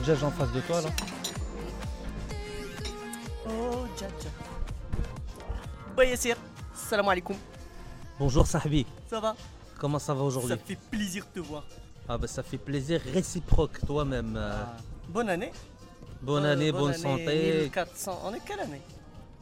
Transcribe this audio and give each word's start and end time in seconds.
le 0.00 0.04
djaj 0.04 0.22
en 0.24 0.30
face 0.30 0.52
de 0.52 0.60
toi 0.60 0.80
là. 0.80 0.88
Oh, 5.96 6.02
Yassir, 6.02 6.36
salam 6.74 7.08
alaikum. 7.08 7.36
Bonjour 8.18 8.46
Sahbi, 8.46 8.86
Ça 9.08 9.20
va? 9.20 9.36
Comment 9.78 9.98
ça 9.98 10.14
va 10.14 10.22
aujourd'hui? 10.22 10.50
Ça 10.50 10.56
fait 10.56 10.78
plaisir 10.90 11.24
de 11.34 11.40
te 11.40 11.46
voir. 11.46 11.64
Ah 12.08 12.16
bah 12.18 12.26
ça 12.26 12.42
fait 12.42 12.58
plaisir 12.58 13.00
réciproque 13.12 13.80
toi-même. 13.86 14.34
euh, 14.36 14.62
Ah. 14.64 14.76
Bonne 15.08 15.28
année. 15.28 15.52
Bonne 16.22 16.44
Euh, 16.44 16.52
année, 16.52 16.72
bonne, 16.72 16.92
année, 16.94 17.02
santé. 17.02 17.60
1400. 17.64 18.20
On 18.24 18.34
est 18.34 18.40
quelle 18.44 18.60
année? 18.60 18.80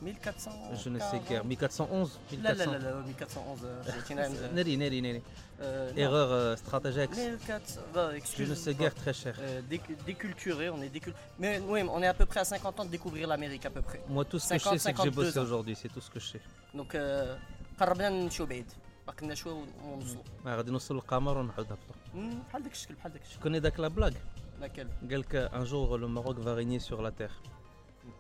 1400. 0.02 0.52
Je 0.84 0.90
ne 0.90 1.00
sais 1.00 1.20
guère. 1.30 1.44
1411 1.46 2.20
لا 2.32 2.54
لا 2.54 2.66
1400. 2.66 2.72
لا 2.72 2.78
لا 2.78 3.02
1411 3.06 3.60
euh, 3.64 3.92
j'ai 4.08 4.14
une 4.14 4.20
âme, 4.20 4.34
Neri, 4.58 4.78
neri, 4.78 5.02
neri. 5.02 5.22
euh, 5.62 5.92
non. 5.92 5.98
Erreur 6.06 6.30
euh, 6.32 6.56
stratégique. 6.58 7.12
1400. 7.16 7.82
bah, 7.94 8.10
Je 8.12 8.18
excuse 8.18 8.50
ne 8.50 8.56
sais 8.56 8.74
guère 8.74 8.94
très 8.94 9.14
cher. 9.14 9.36
Euh, 9.40 9.62
décu- 9.74 9.96
déculturé, 10.06 10.70
on 10.70 10.82
est 10.82 10.90
déculturé. 10.98 11.24
Mais 11.40 11.52
oui, 11.72 11.80
on 11.96 12.02
est 12.06 12.08
à 12.08 12.14
peu 12.14 12.26
près 12.26 12.42
à 12.42 12.46
50 12.46 12.80
ans 12.80 12.86
de 12.86 12.90
découvrir 12.98 13.28
l'Amérique 13.28 13.66
à 13.66 13.70
peu 13.70 13.82
près. 13.82 14.02
Moi, 14.10 14.26
tout 14.26 14.40
ce 14.40 14.50
que 14.50 14.56
je 14.58 14.64
50, 14.64 14.74
sais, 14.74 14.80
c'est 14.86 14.92
que 14.94 14.98
j'ai 15.04 15.12
52 15.12 15.22
bossé 15.26 15.40
ans. 15.40 15.44
aujourd'hui. 15.48 15.76
C'est 15.82 15.90
tout 15.96 16.02
ce 16.02 16.10
que 16.14 16.20
je 16.20 16.28
sais. 16.34 16.42
Donc 16.80 16.96
euh, 16.96 17.38
قربنا 17.80 18.10
نمشيو 18.10 18.46
بعيد 18.46 18.66
باقي 19.08 19.26
لنا 19.26 19.36
شويه 19.36 19.54
ونوصلوا 19.86 20.24
Ah, 20.46 20.48
غادي 20.48 20.72
نوصل 20.72 20.96
للقمر 20.96 21.38
ونعاود 21.38 21.60
نهبطوا. 21.70 21.96
مم، 22.14 22.40
بحال 22.50 22.64
داك 22.64 22.72
الشكل 22.72 22.96
بحال 22.96 23.14
داك 23.14 23.22
الشكل 23.22 23.40
Tu 23.40 23.44
connais 23.44 23.62
Dak 23.62 23.78
la 23.78 23.90
blague 23.90 24.18
laquelle 24.62 24.88
قال 25.12 25.24
qu'un 25.28 25.66
jour 25.66 25.98
le 25.98 26.08
Maroc 26.08 26.38
va 26.40 26.54
régner 26.54 26.80
sur 26.80 27.02
la 27.02 27.12
terre. 27.12 27.36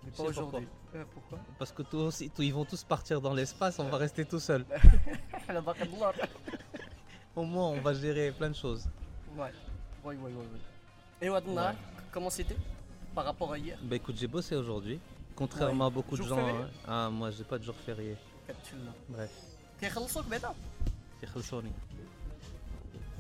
Mais 0.03 0.11
sais 0.11 0.23
pas 0.23 0.29
aujourd'hui 0.29 0.67
Euh, 0.94 1.04
pourquoi 1.12 1.38
Parce 1.58 1.72
que 1.72 1.82
tous, 1.82 2.22
ils 2.38 2.54
vont 2.54 2.64
tous 2.64 2.82
partir 2.82 3.20
dans 3.20 3.34
l'espace, 3.34 3.78
on 3.78 3.84
va 3.84 3.98
rester 3.98 4.24
tout 4.24 4.40
seul. 4.40 4.64
Au 7.36 7.44
moins, 7.44 7.68
on 7.68 7.80
va 7.80 7.94
gérer 7.94 8.32
plein 8.32 8.50
de 8.50 8.56
choses. 8.56 8.88
Ouais, 9.36 9.52
oui, 10.04 10.16
oui, 10.22 10.32
oui. 10.34 10.60
Et 11.20 11.28
Wadna, 11.28 11.74
comment 12.10 12.30
c'était 12.30 12.56
par 13.14 13.24
rapport 13.24 13.52
à 13.52 13.58
hier 13.58 13.78
Bah 13.82 13.96
écoute, 13.96 14.16
j'ai 14.18 14.26
bossé 14.26 14.56
aujourd'hui. 14.56 14.98
Contrairement 15.36 15.86
à 15.86 15.90
beaucoup 15.90 16.16
de 16.16 16.22
gens. 16.22 16.38
Hein. 16.38 16.68
Ah, 16.86 17.08
moi, 17.10 17.30
j'ai 17.30 17.44
pas 17.44 17.58
de 17.58 17.64
jour 17.64 17.76
férié. 17.76 18.16
Bref. 19.08 19.30
Hein 19.82 19.88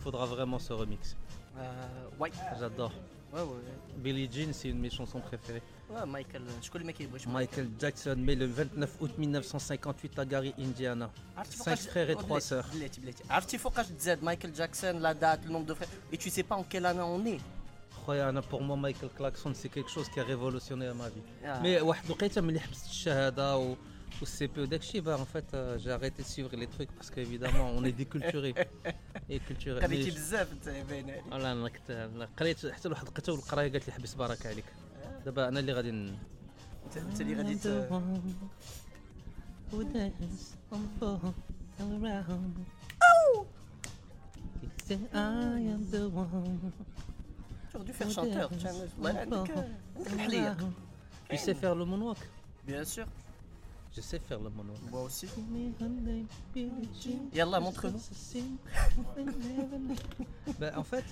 Faudra 0.00 0.26
vraiment 0.26 0.58
ce 0.58 0.72
remix. 0.72 1.16
Euh, 1.56 1.62
ouais. 2.18 2.30
J'adore. 2.58 2.92
Ouais, 3.32 3.40
ouais. 3.40 3.46
Billie 3.96 4.28
Jean, 4.30 4.52
c'est 4.52 4.70
une 4.70 4.76
de 4.76 4.82
mes 4.82 4.90
chansons 4.90 5.20
préférées. 5.20 5.62
ouais 5.95 6.03
مايكل 6.05 6.41
شكون 6.61 6.81
اللي 6.81 6.91
ما 6.93 6.97
كيبغيش 6.97 7.25
Michael 7.27 7.83
Jackson, 7.83 8.17
mais 8.27 8.35
le 8.35 8.45
29 8.47 9.01
août 9.01 9.11
1958 9.17 10.19
à 10.19 10.25
Gary, 10.25 10.53
Indiana. 10.59 11.09
عرفتي 11.37 11.57
Cinq 11.57 11.63
فوقاش 11.63 11.87
frères 11.87 12.09
et 12.09 12.15
oh, 12.15 12.21
trois 12.21 12.39
بلاتي- 12.39 12.49
sœurs. 12.49 12.75
بلاتي 12.75 13.01
بلاتي 13.01 13.23
عرفتي 13.29 13.57
فوقاش 13.57 13.87
تزاد 13.87 14.23
مايكل 14.23 14.53
جاكسون 14.53 14.99
لا 15.01 15.11
دات 15.11 15.39
le 15.45 15.49
nombre 15.49 15.71
de 15.71 15.73
frères 15.73 16.15
et 16.15 16.17
tu 16.17 16.29
sais 16.29 16.43
pas 16.43 16.55
en 16.55 16.63
quelle 16.63 16.85
année 16.85 17.01
on 17.01 17.25
est 17.25 17.39
خويا 18.05 18.41
pour 18.51 18.61
moi 18.61 18.75
Michael 18.77 19.09
Clarkson 19.17 19.53
c'est 19.53 19.69
quelque 19.69 19.89
chose 19.95 20.07
qui 20.13 20.19
a 20.19 20.23
révolutionné 20.23 20.87
ma 20.93 21.09
vie. 21.09 21.23
Ah. 21.45 21.59
Mais 21.63 21.81
واحد 21.81 22.05
الوقيته 22.05 22.41
ملي 22.41 22.59
حبست 22.59 22.85
الشهاده 22.85 23.57
و 23.57 23.75
والسي 24.21 24.47
بي 24.47 24.61
وداكشي 24.61 25.01
bah 25.01 25.17
en 25.17 25.25
fait 25.37 25.53
euh, 25.53 25.77
j'ai 25.79 25.91
arrêté 25.91 26.21
de 26.23 26.27
suivre 26.27 26.55
les 26.55 26.67
trucs 26.67 26.91
parce 26.97 27.09
qu'évidemment 27.09 27.71
on 27.77 27.83
est 27.83 27.91
déculturé 28.03 28.53
et 29.29 29.39
culturé. 29.39 29.79
قريتي 29.83 30.11
Mais 30.11 30.13
je- 30.13 30.15
بزاف 30.17 30.51
انت 30.51 30.69
باين 30.69 31.09
عليك 31.09 31.23
والله 31.31 31.51
انا 31.51 31.69
كنت 31.69 31.91
أنا 31.91 32.29
قريت 32.37 32.65
حتى 32.67 32.87
لواحد 32.89 33.07
لقيتها 33.07 33.31
والقرايه 33.33 33.71
قالت 33.71 33.87
لي 33.87 33.93
حبس 33.93 34.13
بارك 34.13 34.45
عليك. 34.45 34.65
دابا 35.25 35.47
انا 35.47 35.59
اللي 35.59 35.73
غادي 35.73 35.91
ن... 35.91 36.15
انت 36.85 36.97
انت 36.97 37.21
اللي 37.21 37.35
غادي 37.35 37.55
ت- 37.55 37.67
J'aurais 47.71 47.85
dû 47.85 47.93
faire 47.93 48.11
chanteur 48.17 48.49
tiens 48.61 48.75
والله 48.99 49.19
عندك 49.19 49.51
عندك 49.97 50.13
الحليه 50.13 50.57
Tu 51.29 51.37
sais 51.37 51.53
faire 51.61 51.75
le 51.75 51.85
moonwalk 51.85 52.21
bien 52.67 52.83
sûr 52.83 53.07
Je 53.95 54.01
sais 54.09 54.19
faire 54.29 54.39
le 54.45 54.49
moonwalk. 54.57 54.81
moi 54.91 55.01
aussi 55.07 55.27
يلا 57.33 57.59
montre-nous 57.59 57.99
Bah, 60.59 60.71
en 60.81 60.83
fait, 60.91 61.05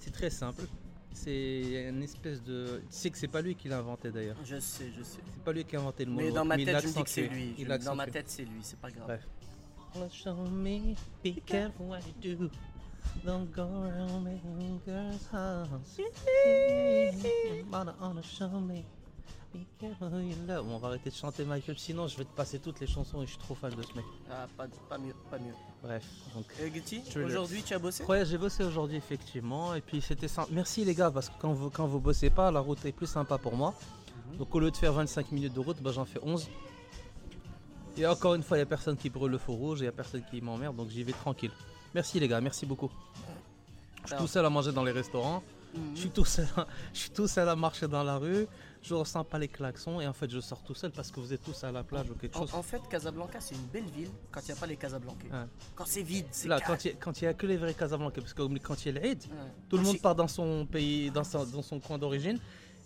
c'est 0.00 0.12
très 0.18 0.30
simple. 0.42 0.64
C'est 1.13 1.89
une 1.89 2.01
espèce 2.03 2.41
de. 2.43 2.81
Tu 2.89 2.95
sais 2.97 3.09
que 3.09 3.17
c'est 3.17 3.27
pas 3.27 3.41
lui 3.41 3.55
qui 3.55 3.67
l'a 3.67 3.77
inventé 3.79 4.11
d'ailleurs. 4.11 4.35
je 4.43 4.59
sais 4.59 4.91
je 4.97 5.03
sais 5.03 5.19
C'est 5.33 5.43
pas 5.43 5.53
lui 5.53 5.63
qui 5.63 5.75
a 5.75 5.79
inventé 5.79 6.05
le 6.05 6.11
mais 6.11 6.23
moonwalk. 6.29 6.35
dans 6.35 6.45
ma 6.45 6.57
tête 6.57 6.67
l'a 6.67 6.79
je 6.79 6.87
me 6.87 6.93
dis 6.93 7.03
que 7.03 7.09
c'est 7.09 7.27
lui 7.27 7.55
Il 7.57 7.67
dans 7.67 7.95
ma 7.95 8.07
tête 8.07 8.29
c'est 8.29 8.43
lui 8.45 8.59
c'est 8.61 8.79
pas 8.79 8.89
grave 8.91 9.07
Bref. 9.07 10.11
Show 10.11 10.33
me, 10.49 10.95
be 11.23 11.39
careful 11.45 11.85
what 11.87 11.99
you 12.23 12.37
do. 12.37 12.49
Don't 13.23 13.51
go 13.51 13.61
around 13.61 14.23
making 14.23 14.81
girls 14.87 15.27
house. 15.31 15.99
Wanna, 17.71 17.93
wanna 18.01 18.23
show 18.23 18.49
me. 18.59 18.83
Love. 20.47 20.65
On 20.69 20.77
va 20.77 20.87
arrêter 20.89 21.09
de 21.09 21.15
chanter 21.15 21.43
Michael, 21.45 21.77
sinon 21.77 22.07
je 22.07 22.17
vais 22.17 22.25
te 22.25 22.35
passer 22.35 22.59
toutes 22.59 22.79
les 22.79 22.87
chansons 22.87 23.21
et 23.21 23.25
je 23.25 23.31
suis 23.31 23.39
trop 23.39 23.55
fan 23.55 23.73
de 23.73 23.81
ce 23.81 23.93
mec. 23.95 24.05
ah, 24.31 24.47
pas, 24.57 24.65
pas 24.89 24.97
mieux 24.97 25.13
pas 25.29 25.37
mieux 25.39 25.53
Bref, 25.81 26.05
donc. 26.33 26.45
Euh, 26.61 27.25
aujourd'hui 27.25 27.61
tu 27.63 27.73
as 27.73 27.79
bossé? 27.79 28.03
Ouais, 28.05 28.25
j'ai 28.25 28.37
bossé 28.37 28.63
aujourd'hui 28.63 28.97
effectivement 28.97 29.75
et 29.75 29.81
puis 29.81 30.01
c'était 30.01 30.27
simple. 30.27 30.49
Merci 30.53 30.85
les 30.85 30.95
gars 30.95 31.11
parce 31.11 31.29
que 31.29 31.35
quand 31.39 31.53
vous, 31.53 31.69
quand 31.69 31.87
vous 31.87 31.99
bossez 31.99 32.29
pas, 32.29 32.51
la 32.51 32.59
route 32.59 32.83
est 32.85 32.91
plus 32.91 33.07
sympa 33.07 33.37
pour 33.37 33.55
moi. 33.55 33.73
Donc 34.37 34.53
au 34.55 34.59
lieu 34.59 34.71
de 34.71 34.77
faire 34.77 34.93
25 34.93 35.31
minutes 35.31 35.53
de 35.53 35.59
route, 35.59 35.77
bah, 35.81 35.91
j'en 35.93 36.05
fais 36.05 36.19
11. 36.23 36.47
Et 37.97 38.07
encore 38.07 38.33
une 38.33 38.41
fois, 38.41 38.57
il 38.57 38.61
n'y 38.61 38.63
a 38.63 38.67
personne 38.67 38.97
qui 38.97 39.09
brûle 39.09 39.31
le 39.31 39.37
feu 39.37 39.51
rouge, 39.51 39.79
il 39.79 39.83
n'y 39.83 39.87
a 39.87 39.91
personne 39.91 40.23
qui 40.31 40.41
m'emmerde, 40.41 40.75
donc 40.75 40.89
j'y 40.89 41.03
vais 41.03 41.11
tranquille. 41.11 41.51
Merci 41.93 42.19
les 42.19 42.27
gars, 42.27 42.41
merci 42.41 42.65
beaucoup. 42.65 42.89
Je 44.03 44.07
suis 44.09 44.17
tout 44.17 44.27
seul 44.27 44.43
à 44.45 44.49
manger 44.49 44.71
dans 44.71 44.83
les 44.83 44.91
restaurants, 44.91 45.43
Mhm. 45.75 45.91
je 45.95 45.99
suis 46.01 46.09
tout 46.09 46.25
seul, 46.25 46.47
à- 46.57 46.65
je 46.93 46.99
suis 46.99 47.09
tout 47.11 47.27
seul 47.27 47.47
à 47.49 47.55
marcher 47.55 47.87
dans 47.87 48.03
la 48.03 48.17
rue, 48.17 48.47
je 48.83 48.93
ressens 48.93 49.23
pas 49.23 49.39
les 49.39 49.47
klaxons 49.47 50.01
et 50.01 50.07
en 50.07 50.13
fait 50.13 50.29
je 50.29 50.39
sors 50.39 50.61
tout 50.61 50.73
seul 50.75 50.91
parce 50.91 51.09
que 51.09 51.19
vous 51.19 51.31
êtes 51.33 51.43
tous 51.43 51.63
à 51.63 51.71
la 51.71 51.83
plage 51.83 52.09
ou 52.09 52.15
quelque 52.15 52.37
chose. 52.37 52.53
En, 52.53 52.59
en 52.59 52.63
fait, 52.63 52.81
Casablanca, 52.89 53.39
c'est 53.39 53.55
une 53.55 53.65
belle 53.67 53.85
ville 53.89 54.09
quand 54.31 54.41
il 54.41 54.45
n'y 54.47 54.51
a 54.51 54.55
pas 54.55 54.67
les 54.67 54.75
Casablancais. 54.77 55.27
Ouais. 55.31 55.45
Quand 55.75 55.85
c'est 55.87 56.03
vide, 56.03 56.25
c'est 56.31 56.47
Là, 56.47 56.59
calme. 56.59 56.77
quand 56.99 57.21
il 57.21 57.25
a- 57.25 57.27
n'y 57.29 57.31
a 57.31 57.33
que 57.33 57.47
les 57.47 57.57
vrais 57.57 57.73
Casablancais, 57.73 58.19
parce 58.21 58.33
que 58.33 58.41
quand 58.59 58.85
il 58.85 58.93
y 58.93 58.97
a 58.97 59.01
l'Aïd, 59.01 59.23
Ouais. 59.23 59.29
Tout 59.69 59.77
le 59.77 59.83
monde 59.83 59.95
Quand 59.95 60.01
part 60.01 60.15
dans 60.15 60.27
son 60.27 60.65
pays, 60.65 61.09
dans, 61.11 61.23
sa- 61.23 61.45
dans 61.45 61.61
son 61.61 61.79
coin 61.79 61.97
d'origine. 61.97 62.39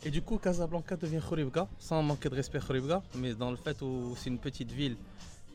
Et 0.04 0.12
du 0.12 0.22
coup, 0.22 0.38
Casablanca 0.38 0.96
devient 0.96 1.20
Khouribga, 1.28 1.68
sans 1.80 2.04
manquer 2.04 2.30
de 2.30 2.36
respect 2.36 2.60
Khouribga, 2.60 3.02
mais 3.16 3.34
dans 3.34 3.50
le 3.50 3.58
fait 3.58 3.82
où 3.82 4.16
c'est 4.16 4.30
une 4.30 4.38
petite 4.38 4.72
ville 4.72 4.96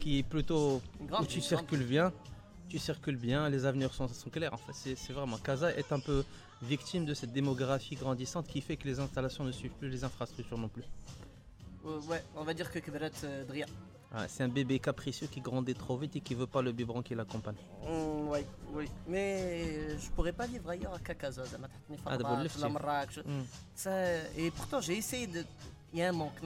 qui 0.01 0.19
est 0.19 0.23
plutôt 0.25 0.83
grande 1.03 1.23
où 1.23 1.27
tu 1.27 1.41
circules 1.41 1.85
bien, 1.85 2.13
tu 2.69 2.79
circules 2.81 3.17
bien, 3.17 3.49
les 3.49 3.65
avenirs 3.65 3.95
sont, 3.95 4.09
sont 4.09 4.31
clairs. 4.31 4.53
En 4.53 4.57
fait, 4.57 4.73
c'est 4.75 4.97
c'est 4.97 5.13
vraiment 5.13 5.39
Casa 5.39 5.73
est 5.77 5.93
un 5.93 6.01
peu 6.01 6.25
victime 6.63 7.05
de 7.05 7.15
cette 7.15 7.33
démographie 7.33 7.97
grandissante 7.97 8.47
qui 8.47 8.61
fait 8.61 8.77
que 8.77 8.87
les 8.87 9.01
installations 9.01 9.45
ne 9.45 9.53
suivent 9.53 9.73
plus 9.73 9.89
les 9.89 10.05
infrastructures 10.05 10.59
non 10.59 10.69
plus. 10.69 10.85
Euh, 11.85 12.01
ouais, 12.03 12.23
on 12.37 12.45
va 12.45 12.55
dire 12.55 12.71
que 12.71 12.79
Kebrat 12.79 13.11
euh, 13.25 13.45
Dria. 13.45 13.67
C'est 14.29 14.43
un 14.43 14.49
bébé 14.49 14.79
capricieux 14.79 15.27
qui 15.27 15.41
grandit 15.41 15.75
trop 15.75 15.97
vite 15.97 16.17
et 16.17 16.21
qui 16.21 16.35
veut 16.35 16.47
pas 16.47 16.61
le 16.61 16.73
biberon 16.73 17.01
qui 17.01 17.15
l'accompagne. 17.15 17.57
Mmh, 17.83 18.29
oui, 18.29 18.41
oui. 18.75 18.85
Mais 19.09 19.39
euh, 19.41 19.99
je 19.99 20.11
pourrais 20.11 20.35
pas 20.35 20.47
vivre 20.47 20.69
ailleurs 20.69 20.93
à 20.93 20.99
Kakaza, 20.99 21.45
ah, 22.05 22.19
mm. 22.19 23.91
Et 24.37 24.51
pourtant 24.51 24.83
j'ai 24.83 24.99
essayé 24.99 25.27
de. 25.27 25.43
Il 25.95 25.99
y 25.99 26.03
a 26.03 26.11
un 26.11 26.13
manque, 26.13 26.43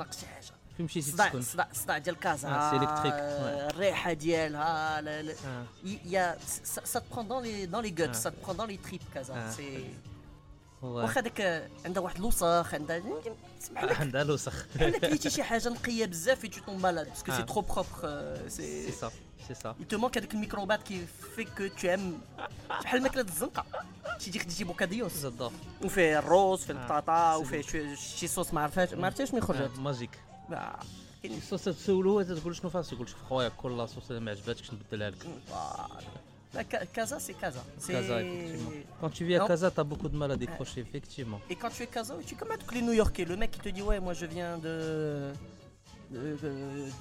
في 0.76 0.82
مشيتي 0.82 1.12
تسكن. 1.12 1.42
صداع 1.42 1.68
صداع 1.72 1.98
ديال 1.98 2.18
كازا. 2.18 2.48
آه، 2.48 2.70
سيليكتريك 2.70 3.14
الريحة 3.72 4.12
ديالها 4.12 4.98
آه. 5.00 5.64
يا 6.04 6.36
سا 6.64 6.98
تبخون 7.00 7.28
دون 7.28 7.42
لي 7.42 7.66
دون 7.66 7.82
لي 7.82 7.94
غوت 8.04 8.14
سا 8.14 8.30
تبخون 8.30 8.56
دون 8.56 8.66
لي 8.66 8.76
تريب 8.76 9.00
كازا 9.14 9.54
واخا 10.82 11.20
داك 11.20 11.68
عندها 11.84 12.02
واحد 12.02 12.16
الوسخ 12.16 12.74
عندها 12.74 13.02
عندها 13.80 14.22
الوسخ. 14.22 14.66
بحال 14.74 15.00
كليتي 15.00 15.30
شي 15.36 15.42
حاجة 15.42 15.68
نقية 15.68 16.06
بزاف 16.06 16.44
اي 16.44 16.48
تو 16.50 16.60
طوم 16.60 16.82
مالاد 16.82 17.08
باسكو 17.08 17.32
سي 17.32 17.42
ترو 17.42 17.60
بروبر 17.60 18.48
سي 18.48 18.92
سا 18.92 19.10
سي 19.48 19.54
سا 19.54 19.74
il 19.80 19.86
تو 19.88 19.98
manque 19.98 20.16
هذيك 20.16 20.34
الميكروبات 20.34 20.82
كي 20.82 21.06
في 21.36 21.44
كو 21.44 21.66
تو 21.66 21.88
ام 21.88 22.18
بحال 22.70 23.02
ماكله 23.02 23.22
الزنقه 23.22 23.64
شي 24.18 24.30
تيجي 24.30 24.44
تجي 24.44 24.64
بوكاديوس 24.64 25.26
وفيه 25.84 26.18
الروز 26.18 26.64
في 26.64 26.72
البطاطا 26.72 27.34
وفيه 27.34 27.62
شي 27.96 28.26
صوص 28.26 28.54
ما 28.54 28.60
عرفتش 28.60 28.94
ما 28.94 29.06
عرفتش 29.06 29.32
من 29.32 29.38
يخرج 29.38 29.78
ماجيك 29.78 30.10
آه، 30.51 30.79
كاين- 31.23 31.37
الصوص 31.37 31.63
تسولو 31.65 32.21
تقول 32.21 32.55
شنو 32.55 32.69
فاس 32.69 32.93
يقول 32.93 33.09
شوف 33.09 33.21
خويا 33.29 33.49
كل 33.49 33.77
لاصوص 33.77 34.09
اللي 34.09 34.21
ما 34.21 34.31
عجباتكش 34.31 34.71
نبدلها 34.73 35.09
لك 35.09 35.25
آه، 35.53 35.87
La 36.53 36.63
ca- 36.71 36.85
Casa, 36.97 37.17
c'est 37.25 37.37
Casa. 37.43 37.63
C'est- 37.83 37.93
Casa, 37.97 38.15
effectivement. 38.21 38.73
Quand 39.01 39.11
tu 39.17 39.23
vis 39.27 39.35
à 39.35 39.39
Non. 39.43 39.47
Casa, 39.51 39.67
t'as 39.77 39.85
beaucoup 39.91 40.09
de 40.13 40.17
mal 40.21 40.29
à 40.35 40.37
décrocher, 40.45 40.79
effectivement. 40.87 41.39
Et 41.51 41.55
quand 41.61 41.71
tu 41.75 41.81
es 41.85 41.89
Casa, 41.97 42.13
tu 42.27 42.33
es 42.33 42.37
comme 42.39 42.53
tous 42.67 42.73
les 42.77 42.83
New-Yorkais. 42.87 43.25
Le 43.31 43.35
mec 43.41 43.49
qui 43.53 43.61
te 43.65 43.69
dit 43.77 43.83
ouais, 43.89 43.99
moi 44.05 44.13
je 44.21 44.25
viens 44.35 44.53
de 44.65 44.75
de, 46.13 46.19
de- 46.43 46.91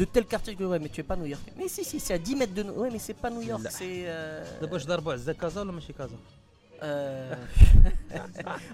de 0.00 0.04
tel 0.14 0.24
quartier 0.32 0.54
que 0.58 0.64
ouais, 0.72 0.78
mais 0.82 0.88
tu 0.94 0.98
es 1.02 1.08
pas 1.10 1.16
New-Yorkais. 1.22 1.52
Mais 1.58 1.68
si 1.74 1.82
si, 1.90 1.96
c'est 2.04 2.14
à 2.18 2.20
10 2.28 2.34
mètres 2.40 2.54
de 2.60 2.62
nous. 2.66 2.74
Ouais, 2.82 2.90
mais 2.94 3.02
c'est 3.06 3.18
pas 3.24 3.30
New 3.36 3.44
York, 3.52 3.62
لا. 3.66 3.70
c'est. 3.70 4.04
euh, 4.06 4.60
دابا 4.60 4.72
واش 4.74 4.84
ضربوا 4.86 5.12
عزة 5.12 5.32
كازا 5.32 5.60
ولا 5.60 5.72
ماشي 5.72 5.92
كازا؟ 5.92 6.16
euh, 6.82 7.34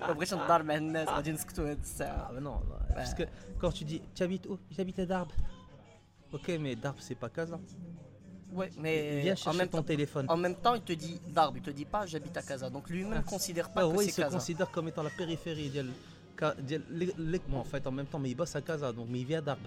ما 0.00 0.12
بغيتش 0.12 0.34
نضارب 0.34 0.64
مع 0.64 0.75
الناس 0.76 1.08
غادي 1.08 1.32
نسكتوا 1.32 1.70
هاد 1.70 1.78
الساعه 1.82 2.28
Ah 2.28 2.32
mais 2.34 2.43
non, 2.44 2.58
parce 2.96 3.14
que 3.14 3.22
quand 3.61 3.72
tu 3.78 3.84
dis 3.84 4.00
tu 4.14 4.22
habites 4.22 4.46
où 4.46 4.58
J'habite 4.76 4.99
à 4.99 5.06
Darbe. 5.06 5.32
Ok, 6.32 6.46
mais 6.61 6.75
Darbe 6.76 6.96
c'est 7.06 7.19
pas 7.25 7.31
Casa. 7.38 7.58
Ouais, 8.58 8.70
mais 8.82 8.96
Viens 9.22 9.32
en 9.32 9.37
chercher 9.44 9.58
même, 9.58 9.69
ton 9.69 9.78
temps, 9.78 9.84
téléphone. 9.94 10.26
en 10.28 10.37
même 10.44 10.56
temps, 10.64 10.75
il 10.81 10.84
te 10.90 10.93
dit 11.05 11.16
Darb, 11.37 11.52
il 11.56 11.62
te 11.69 11.72
dit 11.81 11.88
pas 11.94 12.02
j'habite 12.12 12.37
à 12.43 12.43
Casa. 12.50 12.66
Donc 12.76 12.84
lui-même 12.94 13.22
Ah. 13.26 13.31
considère 13.34 13.69
pas 13.75 13.81
Ah 13.82 13.88
que 13.90 13.96
oui, 13.99 14.05
il 14.05 14.11
c'est 14.12 14.16
se 14.20 14.20
Casa. 14.26 14.37
considère 14.38 14.70
comme 14.75 14.87
étant 14.90 15.05
la 15.08 15.14
périphérie. 15.20 15.70
ديال 15.75 15.90
Ka- 16.40 16.55
ديال 16.69 16.82
لي- 16.90 17.14
لي- 17.32 17.40
bon, 17.49 17.58
en 17.64 17.69
fait, 17.72 17.84
en 17.87 17.93
même 17.99 18.06
temps, 18.11 18.19
mais 18.22 18.31
il 18.31 18.37
bosse 18.37 18.55
à 18.56 18.62
Casa, 18.69 18.93
donc 18.93 19.06
mais 19.11 19.20
il 19.20 19.26
vit 19.31 19.37
à 19.37 19.40
Darbe. 19.40 19.66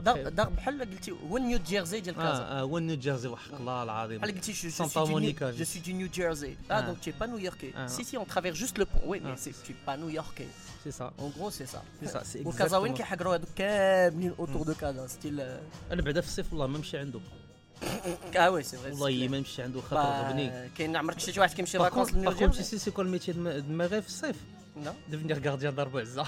دار 0.00 0.48
بحال 0.48 0.80
قلتي 0.80 1.10
هو 1.10 1.38
نيو 1.38 1.58
جيرزي 1.58 2.00
ديال 2.00 2.14
كازا. 2.14 2.28
آه, 2.28 2.60
آه، 2.60 2.62
هو 2.62 2.78
نيو 2.78 2.96
جيرزي 2.96 3.28
وحق 3.28 3.54
الله 3.54 3.82
العظيم 3.82 4.18
بحال 4.18 4.34
قلتي 4.34 4.52
سانتا 4.52 5.04
مونيكا 5.04 5.50
جو 5.50 5.64
سوي 5.64 5.82
دي 5.82 5.92
نيو 5.92 6.08
جيرزي 6.08 6.56
آه. 6.70 6.80
دونك 6.80 6.98
تي 6.98 7.12
با 7.20 7.26
نيويوركي 7.26 7.72
سي 7.86 8.04
سي 8.04 8.16
اون 8.16 8.26
ترافير 8.26 8.54
جوست 8.54 8.78
لو 8.78 8.86
بون 8.94 9.10
وي 9.10 9.20
مي 9.20 9.36
سي 9.36 9.52
تي 9.66 9.74
با 9.86 9.96
نيويوركي 9.96 10.46
سي 10.84 10.90
سا 10.90 11.12
اون 11.18 11.32
غرو 11.38 11.50
سي 11.50 11.66
سا 11.66 11.82
سي 12.00 12.08
سا 12.08 12.22
سي 12.68 12.76
وين 12.76 12.94
كيحكروا 12.94 13.34
هذوك 13.34 13.48
كاملين 13.56 14.34
اوتور 14.38 14.62
دو 14.62 14.74
كازا 14.74 15.06
ستيل 15.06 15.40
أنا 15.92 16.02
بعدا 16.02 16.20
في 16.20 16.26
الصيف 16.26 16.52
والله 16.52 16.66
ما 16.66 16.78
نمشي 16.78 16.98
عنده 16.98 17.20
آه 18.36 18.50
وي 18.50 18.62
سي 18.62 18.76
فري 18.76 18.92
والله 18.92 19.28
ما 19.28 19.38
نمشي 19.38 19.62
عنده 19.62 19.80
خاطر 19.80 20.28
غبني. 20.28 20.68
كاين 20.78 20.96
عمرك 20.96 21.18
شفتي 21.18 21.40
واحد 21.40 21.54
كيمشي 21.54 21.78
لاكونس 21.78 22.10
باغ 22.10 22.38
كونتر 22.38 22.62
سي 22.62 22.78
سي 22.78 22.90
كون 22.90 23.08
ميتي 23.08 23.32
دماغي 23.32 24.02
في 24.02 24.08
الصيف 24.08 24.36
Devenir 25.10 25.38
gardien 25.40 25.72
d'arبع 25.72 26.00
عزة 26.00 26.26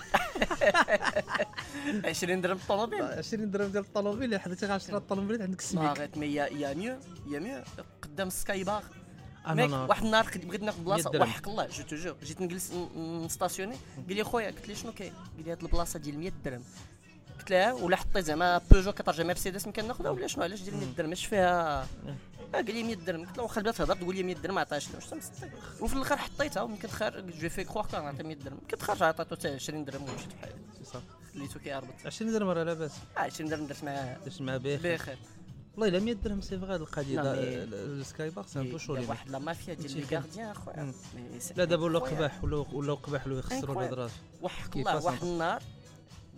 20 2.05 2.41
درهم 2.41 2.57
الطوموبيل 2.57 3.03
20 3.03 3.51
درهم 3.51 3.71
ديال 3.71 3.85
الطوموبيل 3.85 4.25
اللي 4.25 4.39
حديتي 4.39 4.67
10 4.67 4.97
الطوموبيل 4.97 5.43
عندك 5.43 5.59
ما 5.59 5.63
السميك 5.65 5.99
غيت 5.99 6.19
مي 6.19 6.35
يا 6.35 6.75
ميو 6.75 6.99
يا 7.31 7.39
ميو 7.39 7.63
قدام 8.03 8.31
سكاي 8.31 8.65
بار 8.65 8.85
آه 9.47 9.55
ميك 9.55 9.71
نو 9.71 9.77
نو 9.77 9.87
واحد 9.89 10.05
النهار 10.05 10.31
بغيت 10.45 10.63
ناخذ 10.63 10.81
بلاصة 10.83 11.11
100 11.11 11.19
درهم. 11.19 11.29
وحق 11.29 11.49
الله 11.49 11.67
جو 11.67 11.83
تو 11.83 11.97
جور 11.97 12.17
جيت 12.23 12.41
نجلس 12.41 12.73
نستاسيوني 13.25 13.77
قال 14.09 14.17
لي 14.17 14.25
خويا 14.25 14.51
قلت 14.51 14.69
لي 14.69 14.75
شنو 14.75 14.93
كاين؟ 14.93 15.13
قال 15.37 15.45
لي 15.45 15.53
هاد 15.53 15.63
البلاصة 15.63 15.99
ديال 15.99 16.19
100 16.19 16.33
درهم. 16.45 16.63
قلت 17.39 17.51
له 17.51 17.75
ولا 17.75 17.97
حطيت 17.97 18.25
زعما 18.25 18.61
بيجو 18.71 18.93
كترجع 18.93 19.25
مرسيدس 19.25 19.67
يمكن 19.67 19.87
ناخذها 19.89 20.11
ولا 20.11 20.27
شنو 20.27 20.43
علاش 20.45 20.63
ديال 20.63 20.77
100 20.77 20.87
درهم؟ 20.97 21.13
اش 21.13 21.27
فيها؟ 21.27 21.83
آه، 21.83 21.87
قال 22.55 22.65
لي 22.75 22.83
100 22.83 22.95
درهم. 22.97 23.27
قلت 23.27 23.37
له 23.37 23.43
واخا 23.43 23.61
بدات 23.61 23.75
تهضر 23.75 23.97
تقول 23.97 24.17
لي 24.17 24.23
100 24.23 24.35
درهم 24.37 24.55
ما 24.55 24.61
عطاش 24.61 24.89
واش 24.95 25.05
وفي 25.81 25.95
الآخر 25.97 26.17
حطيتها 26.17 26.63
ويمكن 26.63 26.89
خارج 26.89 27.39
جو 27.41 27.49
في 27.49 27.65
كخوا 27.65 27.83
كان 27.83 28.05
عطي 28.05 28.23
100 28.23 28.37
درهم. 28.37 28.59
يمكن 28.63 28.77
خرج 28.79 29.03
عطيته 29.03 29.37
حتى 29.37 29.49
20 29.49 29.85
درهم 29.85 30.03
ومشيت 30.03 30.33
بحالي 30.35 30.55
سي 30.79 30.85
صا 30.85 31.03
خليتو 31.35 31.59
كيهربط 31.59 31.95
20 32.07 32.33
درهم 32.33 32.49
راه 32.49 32.63
لاباس. 32.65 32.93
آه، 33.17 33.21
20 33.21 33.51
درهم 33.51 33.67
درت 33.67 33.85
معاه 33.85 34.17
درت 34.25 34.41
مع 34.41 34.57
بخير 34.57 34.95
بخير 34.97 35.19
والله 35.77 35.89
إلا 35.89 35.99
100 36.05 36.15
درهم 36.15 36.41
سي 36.41 36.59
فغي 36.59 36.77
القضية 36.77 37.21
السكاي 37.23 38.31
بار 38.31 38.47
سي 38.47 38.61
ان 38.61 38.71
بو 38.71 38.79
شو 38.79 38.95
يا 38.95 39.01
لي 39.01 39.07
واحد 39.07 39.31
لا 39.31 39.39
مافيا 39.39 39.75
ديال 39.75 39.97
لي 39.97 40.17
غارديان 40.17 40.49
أخويا. 40.51 40.93
لا 41.57 41.65
دابا 41.65 41.85
ولاو. 41.85 42.05
قباح 42.05 42.45
ولاو 42.45 42.67
ولاو 42.73 42.95
قباح 42.97 43.27
ولاو 43.27 43.39
يخسروا. 43.39 43.83
الهضرات 43.83 44.11
وحق 44.43 44.77
الله؟ 44.77 45.05
واحد 45.05 45.23
النهار 45.23 45.63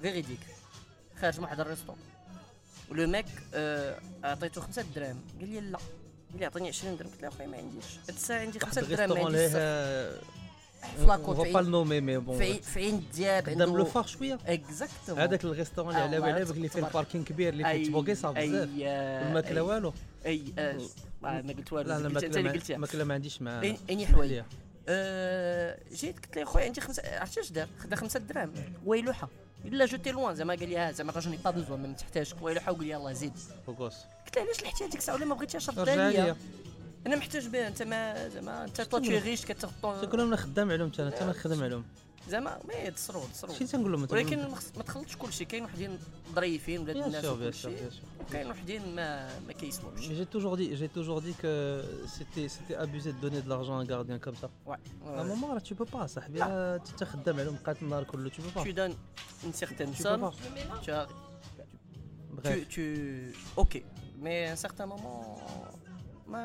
فيريديك 0.03 0.41
خارج 1.21 1.37
من 1.39 1.45
واحد 1.45 1.61
الريستون 1.61 1.97
ولو 2.91 3.23
آه، 3.55 3.99
عطيته 4.25 4.61
خمسة 4.61 4.85
دراهم. 4.97 5.21
قال 5.41 5.49
لي 5.49 5.61
لا. 5.61 5.79
قال 6.31 6.39
لي 6.41 6.47
عطيني 6.47 6.69
20 6.69 6.97
درهم. 6.97 7.11
قلت 7.11 7.23
له 7.23 7.29
اخويا 7.29 7.47
ما 7.49 7.57
عنديش. 7.57 7.85
هاد 8.09 8.09
الساعة 8.17 8.41
عندي 8.41 8.59
خمسة 8.59 8.81
دراهم 8.83 9.09
ما 9.11 9.25
عنديش 9.27 9.53
فا 9.53 10.11
في 10.99 11.07
با 11.07 11.17
نومي 11.69 12.01
مي 12.01 12.19
بون 12.19 12.39
في 12.39 12.81
عين- 12.81 13.05
دياب 13.15 13.43
قدام 13.49 13.59
لو 13.69 13.73
عنده 13.77 13.85
فار 13.85 14.07
شوية. 14.07 14.39
اكزاكتومون 14.47 15.21
هذاك 15.23 15.45
الريستورون 15.45 15.91
اللي 15.97 16.03
على 16.03 16.21
بالك 16.21 16.51
اللي 16.57 16.69
فيه. 16.69 16.87
الباركين 16.87 17.25
كبير 17.25 17.53
اللي 17.53 17.65
فيه 17.65 17.87
تبوكيصه 17.87 18.31
بزاف. 18.31 18.69
والماكلة 19.25 19.63
والو؟ 19.63 19.93
اي 20.27 20.43
آه، 20.59 20.73
آه، 21.25 21.43
ما 21.43 21.53
قلت 21.53 21.73
والو. 21.73 21.89
لا 21.89 21.99
لا 21.99 22.07
الماكلة 22.07 22.43
ما- 22.43 22.51
الماكلة 22.71 23.05
عنديش 23.15 23.43
مع 23.43 23.61
أي- 23.61 23.65
أي 23.65 23.79
اسمح 23.91 24.07
حوايج. 24.07 24.43
آه، 24.89 25.79
جيت 25.93 26.19
قلت 26.27 26.37
له 26.39 26.45
خويا 26.45 26.65
عندي 26.65 26.81
خمسة 26.81 27.03
عرفتي 27.19 27.41
اش 27.41 27.53
دار؟ 27.53 27.69
خدا 27.79 27.97
خمسة 27.97 28.21
دراهم. 28.21 28.53
ويلوحة. 28.87 29.29
إلا 29.65 29.87
جوتي 29.87 30.11
لوان 30.11 30.35
زعما 30.35 30.55
قال 30.55 30.69
لي 30.69 30.93
زعما 30.93 31.13
راه 31.13 31.21
جوني 31.21 31.37
با 31.37 31.51
بوزوا 31.51 31.77
ما 31.77 31.93
تحتاجك 31.93 32.43
ويلا 32.43 32.61
حاول 32.61 32.85
لي 32.85 32.91
يلاه 32.91 33.13
زيد. 33.13 33.33
فوكوس. 33.67 33.97
قلت 34.27 34.37
له 34.37 34.43
علاش 34.43 34.63
لحتي 34.63 34.85
هذيك 34.85 34.97
الساعة؟ 34.97 35.15
ولا 35.15 35.25
ما 35.25 35.35
بغيتيهاش 35.35 35.71
رد 35.71 35.89
عليا 35.89 36.37
أنا 37.07 37.17
محتاج 37.17 37.49
بها 37.49 37.69
أنت 37.69 37.83
ما 37.83 38.29
زعما 38.29 38.65
أنت 38.65 38.81
تو 38.81 38.99
تي 38.99 39.19
ريش 39.19 39.45
كتغطو 39.45 40.01
تقول 40.01 40.19
لهم 40.19 40.27
أنا 40.27 40.37
خدام 40.37 40.71
علوم 40.71 40.93
أنا 40.99 41.11
حتى 41.11 41.25
أنا 41.25 41.33
خدام 41.33 41.63
عليهم. 41.63 41.85
زعما 42.29 42.59
ما 42.69 42.75
يتصرو 42.75 43.23
تصرو 43.33 43.55
شنو 43.55 43.69
تنقول 43.69 43.93
لهم 43.93 44.07
ولكن 44.11 44.39
ما 44.77 44.83
تخلطش 44.83 45.17
كل 45.17 45.33
شيء 45.33 45.47
كاين 45.47 45.65
وحدين 45.65 45.99
ظريفين 46.35 46.81
ولاد 46.81 46.97
الناس 46.97 47.25
وكلشي. 47.25 47.71
كاين 48.33 48.51
وحدين 48.51 48.95
ما 48.95 49.39
ما 49.47 49.53
كيسمعوش. 49.53 50.01
جي 50.01 50.25
توجور 50.25 50.55
دي 50.55 50.75
جي 50.75 50.89
توجور 50.89 51.19
دي 51.19 51.33
كو 51.33 51.83
سيتي 52.07 52.49
سيتي 52.49 52.83
ابوزي 52.83 53.13
دو 53.13 53.19
دوني 53.29 53.41
دو 53.41 53.49
لارجون 53.49 53.81
ان 53.81 53.91
غارديان 53.91 54.19
كوم 54.19 54.35
سا 54.35 54.51
واه 54.67 54.79
ا 55.07 55.23
مومون 55.23 55.51
راه 55.51 55.59
تي 55.59 55.75
بو 55.75 55.85
با 55.85 56.07
صاحبي 56.07 56.43
انت 56.43 57.05
خدام 57.05 57.41
عليهم 57.41 57.59
بقات 57.63 57.83
النهار 57.83 58.05
كله 58.05 58.29
تي 58.29 58.43
بو 58.43 58.49
با 58.57 58.63
تي 58.63 58.73
دون 58.73 58.95
ان 59.45 59.53
سيغتان 59.53 59.95
سون 59.95 60.33
تي 62.43 62.65
تي 62.65 63.33
أوكي 63.59 63.85
مي 64.19 64.53
ان 64.53 64.57
un 64.57 64.81
مومون 64.81 65.37
ma 66.28 66.44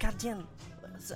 gardienne, 0.00 0.44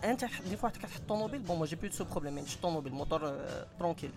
انت 0.05 0.25
دي 0.49 0.57
فوا 0.57 0.69
كتحط 0.69 1.01
طوموبيل 1.09 1.41
بون 1.43 1.67
j'ai 1.67 1.71
plus 1.71 1.89
de 1.89 1.99
ce 1.99 2.03
problème 2.03 2.25
يعني 2.25 2.47
شفت 2.47 2.63
طوموبيل 2.63 2.93
موتور 2.93 3.35
ترونكيل 3.79 4.11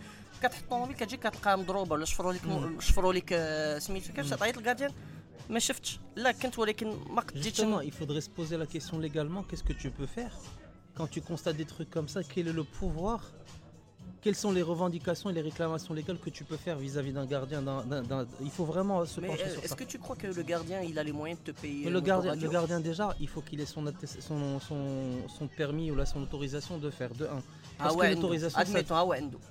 كتحط 0.44 0.64
طوموبيل 0.70 0.96
كتجي 0.96 1.18
كتلقاها 1.18 1.56
مضروبه 1.56 1.94
ولا 1.94 2.06
شفروا 2.06 2.34
لك 2.34 2.42
شفروا 2.80 3.14
لك 3.14 3.34
آه، 3.34 3.80
سميتو 3.80 4.14
كيفاش 4.14 4.30
تعيط 4.30 4.58
للغارديان 4.58 4.94
ما 5.50 5.60
شفتش 5.60 6.00
لا 6.16 6.32
كنت 6.32 6.60
ولكن 6.60 6.98
ما 7.10 7.22
قديتش 7.22 7.62
justement, 7.62 7.82
il 7.82 7.92
faudrait 7.92 8.22
se 8.22 8.30
poser 8.30 8.58
la 8.58 8.66
question 8.66 9.00
légalement, 9.00 9.44
qu'est-ce 9.44 9.64
que 9.64 9.74
tu 9.74 9.90
peux 9.92 10.08
faire 10.20 10.34
quand 10.96 11.08
tu 11.08 11.22
constates 11.22 11.58
des 11.58 11.70
trucs 11.74 11.90
comme 11.90 12.08
ça 12.08 12.20
Quel 12.32 12.48
est 12.48 12.58
le 12.62 12.66
pouvoir 12.80 13.20
quelles 14.25 14.35
sont 14.35 14.53
les 14.53 14.63
revendications 14.63 15.29
et 15.29 15.35
les 15.35 15.43
réclamations 15.43 15.93
légales 15.93 16.19
que 16.19 16.31
tu 16.31 16.45
peux 16.45 16.57
faire 16.57 16.79
vis-à-vis 16.79 17.13
d'un 17.13 17.27
gardien. 17.27 17.63
Il 18.41 18.51
faut 18.51 18.65
vraiment 18.65 19.05
se 19.05 19.21
pencher 19.21 19.43
euh, 19.43 19.51
sur 19.51 19.61
ça. 19.61 19.65
Est-ce 19.67 19.75
que 19.75 19.85
tu 19.85 19.99
crois 19.99 20.17
que 20.17 20.27
le 20.29 20.43
gardien, 20.43 20.81
il 20.81 20.99
a 20.99 21.03
les 21.03 21.13
moyens 21.13 21.39
de 21.45 21.53
te 21.53 21.61
payer 21.61 21.91
le, 21.91 22.01
gardien, 22.01 22.81
déjà, 22.81 23.15
il 23.21 23.29
faut 23.29 23.43
qu'il 23.43 23.61
ait 23.61 23.67
son, 23.67 23.85
permis 25.55 25.91
ou 25.91 25.95
là, 25.95 26.07
son 26.07 26.23
autorisation 26.23 26.79
de 26.79 26.89
faire, 26.89 27.15
de 27.15 27.27
1. 27.27 27.29
Ah, 27.79 27.89
ah 27.91 27.93
ouais, 27.93 28.17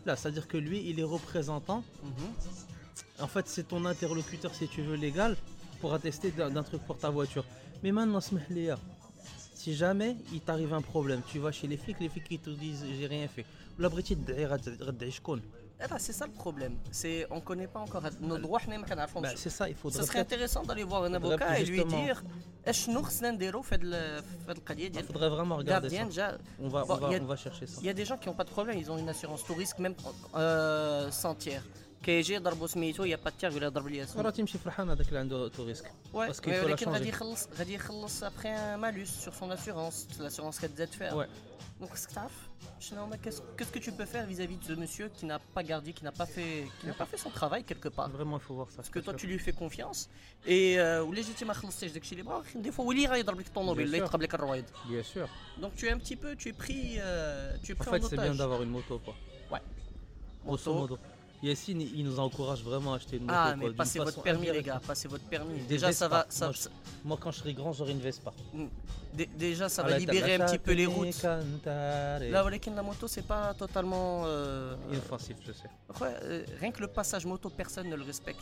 c'est-à-dire 0.05 0.47
que 0.47 0.57
lui, 0.57 0.89
il 0.89 0.99
est 0.99 1.03
représentant. 1.03 1.83
Mhm. 2.03 3.21
En 3.21 3.27
fait, 3.27 3.47
c'est 3.47 3.67
ton 3.67 3.85
interlocuteur, 3.85 4.55
si 4.55 4.67
tu 4.67 4.81
veux, 4.81 4.95
légal 4.95 5.37
pour 5.81 5.93
attester 5.93 6.31
d'un 6.31 6.63
truc 6.63 6.81
pour 6.81 6.97
ta 6.97 7.11
voiture. 7.11 7.45
Mais 7.83 7.91
maintenant, 7.91 8.21
si 8.21 9.75
jamais 9.75 10.15
il 10.33 10.41
t'arrive 10.41 10.73
un 10.73 10.81
problème, 10.81 11.21
tu 11.27 11.37
vas 11.37 11.51
chez 11.51 11.67
les 11.67 11.77
flics, 11.77 11.99
les 11.99 12.09
flics 12.09 12.25
ils 12.31 12.39
te 12.39 12.49
disent 12.49 12.83
j'ai 12.99 13.05
rien 13.05 13.27
fait. 13.27 13.45
ولا 13.78 13.88
بغيتي 13.88 14.14
تدعي 14.14 14.46
غت- 14.46 14.82
غتدعي 14.82 15.10
شكون 15.10 15.42
Ah 15.80 15.87
bah, 15.92 15.98
c'est 16.06 16.16
ça 16.20 16.26
le 16.32 16.37
problème. 16.44 16.75
C'est 17.00 17.18
on 17.37 17.40
connaît 17.48 17.70
pas 17.75 17.80
encore 17.87 18.02
nos 18.20 18.38
droits 18.44 18.58
حنا 18.58 18.76
ما 18.78 18.87
كنعرفهمش. 18.87 19.28
Bah, 19.28 19.37
C'est 19.37 19.50
ça, 19.58 19.68
il 19.68 19.75
Ce 19.76 19.78
faudrait 19.80 20.02
serait 20.06 20.25
peut-être- 20.25 20.26
intéressant 20.26 20.62
d'aller 20.68 20.82
voir 20.92 21.02
un 21.04 21.12
faudrait 21.20 21.34
avocat 21.34 21.58
et 21.60 21.64
lui 21.64 21.76
justement- 21.76 22.04
dire 22.06 22.22
اشنو 22.68 23.02
خصنا 23.02 23.30
نديرو 23.30 23.62
في 23.62 23.75
هاد 23.75 23.80
ال- 23.84 24.22
في 24.22 24.50
هاد 24.50 24.56
القضيه 24.56 24.88
il 24.88 24.92
ديال 24.92 25.06
faudrait 25.06 25.30
vraiment 25.37 25.56
regarder 25.62 25.88
gardien 25.88 26.04
ça. 26.06 26.10
déjà 26.12 26.38
On 26.62 26.68
va, 26.68 26.84
Bon, 26.84 26.94
on 26.94 26.96
va, 26.96 27.08
il 27.08 27.12
y 27.12 27.16
a- 27.16 27.22
on 27.22 27.26
va 27.26 27.37
chercher 27.37 27.66
ça. 27.66 27.78
il 27.80 27.87
y 27.87 27.90
a 27.90 27.94
des 28.00 28.04
gens 28.10 28.18
qui 28.20 28.26
n'ont 28.28 28.38
pas 28.42 28.48
de 28.50 28.54
problème 28.56 28.76
ils 28.82 28.90
ont 28.92 28.98
une 29.04 29.08
assurance 29.14 29.42
tout 29.48 29.54
risque 29.64 29.78
même 29.78 29.94
euh, 30.34 31.10
sans 31.22 31.34
tiers 31.44 31.62
كيجي 32.02 32.34
يضربوا 32.34 32.66
سميتو 32.66 33.04
يا 33.04 33.16
با 33.16 33.30
تير 33.30 33.52
ولا 33.56 33.68
ضرب 33.68 33.88
لي 33.88 34.06
راه 34.16 34.30
تمشي 34.30 34.58
فرحان 34.58 34.90
هذاك 34.90 35.08
اللي 35.08 35.18
عنده 35.18 35.48
تو 35.48 35.64
ريسك 35.64 35.84
Ouais, 35.84 36.28
Parce 36.28 36.40
qu'il 36.40 36.52
mais 36.52 36.56
faut 36.56 36.62
la 36.62 36.64
ولكن 36.64 36.90
غادي 36.90 37.04
changer. 37.04 37.08
يخلص 37.14 37.48
غادي 37.58 37.75
يخلص 37.75 38.25
après 38.25 38.46
un 38.46 38.76
malus 38.84 39.10
sur 39.25 39.32
son 39.34 39.50
assurance 39.50 40.06
l'assurance 40.20 40.60
كتزاد 40.62 40.88
فيها 40.88 41.25
Ouais. 41.25 41.28
donc 41.83 41.97
staff, 41.97 42.31
qu'est-ce 43.21 43.71
que 43.71 43.79
tu 43.79 43.91
peux 43.91 44.05
faire 44.05 44.25
vis-à-vis 44.25 44.55
de 44.55 44.63
ce 44.63 44.71
monsieur 44.71 45.09
qui 45.09 45.25
n'a 45.25 45.37
pas 45.37 45.63
gardé, 45.63 45.91
qui 45.91 46.05
n'a 46.05 46.13
pas 46.13 46.25
fait, 46.25 46.65
qui 46.79 46.87
n'a 46.87 46.93
pas 46.93 47.05
fait 47.05 47.17
son 47.17 47.29
travail 47.29 47.65
quelque 47.65 47.89
part? 47.89 48.09
Vraiment, 48.09 48.37
il 48.37 48.41
faut 48.41 48.53
voir 48.53 48.69
ça. 48.69 48.77
Parce 48.77 48.89
que 48.89 48.99
toi, 48.99 49.13
tu 49.13 49.27
lui 49.27 49.37
fais 49.37 49.51
confiance 49.51 50.09
et 50.45 50.79
euh, 50.79 51.03
ou 51.03 51.11
légitime 51.11 51.49
à 51.49 51.53
chez 51.53 52.15
les 52.15 52.23
bras. 52.23 52.41
Des 52.55 52.71
fois, 52.71 52.85
il 52.91 52.99
ira 52.99 53.21
dans 53.21 53.33
le 53.33 53.43
ton 53.43 53.65
noble, 53.65 53.81
il 53.81 53.93
ira 53.93 54.09
le 54.17 54.63
Bien 54.87 55.03
sûr. 55.03 55.27
Donc 55.59 55.75
tu 55.75 55.87
es 55.87 55.91
un 55.91 55.97
petit 55.97 56.15
peu, 56.15 56.37
tu 56.37 56.47
es 56.47 56.53
pris, 56.53 56.95
euh, 56.99 57.53
tu 57.61 57.73
es 57.73 57.81
en, 57.81 57.83
fait, 57.83 58.01
c'est 58.01 58.15
bien 58.15 58.33
d'avoir 58.33 58.63
une 58.63 58.69
moto, 58.69 58.99
quoi. 58.99 59.15
Ouais. 59.51 59.61
Moto. 60.45 60.97
Yacine, 61.43 61.81
il 61.81 62.05
nous 62.05 62.19
encourage 62.19 62.63
vraiment 62.63 62.93
à 62.93 62.95
acheter 62.95 63.17
une 63.17 63.23
moto. 63.23 63.35
Ah, 63.38 63.55
mais 63.57 63.71
passez 63.71 64.00
votre 64.00 64.21
permis, 64.21 64.50
les 64.50 64.63
gars, 64.63 64.81
passez 64.85 65.09
votre 65.09 65.25
permis. 65.25 65.59
Déjà, 65.67 65.91
ça 65.91 66.07
va. 66.07 66.25
Moi, 67.03 67.17
quand 67.19 67.31
je 67.31 67.39
serai 67.39 67.53
grand, 67.53 67.73
j'aurai 67.73 67.91
une 67.91 68.00
Vespa. 68.00 68.33
Mm. 68.53 68.65
Dé 69.13 69.29
déjà, 69.38 69.69
ça 69.69 69.83
va 69.83 69.97
libérer 69.97 70.35
un 70.35 70.45
petit 70.45 70.57
peu 70.57 70.71
les 70.71 70.85
routes. 70.85 71.21
Là, 71.23 72.19
la 72.19 72.83
moto, 72.83 73.07
c'est 73.07 73.27
pas 73.27 73.53
totalement. 73.53 74.23
Euh, 74.25 74.73
euh 74.73 74.93
Inoffensif, 74.93 75.35
je 75.45 75.51
sais. 75.51 75.69
Ouais, 76.01 76.15
euh, 76.23 76.43
rien 76.59 76.71
que 76.71 76.81
le 76.81 76.88
passage 76.88 77.25
moto, 77.25 77.50
personne 77.50 77.89
ne 77.89 77.95
le 77.95 78.03
respecte. 78.03 78.41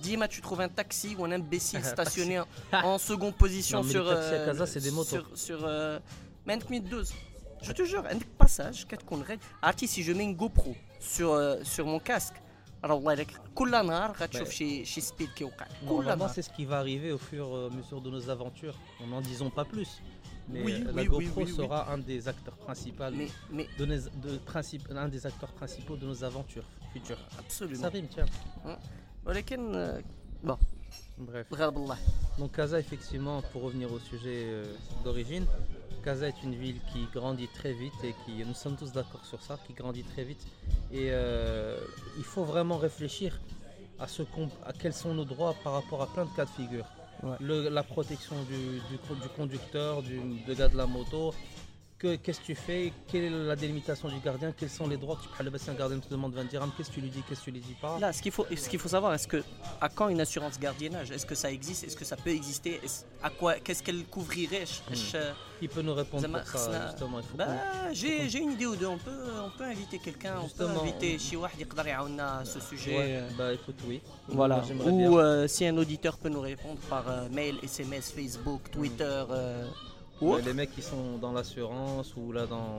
Dima, 0.00 0.26
tu 0.26 0.40
trouves 0.40 0.60
un 0.60 0.68
taxi 0.68 1.14
ou 1.18 1.24
un 1.24 1.32
imbécile 1.32 1.84
stationné 1.84 2.40
en 2.72 2.98
seconde 2.98 3.34
position 3.34 3.78
non, 3.78 3.84
mais 3.84 3.92
sur. 3.92 4.04
Les 4.04 4.10
taxis 4.14 4.34
à 4.34 4.38
euh, 4.38 4.46
Casa, 4.46 4.66
c'est 4.66 4.80
des 4.80 4.90
motos. 4.90 5.08
Sur. 5.10 5.26
sur 5.34 5.58
euh, 5.64 5.98
je 7.62 7.72
te 7.72 7.84
jure, 7.84 8.04
un 8.10 8.18
passage, 8.38 8.86
qu'est-ce 8.86 9.04
qu'on 9.04 9.22
règle? 9.22 9.42
Ah, 9.60 9.72
si 9.76 10.02
je 10.02 10.12
mets 10.12 10.24
une 10.24 10.34
GoPro 10.34 10.74
sur, 11.00 11.56
sur 11.62 11.86
mon 11.86 11.98
casque. 11.98 12.34
C'est 16.28 16.42
ce 16.42 16.50
qui 16.50 16.64
va 16.64 16.78
arriver 16.78 17.10
au 17.12 17.18
fur 17.18 17.46
et 17.46 17.66
à 17.66 17.76
mesure 17.76 18.00
de 18.00 18.10
nos 18.10 18.30
aventures. 18.30 18.78
On 19.02 19.08
n'en 19.08 19.20
disons 19.20 19.50
pas 19.50 19.64
plus. 19.64 20.00
Mais 20.48 20.62
euh, 20.62 20.92
la 20.94 21.02
oui, 21.02 21.08
GoPro 21.08 21.46
sera 21.46 21.92
un 21.92 21.98
des 21.98 22.26
acteurs 22.26 22.56
principaux 22.56 23.04
mais, 23.12 23.68
de, 23.78 23.84
de, 23.84 24.96
un 24.96 25.08
des 25.08 25.26
acteurs 25.26 25.52
principaux 25.52 25.96
de 25.96 26.06
nos 26.06 26.24
aventures 26.24 26.64
futures. 26.92 27.18
Absolument. 27.38 27.82
Ça 27.82 27.88
rime, 27.90 28.06
tiens. 28.08 28.24
Hein? 28.64 28.76
Bon. 30.42 30.56
Bref. 31.18 31.46
Donc 32.38 32.52
Kaza, 32.52 32.78
effectivement, 32.78 33.42
pour 33.52 33.62
revenir 33.62 33.92
au 33.92 33.98
sujet 33.98 34.44
euh, 34.46 34.64
d'origine, 35.04 35.44
Casa 35.98 36.28
est 36.28 36.42
une 36.42 36.54
ville 36.54 36.80
qui 36.92 37.06
grandit 37.12 37.48
très 37.48 37.72
vite 37.72 38.02
et 38.04 38.14
qui, 38.24 38.44
nous 38.44 38.54
sommes 38.54 38.76
tous 38.76 38.92
d'accord 38.92 39.24
sur 39.24 39.42
ça, 39.42 39.58
qui 39.66 39.72
grandit 39.74 40.04
très 40.04 40.24
vite. 40.24 40.46
Et 40.92 41.08
euh, 41.10 41.78
il 42.16 42.24
faut 42.24 42.44
vraiment 42.44 42.78
réfléchir 42.78 43.38
à, 43.98 44.06
ce 44.06 44.22
à 44.64 44.72
quels 44.72 44.92
sont 44.94 45.12
nos 45.14 45.24
droits 45.24 45.54
par 45.64 45.72
rapport 45.74 46.02
à 46.02 46.06
plein 46.06 46.24
de 46.24 46.30
cas 46.30 46.44
de 46.44 46.50
figure. 46.50 46.86
Ouais. 47.22 47.36
Le- 47.40 47.68
la 47.68 47.82
protection 47.82 48.36
du, 48.44 48.80
du 48.88 48.98
co- 48.98 49.14
du 49.16 49.28
conducteur, 49.28 50.02
du, 50.02 50.20
de 50.46 50.54
gars 50.54 50.68
de 50.68 50.76
la 50.76 50.86
moto 50.86 51.34
qu'est-ce 51.98 52.40
que 52.40 52.44
tu 52.44 52.54
fais? 52.54 52.92
Quelle 53.08 53.24
est 53.24 53.30
la 53.30 53.56
délimitation 53.56 54.08
du 54.08 54.18
gardien? 54.20 54.52
Quels 54.56 54.70
sont 54.70 54.86
les 54.86 54.96
droits? 54.96 55.16
Que 55.16 55.22
tu 55.22 55.28
prends 55.28 55.44
le 55.44 55.50
bassin 55.50 55.74
gardien 55.74 55.98
te 55.98 56.08
demande 56.08 56.34
20 56.34 56.44
dirhams 56.44 56.70
Qu'est-ce 56.76 56.90
que 56.90 56.94
tu 56.94 57.00
lui 57.00 57.10
dis? 57.10 57.22
Qu'est-ce 57.28 57.40
que 57.40 57.46
tu 57.46 57.50
lui 57.50 57.60
dis 57.60 57.76
pas? 57.80 57.98
Là, 57.98 58.12
ce 58.12 58.22
qu'il 58.22 58.32
faut, 58.32 58.44
faut 58.44 58.88
savoir, 58.88 59.14
est-ce 59.14 59.28
que 59.28 59.42
à 59.80 59.88
quand 59.88 60.08
une 60.08 60.20
assurance 60.20 60.58
gardiennage? 60.58 61.10
Est-ce 61.10 61.26
que 61.26 61.34
ça 61.34 61.50
existe? 61.50 61.84
Est-ce 61.84 61.96
que 61.96 62.04
ça 62.04 62.16
peut 62.16 62.30
exister? 62.30 62.80
À 63.22 63.30
quoi 63.30 63.54
Qu'est-ce 63.54 63.82
qu'elle 63.82 64.04
couvrirait? 64.04 64.64
Hmm. 64.90 65.18
Il 65.60 65.68
peut 65.68 65.82
nous 65.82 65.94
répondre 65.94 66.28
pour 66.28 66.60
ça, 66.60 66.88
justement. 66.88 67.20
Bah, 67.34 67.46
j'ai, 67.92 68.28
j'ai 68.28 68.38
une 68.38 68.52
idée 68.52 68.66
ou 68.66 68.76
deux. 68.76 68.86
On 68.86 68.98
peut, 68.98 69.10
on 69.44 69.50
peut 69.56 69.64
inviter 69.64 69.98
quelqu'un. 69.98 70.36
On 70.42 70.48
peut 70.48 70.66
inviter 70.66 71.18
Chiwah 71.18 71.48
à 71.48 72.44
ce 72.44 72.60
sujet. 72.60 72.96
Ouais, 72.96 73.22
bah 73.36 73.52
écoute, 73.52 73.78
oui. 73.86 74.00
Voilà. 74.28 74.62
Ou 74.84 75.18
euh, 75.18 75.48
si 75.48 75.66
un 75.66 75.76
auditeur 75.76 76.16
peut 76.16 76.28
nous 76.28 76.40
répondre 76.40 76.78
par 76.88 77.08
euh, 77.08 77.28
mail, 77.30 77.56
SMS, 77.62 78.12
Facebook, 78.12 78.70
Twitter. 78.70 79.24
Hmm. 79.28 79.32
Euh, 79.32 79.66
ou 80.21 80.25
Ouais, 80.29 80.35
autre. 80.35 80.45
les 80.49 80.53
mecs 80.59 80.73
qui 80.75 80.81
sont 80.91 81.17
dans 81.23 81.33
l'assurance 81.37 82.07
ou 82.19 82.23
là 82.37 82.43
dans. 82.45 82.71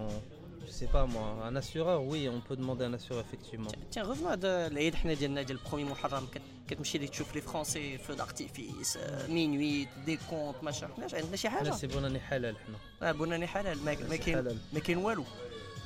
Je 0.67 0.73
sais 0.81 0.91
pas 0.97 1.05
moi, 1.15 1.27
un 1.51 1.55
assureur, 1.63 1.99
oui, 2.11 2.21
on 2.37 2.41
peut 2.49 2.57
demander 2.63 2.85
un 2.91 2.95
assureur 2.99 3.23
effectivement. 3.27 3.73
Tiens, 3.93 4.05
revenons 4.11 4.31
à 4.31 4.37
de- 4.37 4.67
العيد 4.73 4.95
حنا 4.95 5.15
ديالنا 5.15 5.43
ديال 5.43 5.59
البرومي 5.65 5.85
محرم 5.85 6.27
كت- 6.35 6.43
كتمشي 6.69 6.99
لك 6.99 7.09
تشوف 7.09 7.35
لي 7.35 7.41
فرونسي 7.41 7.99
فو 7.99 8.13
دارتيفيس 8.15 8.99
مينويت 9.29 9.89
دي 10.07 10.19
كونت 10.31 10.57
ماشي 10.63 10.87
حناش 10.87 11.15
عندنا 11.15 11.37
شي 11.37 11.49
حاجه 11.49 11.71
Là, 11.71 11.75
c'est 11.75 11.87
bon 11.93 12.05
année 12.05 12.33
halal. 12.33 12.55
حنا. 12.67 12.79
اه 13.03 13.13
بناني 13.13 13.47
حلال 13.47 13.79
ما 13.85 13.95
ما 13.95 14.17
C'est 14.17 14.21
كاين 14.21 14.37
halal. 14.49 14.55
ما 14.75 14.81
كاين 14.81 14.99
والو 14.99 15.25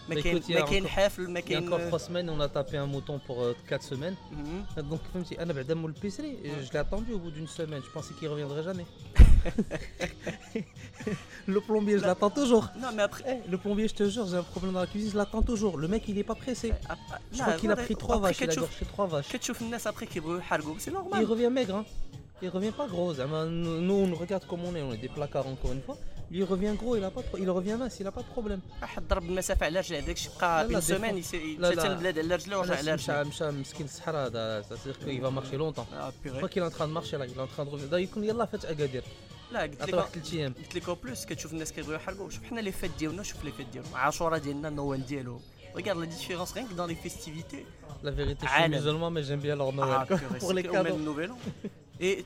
ما 0.08 0.14
Mais 0.14 0.22
كاين 0.22 0.38
écoute, 0.38 0.44
il 0.48 0.52
y 0.52 0.54
ما 0.54 0.64
a 0.66 0.68
كاين 0.68 0.84
encore- 0.84 0.88
حافل 0.88 1.30
ما 1.30 1.40
Il 1.40 1.42
y 1.42 1.46
a 1.46 1.48
كاين 1.48 1.68
encore 1.70 1.80
3 1.90 1.98
semaines, 1.98 2.30
on 2.30 2.40
a 2.40 2.48
tapé 2.48 2.76
un 2.78 2.86
mouton 2.86 3.18
pour 3.26 3.44
4 3.68 3.82
semaines. 3.82 4.16
Mhm. 4.32 4.82
Donc, 4.82 4.98
فهمتي, 5.14 5.42
انا 5.42 5.52
بعدا 5.52 5.74
مول 5.74 5.90
البيسري, 5.90 6.36
je 6.64 6.72
l'ai 6.72 6.78
attendu 6.78 7.12
au 7.12 7.18
bout 7.18 7.30
d'une 7.30 7.48
semaine. 7.60 7.82
Je 7.82 7.90
pensais 8.00 8.14
qu'il 8.18 8.28
reviendrait 8.28 8.62
jamais. 8.62 8.86
le 11.46 11.60
plombier, 11.60 11.98
je 11.98 12.04
l'attends 12.04 12.30
toujours. 12.30 12.68
Non, 12.82 12.88
mais 12.94 13.02
après. 13.02 13.22
Eh, 13.28 13.50
le 13.50 13.56
plombier, 13.58 13.86
je 13.88 13.94
te 13.94 14.04
jure, 14.08 14.26
j'ai 14.26 14.36
un 14.36 14.42
problème 14.42 14.72
dans 14.74 14.80
la 14.80 14.86
cuisine, 14.86 15.10
je 15.10 15.16
l'attends 15.16 15.42
toujours. 15.42 15.74
Le 15.78 15.88
mec, 15.88 16.02
il 16.08 16.18
est 16.18 16.24
pas 16.24 16.34
pressé. 16.34 16.72
ah, 16.88 16.96
ah, 17.12 17.18
Je 17.32 17.38
là, 17.38 17.44
crois 17.44 17.54
qu'il 17.60 17.70
a 17.70 17.74
voilà, 17.74 17.86
pris 17.86 17.96
3 17.96 18.16
après, 18.16 18.28
vaches, 18.28 18.38
il 18.40 18.44
a 18.44 18.46
كتشوف- 18.52 18.60
gorgé 18.60 18.84
3 18.92 19.06
vaches. 19.06 19.32
كتشوف 19.32 19.62
الناس 19.62 19.88
après 19.88 20.04
كيبغيو 20.04 20.38
يحرقوا 20.38 20.78
سي 20.78 20.90
Il 20.90 20.94
نورمال 20.94 21.26
revient 21.28 21.50
maigre, 21.50 21.74
hein. 21.76 21.84
Il 22.42 22.48
revient 22.50 22.70
pas 22.80 22.86
gros. 22.86 23.14
Zama, 23.14 23.46
Nous, 23.46 23.80
nous, 23.86 23.98
on 24.04 24.14
regarde 24.14 24.44
comme 24.50 24.62
on 24.64 24.74
est, 24.76 24.82
on 24.82 24.92
est 24.92 25.02
des 25.06 25.12
placards 25.16 25.48
encore 25.54 25.72
une 25.72 25.82
fois. 25.82 25.96
Lui, 26.30 26.38
il 26.40 26.44
revient 26.44 26.74
gros, 26.82 26.94
il, 26.98 27.02
a 27.02 27.10
pas 27.10 27.22
de 27.22 27.26
pro- 27.28 27.38
il 27.44 27.50
revient 27.58 27.76
mince, 27.82 27.96
il 28.00 28.06
a 28.06 28.12
pas 28.12 28.22
de 28.22 28.32
problème. 28.36 28.60
واحد 28.82 29.08
ضرب 29.08 29.22
المسافه 29.24 29.66
على 29.66 29.78
رجله 29.80 29.98
هذاك 29.98 30.16
بقى 30.40 30.62
لا، 30.62 30.68
بين 30.68 30.78
دي 30.78 30.84
سومان 30.84 31.22
فوا- 31.22 31.34
لا، 31.34 31.66
لا. 31.66 31.72
يتسال 31.72 31.90
البلاد 31.90 32.18
على 32.18 32.34
رجله 32.34 32.58
ورجع 32.58 32.76
على 32.76 32.94
مشى 32.94 33.12
رجله 33.12 33.28
مشى 33.28 33.50
مسكين 33.50 33.86
الصحراء 33.86 34.26
هذا 34.28 34.62
c'est-à-dire 34.62 34.98
qu'il 35.04 35.20
va 35.20 35.30
marcher 35.30 35.56
longtemps. 35.58 35.86
آه، 35.94 36.10
Je 36.10 36.24
بيغي. 36.24 36.38
crois 36.40 36.48
qu'il 36.48 36.62
est 36.62 36.66
en 36.66 36.70
train 36.78 36.88
de 36.88 36.92
marcher 36.92 37.18
là, 37.18 37.26
il 37.26 37.32
est 37.38 37.40
en 37.40 37.46
train 37.56 37.64
de 37.64 37.70
revenir. 37.70 37.88
D'ailleurs, 37.90 38.08
يكون 38.10 38.24
يلا 38.24 38.44
فات 38.46 38.64
اكادير 38.64 39.02
لا 39.52 39.60
قلت 39.62 39.82
عطيه 39.82 39.92
لك 39.92 39.98
واحد 39.98 40.10
3 40.12 40.36
ايام 40.36 40.54
قلت 40.54 40.74
لك 40.74 40.90
بلوس 41.04 41.26
كتشوف 41.26 41.52
الناس 41.52 41.72
كيبغيو 41.72 41.94
يحرقوا 41.96 42.30
شوف 42.30 42.44
حنا 42.44 42.60
لي 42.60 42.72
فيت 42.72 42.90
ديالنا 42.98 43.22
شوف 43.22 43.44
لي 43.44 43.52
فيت 43.52 43.66
ديالهم 43.72 43.94
عاشوره 43.94 44.38
ديالنا 44.38 44.68
النوال 44.68 45.06
ديالهم 45.06 45.40
Regarde 45.78 46.00
la 46.00 46.06
différence 46.06 46.50
rien 46.56 46.64
que 46.70 46.74
dans 46.80 46.88
les 46.92 46.98
festivités. 47.06 47.64
La 48.02 48.10
vérité, 48.10 48.42
je 48.46 48.52
suis 48.52 48.62
Alan. 48.64 48.76
musulman, 48.76 49.10
mais 49.10 49.22
j'aime 49.22 49.38
bien 49.46 49.54
leur 49.54 49.70
Noël 49.72 49.98
Ah, 50.00 50.04
quoi, 50.08 50.16
purée, 50.18 50.38
pour 50.38 50.48
c'est 50.48 50.54
les 50.54 50.62
que- 50.64 50.70
ou 50.70 50.72
même 50.72 50.84
cadeaux. 50.84 50.96
Nouvel 51.10 51.30
An. 51.34 51.38
Et 52.00 52.24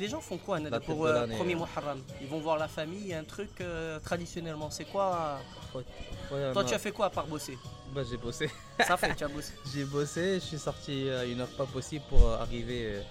les 0.00 0.08
gens 0.12 0.22
font 0.28 0.38
quoi 0.46 0.58
Nada, 0.58 0.70
La 0.76 0.80
fête 0.80 0.86
pour 0.96 1.04
de 1.04 1.10
euh, 1.10 1.14
l'année, 1.20 1.36
premier 1.36 1.54
euh. 1.54 1.58
Muharram 1.62 2.00
Ils 2.22 2.26
vont 2.32 2.40
voir 2.46 2.56
la 2.64 2.68
famille, 2.68 3.12
un 3.22 3.26
truc 3.34 3.50
euh, 3.60 3.98
traditionnellement. 4.08 4.70
C'est 4.70 4.86
quoi 4.94 5.38
Ouais, 5.74 5.84
Toi, 6.30 6.38
non, 6.54 6.64
tu 6.68 6.74
as 6.74 6.78
fait 6.86 6.90
quoi 6.98 7.06
à 7.06 7.10
part 7.10 7.26
bosser 7.26 7.56
bah, 7.94 8.02
j'ai 8.08 8.16
bossé. 8.16 8.48
Ça 8.88 8.96
fait, 8.96 9.14
tu 9.14 9.24
as 9.24 9.28
bossé. 9.28 9.52
J'ai 9.72 9.84
bossé, 9.84 10.34
je 10.40 10.44
suis 10.50 10.58
sorti 10.58 10.94
à 11.10 11.24
une 11.32 11.40
heure 11.42 11.48
pas 11.60 11.66
possible 11.66 12.04
pour 12.08 12.22
euh, 12.26 12.38
arriver 12.46 12.80
euh, 12.86 13.02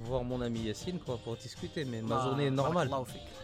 voir 0.00 0.24
mon 0.24 0.40
ami 0.40 0.60
Yassine 0.60 0.98
quoi, 0.98 1.18
pour 1.22 1.36
discuter. 1.36 1.84
Mais 1.84 2.02
ma 2.02 2.22
journée 2.22 2.46
est 2.46 2.50
normale. 2.50 2.90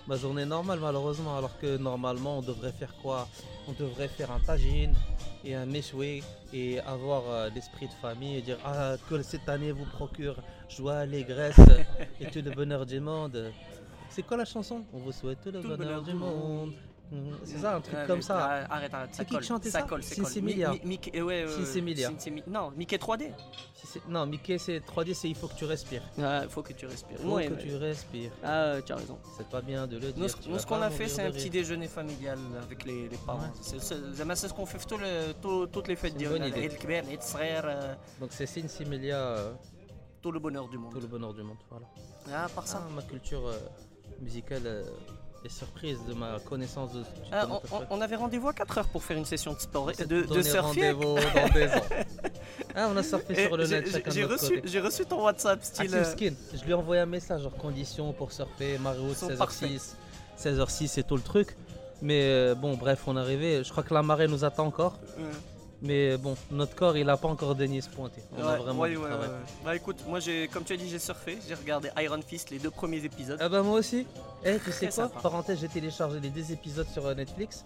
Ma 0.07 0.17
journée 0.17 0.43
est 0.43 0.47
normale 0.47 0.79
malheureusement, 0.81 1.37
alors 1.37 1.59
que 1.59 1.77
normalement 1.77 2.39
on 2.39 2.43
devrait 2.43 2.73
faire 2.73 2.95
quoi? 3.03 3.29
On 3.69 3.73
devrait 3.73 4.09
faire 4.09 4.31
un 4.31 4.41
tagine 4.41 4.95
et 5.45 5.55
un 5.55 5.67
méchoui 5.67 6.23
et 6.53 6.81
avoir 6.81 7.23
euh, 7.29 7.51
l'esprit 7.55 7.87
de 7.87 7.93
famille 7.95 8.37
et 8.37 8.43
dire 8.43 8.59
ah 8.65 8.95
que 9.09 9.23
cette 9.23 9.49
année 9.49 9.73
vous 9.73 9.85
procure 9.85 10.37
joie, 10.69 10.99
allégresse 10.99 11.61
et 12.21 12.27
tout 12.27 12.43
le 12.45 12.51
bonheur 12.51 12.87
du 12.87 13.01
monde. 13.01 13.53
C'est 14.09 14.23
quoi 14.23 14.37
la 14.37 14.45
chanson? 14.45 14.85
On 14.93 14.99
vous 14.99 15.13
souhaite 15.13 15.41
tout 15.43 15.51
le, 15.51 15.61
bonheur, 15.61 16.03
du 16.03 16.15
monde. 16.15 16.73
C'est 17.45 17.59
ça, 17.59 17.77
un 17.77 17.81
truc 17.81 17.97
comme 18.07 18.23
ça. 18.23 18.67
Arrête, 18.69 18.93
arrête. 18.93 19.11
C'est 19.13 19.25
qui 19.27 19.39
qui 19.39 19.45
chantait 19.45 19.71
ça 19.71 19.87
C'est 20.01 20.41
Milliard. 20.41 20.75
C'est 21.65 21.81
Milliard. 21.81 22.13
Non, 22.47 22.73
Mickey 22.77 22.97
3D. 22.97 23.33
Non, 24.09 24.27
Mickey 24.27 24.59
c'est 24.59 24.79
3D, 24.81 25.15
c'est 25.15 25.29
il 25.29 25.35
faut 25.35 25.49
que 25.49 25.55
tu 25.55 25.65
respires. 25.65 26.03
Il 26.19 26.49
faut 26.49 26.63
que 26.63 26.73
tu 26.73 26.87
respires. 26.87 27.19
Il 27.21 27.29
faut 27.29 27.37
que 27.55 27.61
tu 27.61 27.77
respires. 27.77 28.31
Ah, 28.43 28.77
tu 28.85 28.93
as 28.93 28.97
raison. 28.97 29.19
C'est 29.37 29.49
pas 29.49 29.63
bien 29.63 29.87
de 29.87 29.97
le 29.99 30.13
dire. 30.13 30.27
Nous, 30.49 30.59
ce 30.59 30.67
qu'on 30.67 30.83
a 30.83 30.91
fait, 30.91 31.09
c'est 31.09 31.23
un 31.23 31.31
petit 31.31 31.51
déjeuner 31.51 31.89
familial 31.89 32.39
avec 32.63 32.85
les 32.85 33.09
parents. 33.25 33.53
C'est 33.61 33.79
ce 33.81 34.53
qu'on 34.53 34.67
fait 34.67 34.79
toutes 34.87 35.89
les 35.89 35.97
fêtes 35.97 36.17
d'Iran. 36.17 36.35
Euh, 36.37 37.95
Donc 38.21 38.31
c'est 38.33 38.47
Sinsimilia. 38.47 39.19
Euh, 39.19 39.53
tout 40.23 40.33
le 40.33 40.41
bonheur 40.41 40.69
du 40.69 40.79
monde. 40.79 40.93
Tout 40.93 41.01
le 41.01 41.07
bonheur 41.07 41.33
du 41.35 41.43
monde, 41.43 41.59
voilà. 41.71 41.87
Ah, 42.33 42.49
par 42.55 42.67
ça. 42.67 42.83
Ah, 42.85 42.91
ma 42.95 43.03
culture 43.03 43.47
euh, 43.47 43.59
musicale 44.21 44.85
est 45.47 45.49
surprise 45.49 45.99
de 46.09 46.15
ma 46.15 46.38
connaissance 46.41 46.93
de. 46.93 47.03
Ah, 47.33 47.47
on, 47.50 47.61
on- 47.91 48.00
avait 48.00 48.17
rendez-vous 48.17 48.49
à 48.49 48.53
4 48.53 48.79
heures 48.79 48.88
pour 48.88 49.03
faire 49.03 49.17
une 49.17 49.25
session 49.25 49.53
de 49.55 49.59
sport, 49.61 49.91
s'est 49.95 50.07
de, 50.07 50.23
de 50.23 50.43
surfer. 50.43 50.91
rendez-vous 50.93 51.15
dans 51.15 51.49
des 51.55 51.67
ans. 51.75 51.85
Ah, 52.75 52.88
on 52.93 52.97
a 52.97 53.03
surfé 53.03 53.33
Et 53.41 53.47
sur 53.47 53.57
le 53.57 53.67
net 53.67 53.91
chacun 53.91 54.11
J'ai 54.11 54.25
reçu, 54.25 54.62
reçu 54.81 55.07
ton 55.07 55.23
WhatsApp 55.25 55.62
style. 55.65 55.95
Euh, 55.95 56.05
Skin, 56.05 56.35
je 56.55 56.62
lui 56.65 56.71
ai 56.73 56.75
envoyé 56.75 57.00
un 57.03 57.07
message 57.07 57.43
genre 57.43 57.57
conditions 57.57 58.12
pour 58.12 58.33
surfer, 58.33 58.79
Sont 59.15 59.29
16h06, 59.31 59.95
16h06 60.38 61.00
et 61.00 61.03
tout 61.03 61.17
le 61.17 61.23
truc. 61.23 61.57
Mais 62.03 62.21
euh, 62.25 62.55
bon, 62.55 62.75
bref, 62.76 63.03
on 63.07 63.17
est 63.17 63.21
arrivé. 63.21 63.65
Je 63.65 63.71
crois 63.71 63.83
que 63.83 63.95
la 63.95 64.03
marée 64.03 64.29
nous 64.29 64.45
attend 64.45 64.67
encore. 64.67 64.99
Mais 65.83 66.16
bon, 66.16 66.37
notre 66.50 66.75
corps, 66.75 66.97
il 66.97 67.09
a 67.11 67.16
pas 67.16 67.28
encore 67.28 67.54
daigné 67.54 67.80
se 67.83 67.90
pointer. 67.90 68.23
On 68.37 68.42
a 68.42 68.52
ouais, 68.52 68.59
vraiment 68.59 68.80
ouais, 68.83 68.97
ouais. 68.97 69.06
Bah 69.64 69.76
écoute, 69.76 69.99
moi 70.09 70.21
j'ai, 70.21 70.49
comme 70.49 70.64
tu 70.64 70.73
as 70.73 70.76
dit, 70.76 70.88
j'ai 70.88 70.99
surfé, 70.99 71.38
j'ai 71.47 71.54
regardé 71.54 71.90
Iron 71.99 72.21
Fist 72.26 72.50
les 72.50 72.59
deux 72.59 72.71
premiers 72.71 73.04
épisodes. 73.04 73.38
Ah 73.40 73.49
bah 73.49 73.62
moi 73.62 73.78
aussi. 73.78 74.06
Eh, 74.45 74.59
tu 74.59 74.73
sais 74.73 74.87
quoi? 74.87 74.90
sympa. 74.92 75.21
Parenthèse, 75.21 75.59
j'ai 75.61 75.68
téléchargé 75.68 76.18
les 76.21 76.30
deux 76.30 76.50
épisodes 76.50 76.87
sur 76.92 77.04
euh, 77.06 77.14
Netflix. 77.14 77.64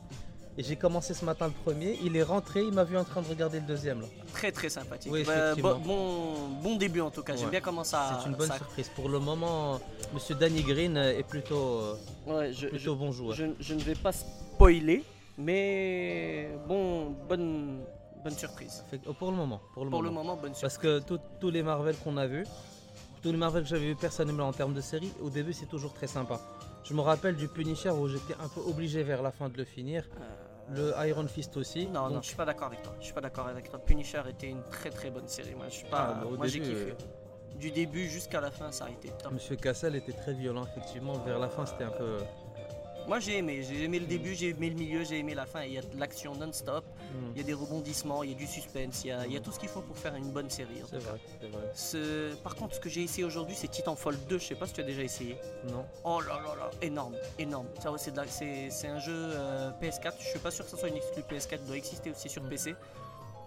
Et 0.59 0.65
j'ai 0.65 0.75
commencé 0.75 1.15
ce 1.15 1.25
matin 1.25 1.47
le 1.47 1.53
premier. 1.53 1.97
Il 2.03 2.17
est 2.17 2.25
rentré, 2.25 2.63
il 2.65 2.73
m'a 2.73 2.83
vu 2.83 2.99
en 2.99 3.05
train 3.05 3.23
de 3.23 3.29
regarder 3.29 3.61
le 3.61 3.67
deuxième. 3.67 4.01
là. 4.01 4.07
Très 4.33 4.51
très 4.51 4.69
sympathique. 4.69 5.13
Oui, 5.13 5.23
Bah, 5.25 5.55
bon, 5.55 5.79
bon, 5.79 6.35
bon 6.61 6.77
début 6.77 7.01
en 7.01 7.11
tout 7.11 7.23
cas. 7.23 7.37
J'aime 7.37 7.45
Ouais. 7.47 7.51
bien 7.53 7.61
comment 7.61 7.85
ça. 7.85 8.19
C'est 8.21 8.29
une 8.29 8.35
bonne 8.35 8.49
ça- 8.49 8.57
surprise. 8.57 8.91
Pour 8.97 9.09
le 9.09 9.21
moment, 9.21 9.81
Monsieur 10.13 10.35
Danny 10.35 10.63
Green 10.63 10.97
euh, 10.97 11.17
est 11.17 11.23
plutôt, 11.23 11.79
euh, 11.81 11.95
Ouais, 12.27 12.53
je, 12.53 12.67
plutôt 12.67 12.97
bon 12.97 13.13
joueur. 13.13 13.35
je, 13.37 13.45
je 13.61 13.75
ne 13.75 13.81
vais 13.81 13.95
pas 13.95 14.11
spoiler, 14.13 15.05
mais 15.39 16.51
bon, 16.67 17.15
bonne, 17.29 17.79
bonne 18.21 18.35
surprise. 18.35 18.85
Fait 18.91 19.01
oh, 19.07 19.13
pour 19.13 19.31
le 19.31 19.37
moment. 19.37 19.61
Pour 19.75 19.85
le 19.85 19.91
Pour 19.91 20.03
le 20.03 20.11
moment. 20.11 20.37
bonne 20.37 20.55
surprise. 20.55 20.61
Parce 20.63 20.79
que 20.79 20.99
tout- 21.01 21.21
tous 21.41 21.51
les 21.51 21.63
Marvel 21.63 21.97
qu'on 21.97 22.17
a 22.17 22.27
vus, 22.27 22.47
tous 23.23 23.33
les 23.33 23.39
Marvel 23.39 23.63
que 23.65 23.69
j'avais 23.69 23.87
vus 23.87 23.97
personnellement 23.97 24.49
en 24.49 24.53
termes 24.53 24.75
de 24.75 24.81
série, 24.81 25.13
au 25.21 25.31
début 25.31 25.53
c'est 25.53 25.67
toujours 25.67 25.93
très 25.93 26.07
sympa. 26.07 26.41
Je 26.85 26.95
me 26.95 27.01
rappelle 27.01 27.37
du 27.37 27.49
Punisher 27.49 27.91
où 27.91 28.09
j'étais 28.09 28.35
un 28.43 28.49
peu 28.49 28.61
obligé 28.69 29.03
vers 29.03 29.23
la 29.23 29.31
fin 29.31 29.49
de 29.49 29.57
le 29.57 29.65
finir. 29.65 30.09
Le 30.73 30.93
Iron 31.09 31.27
Fist 31.27 31.57
aussi. 31.57 31.87
Non, 31.89 32.09
non, 32.09 32.23
je 32.23 32.29
suis 32.29 32.37
pas 32.37 32.45
d'accord 32.45 32.69
avec 32.69 32.83
toi. 32.83 32.95
Je 33.01 33.05
suis 33.07 33.13
pas 33.15 33.21
d'accord 33.21 33.49
avec 33.49 33.69
toi. 33.69 33.79
Punisher 33.81 34.23
était 34.29 34.47
une 34.49 34.63
très 34.71 34.91
très 34.91 35.11
bonne 35.11 35.27
série. 35.27 35.55
Moi, 35.57 35.67
je 35.69 35.75
suis 35.75 35.89
pas. 35.89 36.15
Ah, 36.17 36.25
bah, 36.25 36.31
moi, 36.37 36.47
j'ai 36.47 36.61
kiffé. 36.61 36.95
Du 37.59 37.73
début 37.73 38.09
jusqu'à 38.09 38.41
la 38.41 38.51
fin, 38.53 38.71
ça 38.71 38.85
a 38.85 38.91
été 38.91 39.09
top. 39.21 39.33
Monsieur 39.33 39.57
Cassel 39.57 39.97
était 39.97 40.13
très 40.13 40.33
violent 40.33 40.65
effectivement. 40.65 41.15
Vers 41.27 41.39
la 41.41 41.49
fin 41.49 41.67
c'était 41.67 41.85
un 41.85 41.91
peu. 41.91 42.19
Moi 43.11 43.19
j'ai 43.19 43.39
aimé, 43.39 43.65
j'ai 43.69 43.83
aimé 43.83 43.99
le 43.99 44.07
début, 44.07 44.37
j'ai 44.37 44.51
aimé 44.51 44.71
le 44.71 44.77
milieu, 44.77 45.03
j'ai 45.03 45.19
aimé 45.19 45.35
la 45.35 45.45
fin. 45.45 45.65
Il 45.65 45.73
y 45.73 45.79
a 45.79 45.83
de 45.83 45.99
l'action 45.99 46.33
non-stop, 46.37 46.85
Hmm. 47.13 47.33
il 47.35 47.39
y 47.39 47.41
a 47.41 47.43
des 47.45 47.55
rebondissements, 47.55 48.23
il 48.23 48.31
y 48.31 48.33
a 48.35 48.37
du 48.37 48.47
suspense, 48.47 49.03
il 49.03 49.09
y 49.09 49.11
a, 49.11 49.27
il 49.27 49.33
y 49.33 49.37
a 49.37 49.41
tout 49.41 49.51
ce 49.51 49.59
qu'il 49.59 49.69
faut 49.69 49.81
pour 49.81 49.99
faire 49.99 50.15
une 50.15 50.31
bonne 50.31 50.49
série. 50.49 50.81
C'est 50.89 50.99
vrai, 51.01 51.19
c'est 51.41 51.49
vrai. 51.51 51.73
Ce- 51.75 52.37
Par 52.37 52.55
contre, 52.55 52.77
ce 52.77 52.81
que 52.81 52.89
j'ai 52.89 53.03
essayé 53.03 53.25
aujourd'hui, 53.25 53.57
c'est 53.59 53.67
Titanfall 53.67 54.17
2. 54.29 54.39
Je 54.39 54.45
sais 54.45 54.55
pas 54.55 54.69
si 54.69 54.75
tu 54.75 54.81
as 54.81 54.85
déjà 54.85 55.03
essayé. 55.03 55.37
Non. 55.73 55.85
Oh 56.05 56.21
là 56.21 56.37
là 56.37 56.55
là, 56.57 56.71
énorme, 56.83 57.17
énorme. 57.37 57.67
C'est, 57.99 58.15
la- 58.15 58.23
un 58.23 59.01
jeu 59.01 59.13
euh, 59.13 59.73
PS4. 59.81 60.15
Je 60.21 60.27
suis 60.29 60.39
pas 60.39 60.53
sûr 60.53 60.65
que 60.65 60.71
ce 60.71 60.77
soit 60.77 60.89
une 60.89 60.97
exclue 60.97 61.25
PS4, 61.29 61.59
il 61.63 61.67
doit 61.67 61.77
exister 61.79 62.13
aussi 62.13 62.29
sur 62.29 62.45
Mm. 62.45 62.49
PC. 62.49 62.75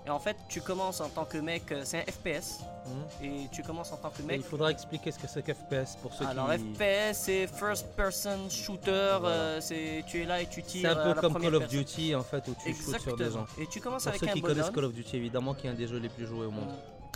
Et 0.05 0.09
en 0.09 0.19
fait, 0.19 0.35
tu 0.49 0.59
commences 0.61 0.99
en 0.99 1.07
tant 1.09 1.23
que 1.25 1.37
mec, 1.37 1.71
euh, 1.71 1.81
c'est 1.85 1.99
un 1.99 2.11
FPS, 2.11 2.59
Hmm. 2.85 3.23
et 3.23 3.47
tu 3.49 3.63
commences 3.63 3.93
en 3.93 3.95
tant 3.97 4.09
que 4.09 4.21
mec. 4.23 4.35
il 4.35 4.43
faudra 4.43 4.69
expliquer 4.69 5.11
ce 5.13 5.17
que 5.19 5.27
c'est 5.27 5.41
qu'FPS 5.41 5.95
pour 6.01 6.13
ceux 6.13 6.25
Alors 6.25 6.49
qui. 6.51 6.57
FPS, 6.75 7.13
c'est 7.17 7.47
first 7.47 7.87
person 7.95 8.49
shooter. 8.49 9.17
Voilà. 9.21 9.27
euh, 9.35 9.61
c'est, 9.61 10.03
tu 10.05 10.21
es 10.21 10.25
là 10.25 10.41
et 10.41 10.47
tu 10.47 10.61
tires. 10.63 10.81
C'est 10.81 10.87
un 10.97 10.99
à 10.99 11.03
peu 11.03 11.13
la 11.15 11.21
comme 11.21 11.41
Call 11.41 11.55
of 11.55 11.61
personne. 11.61 11.79
Duty 11.79 12.15
en 12.15 12.23
fait 12.23 12.45
où 12.49 12.55
tu 12.61 12.73
shootes 12.75 12.99
sur 12.99 13.15
des 13.15 13.31
gens. 13.31 13.45
Et 13.57 13.67
tu 13.67 13.79
commences 13.79 14.03
Pour 14.03 14.09
avec 14.09 14.19
ceux 14.21 14.27
un 14.27 14.33
qui 14.33 14.41
connaissent 14.41 14.57
bonhomme. 14.57 14.73
Call 14.75 14.83
of 14.85 14.93
Duty 14.93 15.15
évidemment 15.15 15.53
qui 15.53 15.67
est 15.67 15.69
un 15.69 15.73
des 15.75 15.87
jeux 15.87 15.99
les 15.99 16.09
plus 16.09 16.27
joués 16.27 16.45
au 16.45 16.51
monde. 16.51 16.67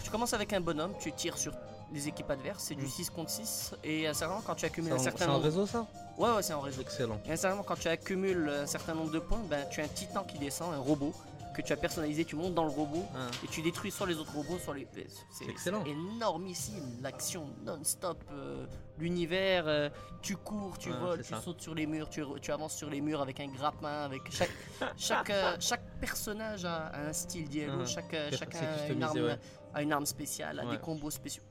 Tu 0.01 0.09
commences 0.09 0.33
avec 0.33 0.53
un 0.53 0.61
bonhomme, 0.61 0.93
tu 1.01 1.11
tires 1.11 1.37
sur 1.37 1.51
les 1.91 2.07
équipes 2.07 2.29
adverses, 2.31 2.63
c'est 2.67 2.75
du 2.75 2.85
Mm. 2.85 2.89
6 2.89 3.09
contre 3.09 3.29
6. 3.29 3.73
Et 3.83 4.07
euh, 4.07 4.13
c'est 4.13 4.23
vraiment 4.25 4.41
quand 4.41 4.55
tu 4.55 4.61
C'est 4.61 4.67
accumules 4.67 4.93
en, 4.93 4.95
un 4.95 4.99
c'est 4.99 5.03
certain 5.05 5.25
en 5.27 5.33
nombre. 5.33 5.43
réseau 5.45 5.65
ça? 5.65 5.85
Ouais, 6.17 6.29
ouais, 6.31 6.41
c'est 6.43 6.53
en 6.53 6.61
réseau. 6.61 6.79
Excellent. 6.81 7.19
Et 7.25 7.29
sincèrement, 7.31 7.63
quand 7.63 7.77
tu 7.77 7.89
accumules 7.89 8.49
un 8.63 8.65
certain 8.65 8.93
nombre 8.93 9.11
de 9.11 9.19
points, 9.19 9.41
ben, 9.49 9.65
tu 9.69 9.81
as 9.81 9.83
un 9.83 9.87
titan 9.89 10.23
qui 10.23 10.37
descend, 10.37 10.73
un 10.73 10.79
robot, 10.79 11.13
que 11.57 11.61
tu 11.63 11.73
as 11.73 11.77
personnalisé, 11.77 12.23
tu 12.23 12.35
montes 12.35 12.53
dans 12.53 12.63
le 12.63 12.69
robot 12.69 13.03
Ah. 13.15 13.27
et 13.43 13.47
tu 13.47 13.61
détruis 13.61 13.89
soit 13.91 14.05
les 14.07 14.15
autres 14.17 14.33
robots, 14.33 14.57
soit 14.63 14.75
les. 14.75 14.87
C'est 15.31 15.49
excellent. 15.49 15.83
énormissime, 15.85 16.99
l'action 17.01 17.49
non-stop, 17.65 18.23
euh, 18.31 18.65
l'univers, 18.99 19.63
euh, 19.67 19.89
tu 20.21 20.35
cours, 20.37 20.77
tu 20.77 20.91
Ouais, 20.91 20.97
voles, 20.99 21.17
tu 21.23 21.29
ça. 21.33 21.41
sautes 21.41 21.61
sur 21.61 21.73
les 21.75 21.85
murs, 21.87 22.09
tu, 22.09 22.23
tu 22.41 22.51
avances 22.51 22.75
sur 22.75 22.89
les 22.89 23.01
murs 23.01 23.21
avec 23.21 23.39
un 23.39 23.47
grappin, 23.47 24.03
avec 24.03 24.21
chaque. 24.31 24.51
chaque, 24.97 25.29
euh, 25.31 25.55
chaque 25.59 25.99
personnage 25.99 26.63
a, 26.65 26.87
a 26.87 27.07
un 27.09 27.13
style 27.13 27.47
Diablo, 27.49 27.81
Ah, 27.83 27.85
chaque, 27.85 28.15
chacun 28.37 28.59
a 28.59 28.87
une, 28.89 29.03
arme, 29.03 29.17
ouais. 29.19 29.39
a 29.73 29.81
une 29.81 29.91
arme 29.93 30.05
spéciale, 30.05 30.59
a 30.59 30.65
Ouais. 30.65 30.71
des 30.77 30.81
combos 30.81 31.09
spéciaux. 31.11 31.43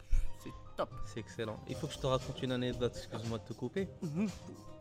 C'est 0.42 0.50
top. 0.76 0.90
C'est 1.04 1.20
excellent. 1.20 1.58
Il 1.68 1.75
faut 1.75 1.86
que 1.88 1.92
je 1.94 1.98
te 1.98 2.06
raconte 2.06 2.40
une 2.42 2.52
anecdote, 2.52 2.94
excuse-moi 2.96 3.38
de 3.38 3.44
te 3.44 3.52
couper. 3.52 3.88
Mhm. 4.02 4.28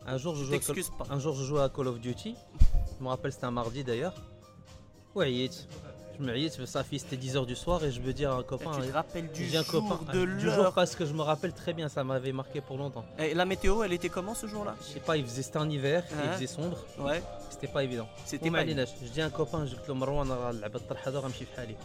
Un 0.08 0.18
jour 0.18 0.36
je 0.36 0.44
jouais 0.44 0.56
à 0.56 0.60
Call... 0.60 0.76
un 1.10 1.18
jour 1.18 1.34
je 1.34 1.42
jouais 1.44 1.62
à 1.62 1.68
Call 1.68 1.88
of 1.88 1.98
Duty. 2.00 2.36
Je 2.98 3.02
me 3.04 3.08
rappelle 3.08 3.32
c'était 3.32 3.46
un 3.46 3.50
mardi 3.50 3.82
d'ailleurs. 3.82 4.14
Ouais, 5.15 5.49
je 6.19 6.23
me 6.25 6.31
riais, 6.31 6.49
ça 6.49 6.83
fait 6.83 6.99
c'était 6.99 7.15
10h 7.15 7.45
du 7.47 7.55
soir 7.55 7.83
et 7.83 7.91
je 7.91 7.99
veux 7.99 8.13
dire 8.13 8.31
à 8.31 8.35
un 8.35 8.43
copain 8.43 8.71
tu 8.79 8.87
te 8.87 8.93
rappelles 8.93 9.29
du 9.31 9.45
j'ai 9.49 9.57
un 9.57 9.63
jour, 9.63 9.87
copain 9.89 10.13
de 10.13 10.25
du 10.25 10.39
jour 10.41 10.63
l'heure. 10.63 10.73
parce 10.73 10.95
que 10.95 11.05
je 11.05 11.13
me 11.13 11.21
rappelle 11.21 11.53
très 11.53 11.73
bien, 11.73 11.89
ça 11.89 12.03
m'avait 12.03 12.31
marqué 12.31 12.61
pour 12.61 12.77
longtemps. 12.77 13.03
Et 13.17 13.33
la 13.33 13.45
météo, 13.45 13.81
elle 13.83 13.93
était 13.93 14.09
comment 14.09 14.35
ce 14.35 14.45
jour-là 14.45 14.75
Je 14.81 14.93
sais 14.93 14.99
pas, 14.99 15.17
il 15.17 15.25
faisait 15.25 15.41
c'était 15.41 15.57
en 15.57 15.69
hiver, 15.69 16.03
il 16.11 16.17
Hein 16.17 16.33
faisait 16.33 16.47
sombre, 16.47 16.77
Ouais, 16.99 17.23
c'était 17.49 17.67
pas 17.75 17.83
évident. 17.83 18.07
c'était 18.25 18.49
وما 18.49 18.59
pas 18.59 18.61
عليناش 18.63 18.89
je 19.03 19.09
dis 19.15 19.21
à 19.21 19.25
un 19.25 19.29
copain 19.29 19.65
je 19.65 19.75
قلت 19.75 19.87
له 19.89 19.95
مروان 19.95 20.31
راه 20.31 20.49
اللعبه 20.49 20.79
الطرحه 20.79 21.09
هذا 21.11 21.19
غنمشي 21.19 21.45
بحالي 21.45 21.75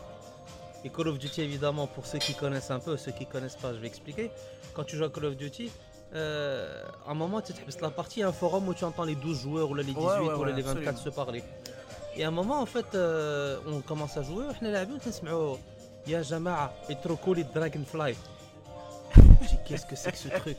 et 0.84 0.90
Call 0.90 1.08
of 1.08 1.18
Duty 1.18 1.40
évidemment 1.42 1.86
pour 1.86 2.04
ceux 2.06 2.18
qui 2.18 2.34
connaissent 2.34 2.70
un 2.70 2.78
peu 2.86 2.96
ceux 2.96 3.12
qui 3.18 3.26
connaissent 3.26 3.56
pas 3.64 3.72
je 3.74 3.78
vais 3.78 3.86
expliquer 3.94 4.30
quand 4.74 4.84
tu 4.84 4.96
joues 4.96 5.04
à 5.04 5.10
Call 5.10 5.24
of 5.30 5.36
Duty 5.36 5.70
euh, 6.14 6.82
à 7.06 7.10
un 7.10 7.14
moment 7.14 7.40
tu 7.40 7.52
te 7.54 7.82
la 7.82 7.90
partie 7.90 8.18
il 8.18 8.22
y 8.24 8.26
a 8.26 8.28
un 8.28 8.38
forum 8.42 8.68
où 8.68 8.74
tu 8.74 8.84
entends 8.84 9.04
les 9.12 9.16
12 9.16 9.40
joueurs 9.44 9.68
ou 9.70 9.74
là, 9.74 9.82
les 9.82 9.94
18 9.94 9.98
Ouais, 9.98 10.18
ouais, 10.18 10.34
ou 10.40 10.44
là, 10.44 10.50
ouais, 10.50 10.56
les 10.56 10.62
24 10.62 10.88
absolument. 10.88 11.04
se 11.04 11.10
parler 11.22 11.42
et 12.16 12.24
à 12.24 12.28
un 12.28 12.30
moment 12.40 12.60
en 12.60 12.66
fait 12.66 12.90
euh, 12.94 13.58
on 13.66 13.80
commence 13.80 14.16
à 14.16 14.22
jouer 14.22 14.44
وحنا 14.50 14.68
لاعبين 14.68 15.00
تنسمعوا 15.00 15.56
يا 16.06 16.22
جماعه 16.22 16.72
اتركوا 16.90 17.34
لي 17.34 17.40
الدراجون 17.40 17.84
فلاي 17.84 18.16
je 19.42 19.48
dis 19.50 19.58
qu'est-ce 19.66 19.86
que 19.90 19.96
c'est 20.02 20.12
que 20.12 20.18
ce 20.18 20.28
truc 20.40 20.58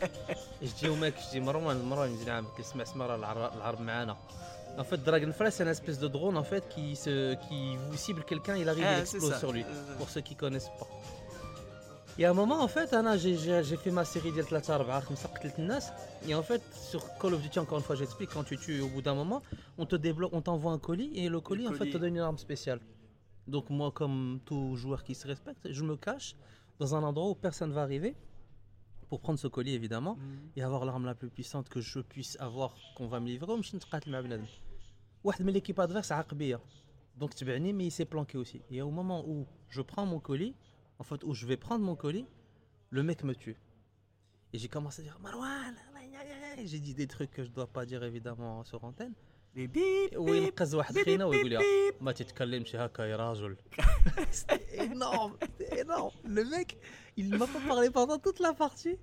et 0.62 0.68
je 0.70 0.74
dis 0.80 0.88
au 0.88 0.96
mec 0.96 1.14
je 1.26 1.32
dis 1.32 1.40
مروان 1.42 1.82
مروان 1.82 2.14
يزيد 2.14 2.30
عامك 2.30 2.60
اسمع 2.60 2.84
اسمع 2.84 3.06
راه 3.06 3.16
العرب 3.16 3.54
العرب 3.58 3.82
معانا 3.82 4.18
En 4.80 4.84
fait, 4.84 5.02
Dragonfly, 5.04 5.52
c'est 5.52 5.64
une 5.64 5.70
espèce 5.78 5.98
de 5.98 6.08
drone 6.08 6.38
en 6.38 6.44
fait 6.44 6.64
qui, 6.70 6.96
se, 6.96 7.34
qui 7.46 7.60
vous 7.90 7.98
cible 7.98 8.24
quelqu'un, 8.24 8.56
il 8.58 8.70
arrive, 8.70 8.86
Ah, 8.88 9.00
il 9.00 9.08
c'est 9.08 9.18
explose 9.18 9.32
ça. 9.34 9.40
sur 9.40 9.52
lui. 9.52 9.64
Euh, 9.64 9.98
Pour 9.98 10.08
ceux 10.14 10.22
qui 10.22 10.36
connaissent 10.36 10.72
pas. 10.80 10.88
Et 12.20 12.26
à 12.26 12.32
un 12.32 12.34
moment, 12.34 12.60
en 12.64 12.68
fait, 12.68 12.90
Anna, 12.94 13.14
j'ai- 13.18 13.38
j'ai 13.44 13.64
j'ai 13.64 13.78
fait 13.84 13.92
ma 13.92 14.06
série 14.14 14.32
de 14.32 14.42
3 14.42 14.62
4 14.62 15.16
5 15.16 15.32
قتلت 15.38 15.60
الناس. 15.60 15.92
Et 16.28 16.34
en 16.34 16.42
fait, 16.50 16.62
sur 16.90 17.02
Call 17.20 17.34
of 17.36 17.42
Duty, 17.44 17.60
encore 17.60 17.78
une 17.78 17.84
fois, 17.84 17.96
j'explique, 17.96 18.32
quand 18.36 18.44
tu 18.52 18.58
tues 18.58 18.82
au 18.82 18.90
bout 18.94 19.04
d'un 19.08 19.14
moment, 19.22 19.42
on 19.78 19.86
te 19.86 19.96
débloque, 19.96 20.34
on 20.34 20.42
t'envoie 20.42 20.72
un 20.72 20.80
colis 20.80 21.12
et 21.22 21.30
le 21.30 21.40
colis, 21.42 21.68
en 21.68 21.74
fait, 21.74 21.78
colis. 21.80 21.92
te 21.94 21.98
donne 22.04 22.16
une 22.16 22.28
arme 22.32 22.40
spéciale. 22.48 22.80
Donc 23.54 23.66
moi, 23.70 23.90
comme 24.00 24.40
tout 24.48 24.76
joueur 24.82 25.02
qui 25.06 25.14
se 25.22 25.26
respecte, 25.28 25.64
je 25.78 25.84
me 25.90 25.96
cache 26.08 26.30
dans 26.80 26.96
un 26.98 27.04
endroit 27.10 27.30
où 27.30 27.36
personne 27.36 27.72
va 27.78 27.84
arriver 27.84 28.16
pour 29.10 29.20
prendre 29.22 29.40
ce 29.46 29.48
colis, 29.48 29.74
évidemment 29.82 30.16
Mhm. 30.16 30.52
et 30.58 30.62
avoir 30.64 30.82
l'arme 30.88 31.06
la 31.12 31.16
plus 31.22 31.30
puissante 31.38 31.68
que 31.74 31.80
je 31.92 32.00
puisse 32.14 32.34
avoir 32.48 32.70
qu'on 32.96 33.08
va 33.08 33.20
me 33.20 33.28
livrer 33.28 33.52
ومشي 33.54 33.78
نتقاتل 33.78 34.12
مع 34.12 34.22
بنادم 34.22 34.46
واحد 35.24 35.42
من 35.46 35.54
l'équipe 35.54 35.80
adverse 35.88 36.12
عاق 36.12 36.34
بيا 36.34 36.60
donc 37.22 37.30
تبعني 37.36 37.74
mais 37.74 37.86
il 37.88 37.92
s'est 37.92 38.06
planqué 38.16 38.38
aussi 38.38 38.62
et 38.72 38.82
au 38.82 38.92
moment 38.92 39.24
où 39.28 39.46
je 39.70 39.82
prends 39.82 40.06
mon 40.06 40.20
colis 40.20 40.54
en 41.02 41.04
fait 41.04 41.24
où 41.24 41.34
je 41.34 41.46
vais 41.46 41.58
prendre 41.58 41.84
mon 41.86 41.96
colis 41.96 42.26
le 42.90 43.04
mec 43.04 43.24
me 43.24 43.36
tue 43.36 43.58
et 44.54 44.58
j'ai 44.58 44.68
commencé 44.68 45.02
à 45.02 45.04
dire 45.04 45.20
Marwan 45.22 45.76
et 46.58 46.66
j'ai 46.66 46.80
dit 46.80 46.94
des 46.96 47.08
trucs 47.08 47.32
que 47.32 47.44
je 47.44 47.50
dois 47.50 47.68
pas 47.68 47.86
dire 47.86 48.04
évidemment 48.04 48.64
sur 48.64 48.84
antenne 48.84 49.14
Les 49.56 49.68
bip, 49.68 50.12
bip, 50.12 50.18
وينقز 50.18 50.76
واحد 50.76 50.96
bip, 50.96 51.04
خينا 51.06 51.26
bip, 51.26 51.28
ويقول 51.28 51.50
لي 51.50 51.58
bip. 51.58 52.02
ما 52.02 52.12
تتكلمش 52.12 52.76
هكا 52.76 53.04
يا 53.04 53.16
راجل 53.16 53.58
c'était 54.32 54.78
énorme 54.86 55.34
c'était 55.42 55.80
énorme 55.82 56.16
le 56.26 56.44
mec 56.46 56.78
il 57.18 57.30
m'a 57.38 57.48
pas 57.48 57.62
parlé 57.68 57.90
pendant 57.92 58.20
toute 58.20 58.40
la 58.40 58.54
partie 58.54 58.98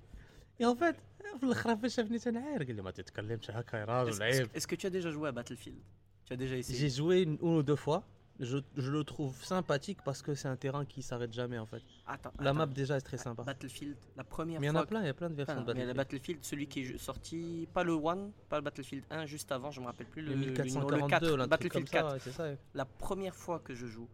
et 0.59 0.65
en 0.65 0.75
fait 0.75 0.95
في 1.39 1.43
الاخر 1.43 1.77
فاش 1.77 1.95
شافني 1.95 2.19
تنعاير 2.19 2.63
قال 2.63 2.75
لي 2.75 2.81
ما 2.81 2.91
تتكلمش 2.91 3.51
هكا 3.51 3.77
يا 3.77 3.85
Est-ce 3.85 3.89
راجل 3.89 4.23
عيب 4.23 4.49
est-ce 4.57 4.67
que 4.67 4.75
tu 4.75 4.87
as 4.87 4.89
déjà 4.89 5.11
joué 5.11 5.29
à 5.29 5.31
Battlefield 5.31 5.79
Tu 6.25 6.33
as 6.33 6.37
déjà 6.37 6.57
essayé 6.57 6.79
j'ai 6.79 6.89
joué 6.89 7.21
une, 7.21 7.37
une 7.41 7.57
ou 7.57 7.63
deux 7.63 7.75
fois 7.75 8.03
je, 8.40 8.58
je 8.76 8.90
le 8.90 9.04
trouve 9.04 9.34
sympathique 9.44 9.98
parce 10.04 10.22
que 10.22 10.34
c'est 10.34 10.48
un 10.48 10.56
terrain 10.56 10.84
qui 10.84 11.02
s'arrête 11.02 11.32
jamais 11.32 11.58
en 11.58 11.66
fait 11.66 11.82
Attends, 12.06 12.32
la 12.40 12.50
attends. 12.50 12.58
map 12.58 12.66
déjà 12.66 12.96
est 12.96 13.00
très 13.02 13.18
sympa 13.18 13.42
Battlefield, 13.42 13.96
la 14.16 14.24
première 14.24 14.60
mais 14.60 14.66
il 14.66 14.70
y 14.70 14.72
en 14.72 14.76
a 14.76 14.86
plein 14.86 15.00
il 15.02 15.06
y 15.06 15.10
a 15.10 15.14
plein 15.14 15.30
de 15.30 15.34
versions 15.34 15.56
Enfin, 15.58 15.64
de 15.64 15.72
mais 15.74 15.84
le 15.86 15.92
Battlefield 15.92 16.38
Battlefield, 16.38 16.44
celui 16.44 16.66
qui 16.66 16.80
est 16.80 16.98
sorti, 16.98 17.68
pas 17.72 17.84
le 17.84 17.92
1, 17.94 18.30
pas 18.48 18.56
le 18.56 18.62
Battlefield 18.62 19.04
1, 19.10 19.26
juste 19.26 19.52
avant, 19.52 19.70
je 19.70 19.80
me 19.80 19.86
rappelle 19.86 20.06
plus 20.08 20.22
le, 20.22 20.28
le 20.30 20.34
le 20.34 20.40
numéro, 20.40 20.62
1442 20.64 20.96
le 21.00 21.08
4, 21.08 21.36
là, 21.36 21.44
un 21.44 21.48
truc 21.48 21.50
Battlefield 21.50 21.72
comme 21.72 21.86
ça 21.86 22.02
4. 22.18 22.26
ouais, 22.26 22.32
ça 22.32 22.42
ouais. 22.44 22.58
La 22.74 22.84
première 22.86 23.34
fois 23.36 23.58
que 23.60 23.74
je 23.74 23.86
joue, 23.86 24.08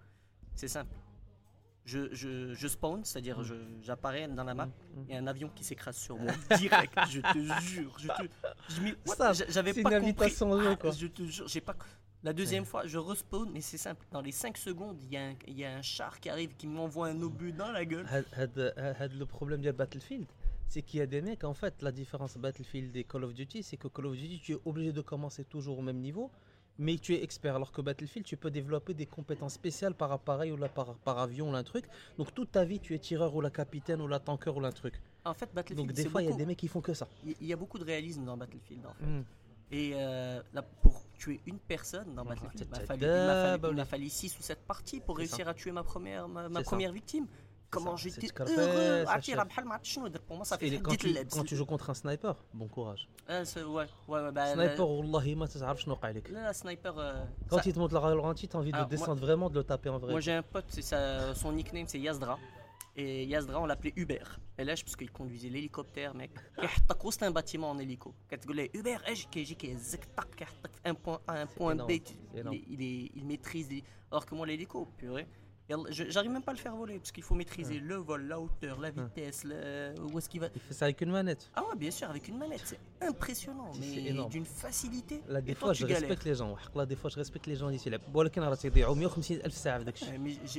c'est 0.54 0.68
simple. 0.68 0.94
Je, 1.84 2.12
je, 2.12 2.52
je 2.52 2.66
spawn, 2.66 3.04
c'est-à-dire 3.04 3.38
Mm. 3.38 3.44
je- 3.44 3.54
j'apparais 3.82 4.26
dans 4.26 4.42
la 4.42 4.54
map, 4.54 4.66
Mm, 4.66 4.70
mm. 4.70 5.04
il 5.08 5.14
y 5.14 5.16
a 5.16 5.20
un 5.20 5.26
avion 5.28 5.48
qui 5.54 5.62
s'écrase 5.62 5.96
sur 5.96 6.16
moi 6.18 6.32
direct, 6.58 6.98
je 7.10 7.20
te 7.20 7.60
jure, 7.62 7.96
je 8.00 8.08
te, 8.08 9.52
j'avais 9.52 9.72
c'est 9.72 9.82
pas 9.82 9.90
une 9.90 9.94
compris. 9.94 9.94
invitation 9.94 10.60
jeu, 10.60 10.70
Ah, 10.72 10.76
quoi. 10.76 10.90
Je 10.90 11.06
te 11.06 11.22
jure, 11.22 11.46
j'ai 11.46 11.60
pas. 11.60 11.76
La 12.26 12.32
deuxième 12.32 12.64
fois, 12.64 12.86
je 12.88 12.98
respawn, 12.98 13.48
mais 13.52 13.60
c'est 13.60 13.78
simple. 13.78 14.04
Dans 14.10 14.20
les 14.20 14.32
5 14.32 14.56
secondes, 14.56 14.96
il 15.04 15.12
y, 15.12 15.16
a 15.16 15.28
un- 15.28 15.34
il 15.46 15.56
y 15.56 15.64
a 15.64 15.76
un 15.76 15.80
char 15.82 16.18
qui 16.18 16.28
arrive, 16.28 16.56
qui 16.56 16.66
m'envoie 16.66 17.06
un 17.06 17.22
obus 17.22 17.52
dans 17.52 17.70
la 17.70 17.84
gueule. 17.84 18.04
had- 18.10 18.26
had- 18.36 18.96
had 18.98 19.12
le 19.12 19.26
problème 19.26 19.60
de 19.60 19.70
Battlefield, 19.70 20.26
c'est 20.66 20.82
qu'il 20.82 20.98
y 20.98 21.02
a 21.02 21.06
des 21.06 21.20
mecs, 21.22 21.44
en 21.44 21.54
fait, 21.54 21.80
la 21.82 21.92
différence 21.92 22.36
Battlefield 22.36 22.96
et 22.96 23.04
Call 23.04 23.22
of 23.22 23.32
Duty, 23.32 23.62
c'est 23.62 23.76
que 23.76 23.86
Call 23.86 24.06
of 24.06 24.16
Duty, 24.16 24.40
tu 24.40 24.52
es 24.54 24.58
obligé 24.64 24.92
de 24.92 25.02
commencer 25.02 25.44
toujours 25.44 25.78
au 25.78 25.82
même 25.82 25.98
niveau, 26.00 26.32
mais 26.78 26.98
tu 26.98 27.14
es 27.14 27.22
expert, 27.22 27.54
alors 27.54 27.70
que 27.70 27.80
Battlefield, 27.80 28.26
tu 28.26 28.36
peux 28.36 28.50
développer 28.50 28.92
des 28.92 29.06
compétences 29.06 29.54
spéciales 29.54 29.94
par 29.94 30.10
appareil 30.10 30.50
ou 30.50 30.56
là, 30.56 30.68
par, 30.68 30.96
par 30.96 31.20
avion 31.20 31.52
ou 31.52 31.54
un 31.54 31.62
truc. 31.62 31.84
Donc 32.18 32.34
toute 32.34 32.50
ta 32.50 32.64
vie, 32.64 32.80
tu 32.80 32.92
es 32.96 32.98
tireur 32.98 33.36
ou 33.36 33.40
la 33.40 33.50
capitaine 33.50 34.00
ou 34.02 34.08
la 34.08 34.18
tanker 34.18 34.50
ou 34.56 34.64
un 34.64 34.72
truc. 34.72 35.00
En 35.24 35.32
fait, 35.32 35.48
Battlefield, 35.54 35.88
Donc 35.90 35.96
des 35.96 36.08
fois, 36.08 36.22
il 36.22 36.28
y 36.28 36.32
a 36.32 36.36
des 36.36 36.44
mecs 36.44 36.58
qui 36.58 36.66
font 36.68 36.80
que 36.80 36.92
ça. 36.92 37.06
il 37.24 37.46
y- 37.46 37.52
a 37.52 37.56
beaucoup 37.56 37.78
de 37.78 37.84
réalisme 37.84 38.24
dans 38.24 38.36
Battlefield. 38.36 38.84
En 38.84 38.94
fait. 38.94 39.06
Mm. 39.06 39.24
Et 39.70 39.92
euh, 39.94 40.40
là, 40.52 40.62
pour 40.82 41.05
tuer 41.17 41.39
une 41.45 41.59
personne 41.59 42.09
dans 42.15 42.23
Ah, 42.23 42.29
Battlefield, 42.29 42.61
il 42.65 42.69
m'a 42.69 42.77
t'as- 42.77 42.85
fallu, 42.85 42.99
t'as 43.01 43.07
il 43.07 43.27
m'a 43.27 43.33
fallu- 43.33 43.51
d'abord 43.51 43.71
il 43.71 43.75
m'a 43.77 43.83
les- 43.83 43.89
fallu 43.89 44.09
6 44.09 44.37
ou 44.39 44.41
7 44.41 44.59
parties 44.67 44.99
pour 44.99 45.15
C'est 45.15 45.21
réussir 45.21 45.47
à 45.47 45.53
tuer 45.53 45.71
ma 45.71 45.83
première, 45.83 46.27
ma, 46.27 46.49
ma 46.49 46.59
C'est 46.59 46.65
ça. 46.65 46.69
première 46.71 46.91
victime. 46.91 47.27
Comment 47.69 47.95
ça, 47.95 48.03
j'étais 48.03 48.21
c'est 48.21 48.27
Scarface, 48.27 48.57
heureux. 48.57 49.05
ça 49.05 49.09
عرفتي 49.09 49.31
chef. 49.31 49.37
راه 49.37 49.43
بحال 49.43 49.65
ما 49.65 49.73
عرفتش 49.73 49.89
شنو 49.93 50.07
ندير. 50.07 50.21
Pour 50.29 50.35
moi, 50.37 50.45
ça 50.45 50.57
fait 50.57 50.67
Et 50.67 50.69
les- 50.71 50.81
quand, 50.81 50.89
ديت 50.91 50.99
tu, 50.99 51.07
اللعب. 51.07 51.27
quand 51.33 51.43
tu 51.45 51.55
joues 51.55 51.65
contre 51.65 51.89
un 51.89 51.93
sniper, 51.93 52.35
bon 52.53 52.67
courage. 52.67 53.07
Ah, 53.29 53.45
c'est- 53.45 53.63
ouais, 53.63 53.87
ouais, 54.09 54.21
ouais, 54.25 54.31
bah, 54.33 54.53
Sniper, 54.55 54.79
والله 54.81 55.35
ما 55.35 55.45
تعرف 55.45 55.79
شنو 55.81 55.93
وقع 55.93 56.09
لك. 56.11 56.27
Là, 56.27 56.51
la 56.51 56.53
sniper. 56.53 56.93
euh, 56.97 57.23
Quand 57.49 57.57
ça- 57.57 57.63
il 57.69 57.73
te 57.73 57.79
montre 57.79 57.93
la 57.93 57.99
ralenti, 58.01 58.47
t'as 58.49 58.57
envie 58.57 58.71
de 58.71 58.75
Alors, 58.75 58.87
moi- 58.89 58.97
descendre 58.97 59.21
vraiment, 59.21 59.49
de 59.49 59.57
le 59.59 59.63
taper 59.63 59.89
en 59.89 59.99
vrai. 59.99 60.11
Moi 60.11 60.19
j'ai 60.19 60.33
un 60.33 60.43
pote, 60.43 60.65
c'est 60.75 60.81
ça, 60.91 61.33
son 61.41 61.51
nickname 61.53 61.87
c'est 61.87 61.99
Yazdra. 62.07 62.37
Et 62.98 63.26
Yazdra, 63.26 63.60
on 63.60 63.66
l'appelait 63.66 63.92
Uber. 63.96 64.22
Et 64.58 64.64
là, 64.64 64.74
parce 64.74 64.96
qu'il 64.96 65.10
conduisait 65.10 65.50
l'hélicoptère, 65.50 66.14
mec. 66.14 66.30
Il 66.62 66.68
c'était 67.10 67.26
un 67.26 67.30
bâtiment 67.30 67.70
en 67.70 67.78
hélico. 67.78 68.14
Quand 68.30 68.38
tu 68.38 68.54
dis 68.54 68.70
Uber, 68.72 68.96
un 70.84 70.94
point 70.94 71.20
A, 71.26 71.40
un 71.40 71.46
point 71.46 71.74
B, 71.74 71.92
il, 72.32 73.24
maîtrise. 73.26 73.68
Des... 73.68 73.84
Alors 74.10 74.24
que 74.24 74.34
moi, 74.34 74.46
l'hélico, 74.46 74.88
purée. 74.96 75.26
J'arrive 75.68 76.30
même 76.30 76.42
pas 76.42 76.52
à 76.52 76.54
le 76.54 76.60
faire 76.60 76.76
voler 76.76 76.98
parce 76.98 77.10
qu'il 77.10 77.24
faut 77.24 77.34
maîtriser 77.34 77.80
ah. 77.82 77.84
le 77.84 77.96
vol, 77.96 78.28
la 78.28 78.38
hauteur, 78.38 78.80
la 78.80 78.88
ah. 78.96 79.02
vitesse, 79.02 79.44
où 80.12 80.18
est-ce 80.18 80.28
qu'il 80.28 80.40
va. 80.40 80.48
Il 80.54 80.60
fait 80.60 80.74
ça 80.74 80.84
avec 80.84 81.00
une 81.00 81.10
manette. 81.10 81.50
Ah 81.54 81.62
ouais, 81.62 81.76
bien 81.76 81.90
sûr, 81.90 82.08
avec 82.08 82.28
une 82.28 82.38
manette, 82.38 82.62
c'est 82.64 82.78
impressionnant, 83.04 83.72
mais 83.80 84.12
d'une 84.30 84.44
facilité. 84.44 85.22
Là, 85.28 85.40
des 85.40 85.54
fois, 85.54 85.72
je 85.72 85.86
respecte 85.86 86.24
les 86.24 86.34
gens. 86.34 86.56
Là, 86.74 86.86
des 86.86 86.96
fois, 86.96 87.10
je 87.10 87.16
respecte 87.16 87.46
les 87.46 87.56
gens 87.56 87.70
ici. 87.70 87.90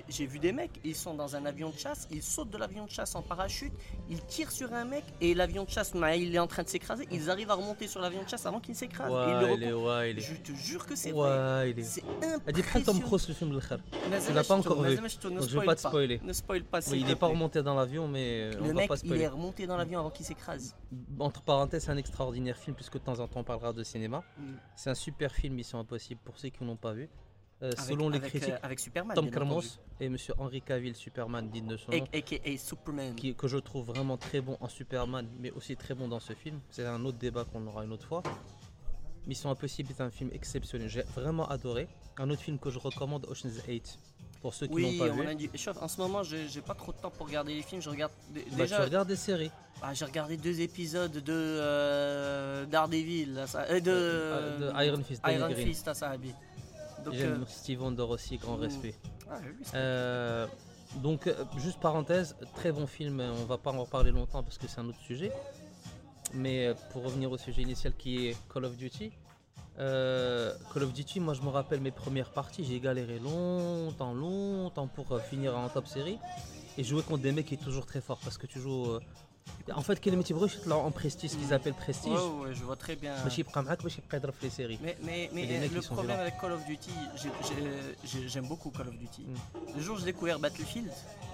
J'ai 0.09 0.25
vu 0.25 0.39
des 0.39 0.51
mecs, 0.51 0.79
ils 0.83 0.95
sont 0.95 1.13
dans 1.13 1.35
un 1.35 1.45
avion 1.45 1.69
de 1.69 1.77
chasse, 1.77 2.07
ils 2.11 2.23
sautent 2.23 2.49
de 2.49 2.57
l'avion 2.57 2.85
de 2.85 2.91
chasse 2.91 3.15
en 3.15 3.21
parachute, 3.21 3.73
ils 4.09 4.23
tirent 4.25 4.51
sur 4.51 4.73
un 4.73 4.85
mec 4.85 5.03
et 5.21 5.33
l'avion 5.33 5.63
de 5.63 5.69
chasse, 5.69 5.93
il 5.95 6.35
est 6.35 6.39
en 6.39 6.47
train 6.47 6.63
de 6.63 6.69
s'écraser. 6.69 7.07
Ils 7.11 7.29
ah. 7.29 7.31
arrivent 7.31 7.51
à 7.51 7.55
remonter 7.55 7.87
sur 7.87 8.01
l'avion 8.01 8.23
de 8.23 8.29
chasse 8.29 8.45
avant 8.45 8.59
qu'il 8.59 8.75
s'écrase. 8.75 9.09
Je 9.09 10.35
te 10.35 10.51
jure 10.53 10.85
que 10.85 10.95
c'est 10.95 11.11
vrai. 11.11 11.73
C'est 11.83 12.03
impressionnant. 12.21 12.39
Tu 12.47 12.91
pas 14.43 14.55
encore 14.55 14.83
vu. 14.83 14.96
Je 14.97 15.27
ne 15.29 15.41
spoil 15.41 15.65
pas 15.65 15.75
te 15.75 15.81
spoiler. 15.81 16.19
Ne 16.23 16.33
spoil 16.33 16.63
pas, 16.63 16.79
Oui, 16.89 16.99
il 17.01 17.05
n'est 17.05 17.15
pas 17.15 17.27
remonté 17.27 17.61
dans 17.63 17.75
l'avion, 17.75 18.07
mais 18.07 18.51
on 18.59 18.63
Le 18.63 18.67
va 18.67 18.73
mec, 18.73 18.91
il 19.03 19.13
est 19.13 19.27
remonté 19.27 19.67
dans 19.67 19.77
l'avion 19.77 19.99
avant 19.99 20.09
qu'il 20.09 20.25
s'écrase. 20.25 20.75
Entre 21.19 21.41
parenthèses, 21.41 21.83
c'est 21.85 21.91
un 21.91 21.97
extraordinaire 21.97 22.57
film, 22.57 22.75
puisque 22.75 22.93
de 22.93 22.99
temps 22.99 23.19
en 23.19 23.27
temps 23.27 23.39
on 23.41 23.43
parlera 23.43 23.73
de 23.73 23.83
cinéma. 23.83 24.23
Mm. 24.37 24.43
C'est 24.75 24.89
un 24.89 24.95
super 24.95 25.31
film, 25.31 25.55
Mission 25.55 25.79
Impossible, 25.79 26.21
pour 26.23 26.37
ceux 26.37 26.49
qui 26.49 26.63
ne 26.63 26.69
l'ont 26.69 26.75
pas 26.75 26.93
vu. 26.93 27.09
Euh, 27.63 27.71
Avec- 27.71 27.79
selon 27.79 28.09
les 28.09 28.19
avec, 28.19 28.29
critiques, 28.29 28.51
euh, 28.53 28.59
avec 28.61 28.79
Superman. 28.79 29.15
Tom 29.15 29.27
entendu. 29.29 29.67
et 29.99 30.09
Monsieur 30.09 30.35
Henry 30.37 30.61
Cavill, 30.61 30.95
Superman, 30.95 31.49
digne 31.49 31.65
de 31.65 31.75
son 31.77 31.91
nom, 31.91 32.05
AKA 32.13 32.55
Superman. 32.57 33.15
qui, 33.15 33.33
que 33.33 33.47
je 33.47 33.57
trouve 33.57 33.87
vraiment 33.87 34.15
très 34.15 34.41
bon 34.41 34.57
en 34.61 34.67
Superman, 34.69 35.27
mais 35.39 35.49
aussi 35.49 35.75
très 35.75 35.95
bon 35.95 36.07
dans 36.07 36.19
ce 36.19 36.33
film. 36.33 36.59
C'est 36.69 36.85
un 36.85 37.03
autre 37.03 37.17
débat 37.17 37.45
qu'on 37.45 37.65
aura 37.65 37.83
une 37.83 37.93
autre 37.93 38.05
fois. 38.05 38.21
Mission 39.25 39.49
Impossible 39.49 39.89
est 39.91 40.01
un 40.01 40.11
film 40.11 40.29
exceptionnel, 40.33 40.87
j'ai 40.87 41.01
vraiment 41.01 41.47
adoré. 41.49 41.87
Un 42.17 42.29
autre 42.29 42.41
film 42.41 42.59
que 42.59 42.69
je 42.69 42.77
recommande, 42.77 43.25
Ocean's 43.25 43.59
8, 43.67 43.97
pour 44.47 44.53
ceux 44.53 44.67
qui 44.67 44.73
Oui, 44.75 44.97
n'ont 44.97 45.05
pas 45.07 45.11
on 45.11 45.17
vu. 45.17 45.27
a 45.27 45.33
dit. 45.33 45.49
Chauffe, 45.55 45.81
en 45.81 45.89
ce 45.89 45.99
moment, 45.99 46.23
j'ai 46.23 46.61
pas 46.61 46.73
trop 46.73 46.93
de 46.93 46.97
temps 46.97 47.09
pour 47.11 47.27
regarder 47.27 47.53
les 47.53 47.61
films. 47.61 47.81
Je 47.81 47.89
regarde 47.89 48.13
Bah, 48.33 48.39
déjà. 48.55 48.77
tu 48.77 48.81
regardes 48.83 49.07
des 49.09 49.17
séries. 49.17 49.51
Ah, 49.81 49.93
j'ai 49.93 50.05
regardé 50.05 50.37
deux 50.37 50.61
épisodes 50.61 51.11
de 51.11 51.33
euh, 51.33 52.65
Daredevil, 52.65 53.33
là, 53.33 53.45
ça- 53.45 53.63
euh, 53.69 53.81
de, 53.81 53.91
Euh, 53.91 54.71
de 54.71 54.85
Iron 54.85 55.03
Fist, 55.03 55.21
Iron 55.27 55.49
Green. 55.49 55.67
Fist 55.67 55.85
à 55.89 55.93
Sahabi. 55.93 56.33
J'aime 57.11 57.43
Steve 57.49 57.81
Wonder 57.83 58.03
aussi, 58.03 58.37
grand 58.37 58.55
mm. 58.57 58.61
respect. 58.61 58.95
ah, 59.29 59.33
Euh, 59.75 60.47
donc, 61.03 61.29
juste 61.57 61.81
parenthèse, 61.81 62.37
très 62.55 62.71
bon 62.71 62.87
film, 62.87 63.19
on 63.19 63.43
va 63.43 63.57
pas 63.57 63.71
en 63.73 63.81
reparler 63.81 64.11
longtemps 64.11 64.43
parce 64.43 64.57
que 64.57 64.69
c'est 64.69 64.79
un 64.79 64.87
autre 64.87 65.01
sujet. 65.01 65.29
Mais 66.33 66.73
pour 66.93 67.03
revenir 67.03 67.29
au 67.29 67.37
sujet 67.37 67.63
initial 67.63 67.91
qui 67.97 68.27
est 68.27 68.37
Call 68.53 68.63
of 68.63 68.77
Duty, 68.77 69.11
euh, 69.79 70.53
Call 70.73 70.83
of 70.83 70.93
Duty, 70.93 71.19
moi 71.19 71.33
je 71.33 71.41
me 71.41 71.49
rappelle 71.49 71.81
mes 71.81 71.91
premières 71.91 72.31
parties, 72.31 72.65
j'ai 72.65 72.79
galéré 72.79 73.19
longtemps, 73.19 74.13
longtemps 74.13 74.87
pour 74.87 75.11
euh, 75.11 75.19
finir 75.19 75.55
en 75.55 75.69
top 75.69 75.87
série 75.87 76.17
et 76.77 76.83
jouer 76.83 77.03
contre 77.03 77.21
des 77.21 77.31
mecs 77.31 77.45
qui 77.45 77.53
est 77.55 77.63
toujours 77.63 77.85
très 77.85 78.01
fort 78.01 78.19
parce 78.23 78.37
que 78.37 78.47
tu 78.47 78.59
joues. 78.59 78.91
Euh, 78.91 78.99
en 79.73 79.81
fait, 79.81 79.99
Calamity 79.99 80.33
Brew, 80.33 80.47
c'est 80.47 80.69
en 80.71 80.91
prestige, 80.91 81.31
ce 81.31 81.35
qu'ils 81.37 81.49
mm. 81.49 81.53
appellent 81.53 81.73
prestige. 81.73 82.11
Ouais, 82.11 82.47
ouais, 82.47 82.53
je 82.53 82.63
vois 82.63 82.75
très 82.75 82.95
bien. 82.95 83.13
Mais 83.23 83.29
je 83.29 83.43
prends 83.43 83.63
mais 83.63 83.69
je 83.89 84.01
prends 84.01 84.31
les 84.41 84.49
séries. 84.49 84.79
Mais, 84.81 85.29
le 85.33 85.81
problème 85.81 86.19
avec 86.19 86.37
Call 86.39 86.53
of 86.53 86.65
Duty, 86.65 86.91
j'aime 88.27 88.47
beaucoup 88.47 88.71
Call 88.71 88.89
of 88.89 88.97
Duty. 88.97 89.21
Mm. 89.21 89.75
Le 89.75 89.81
jour 89.81 89.95
où 89.95 89.99
j'ai 89.99 90.05
découvert 90.05 90.39
Battlefield, 90.39 90.91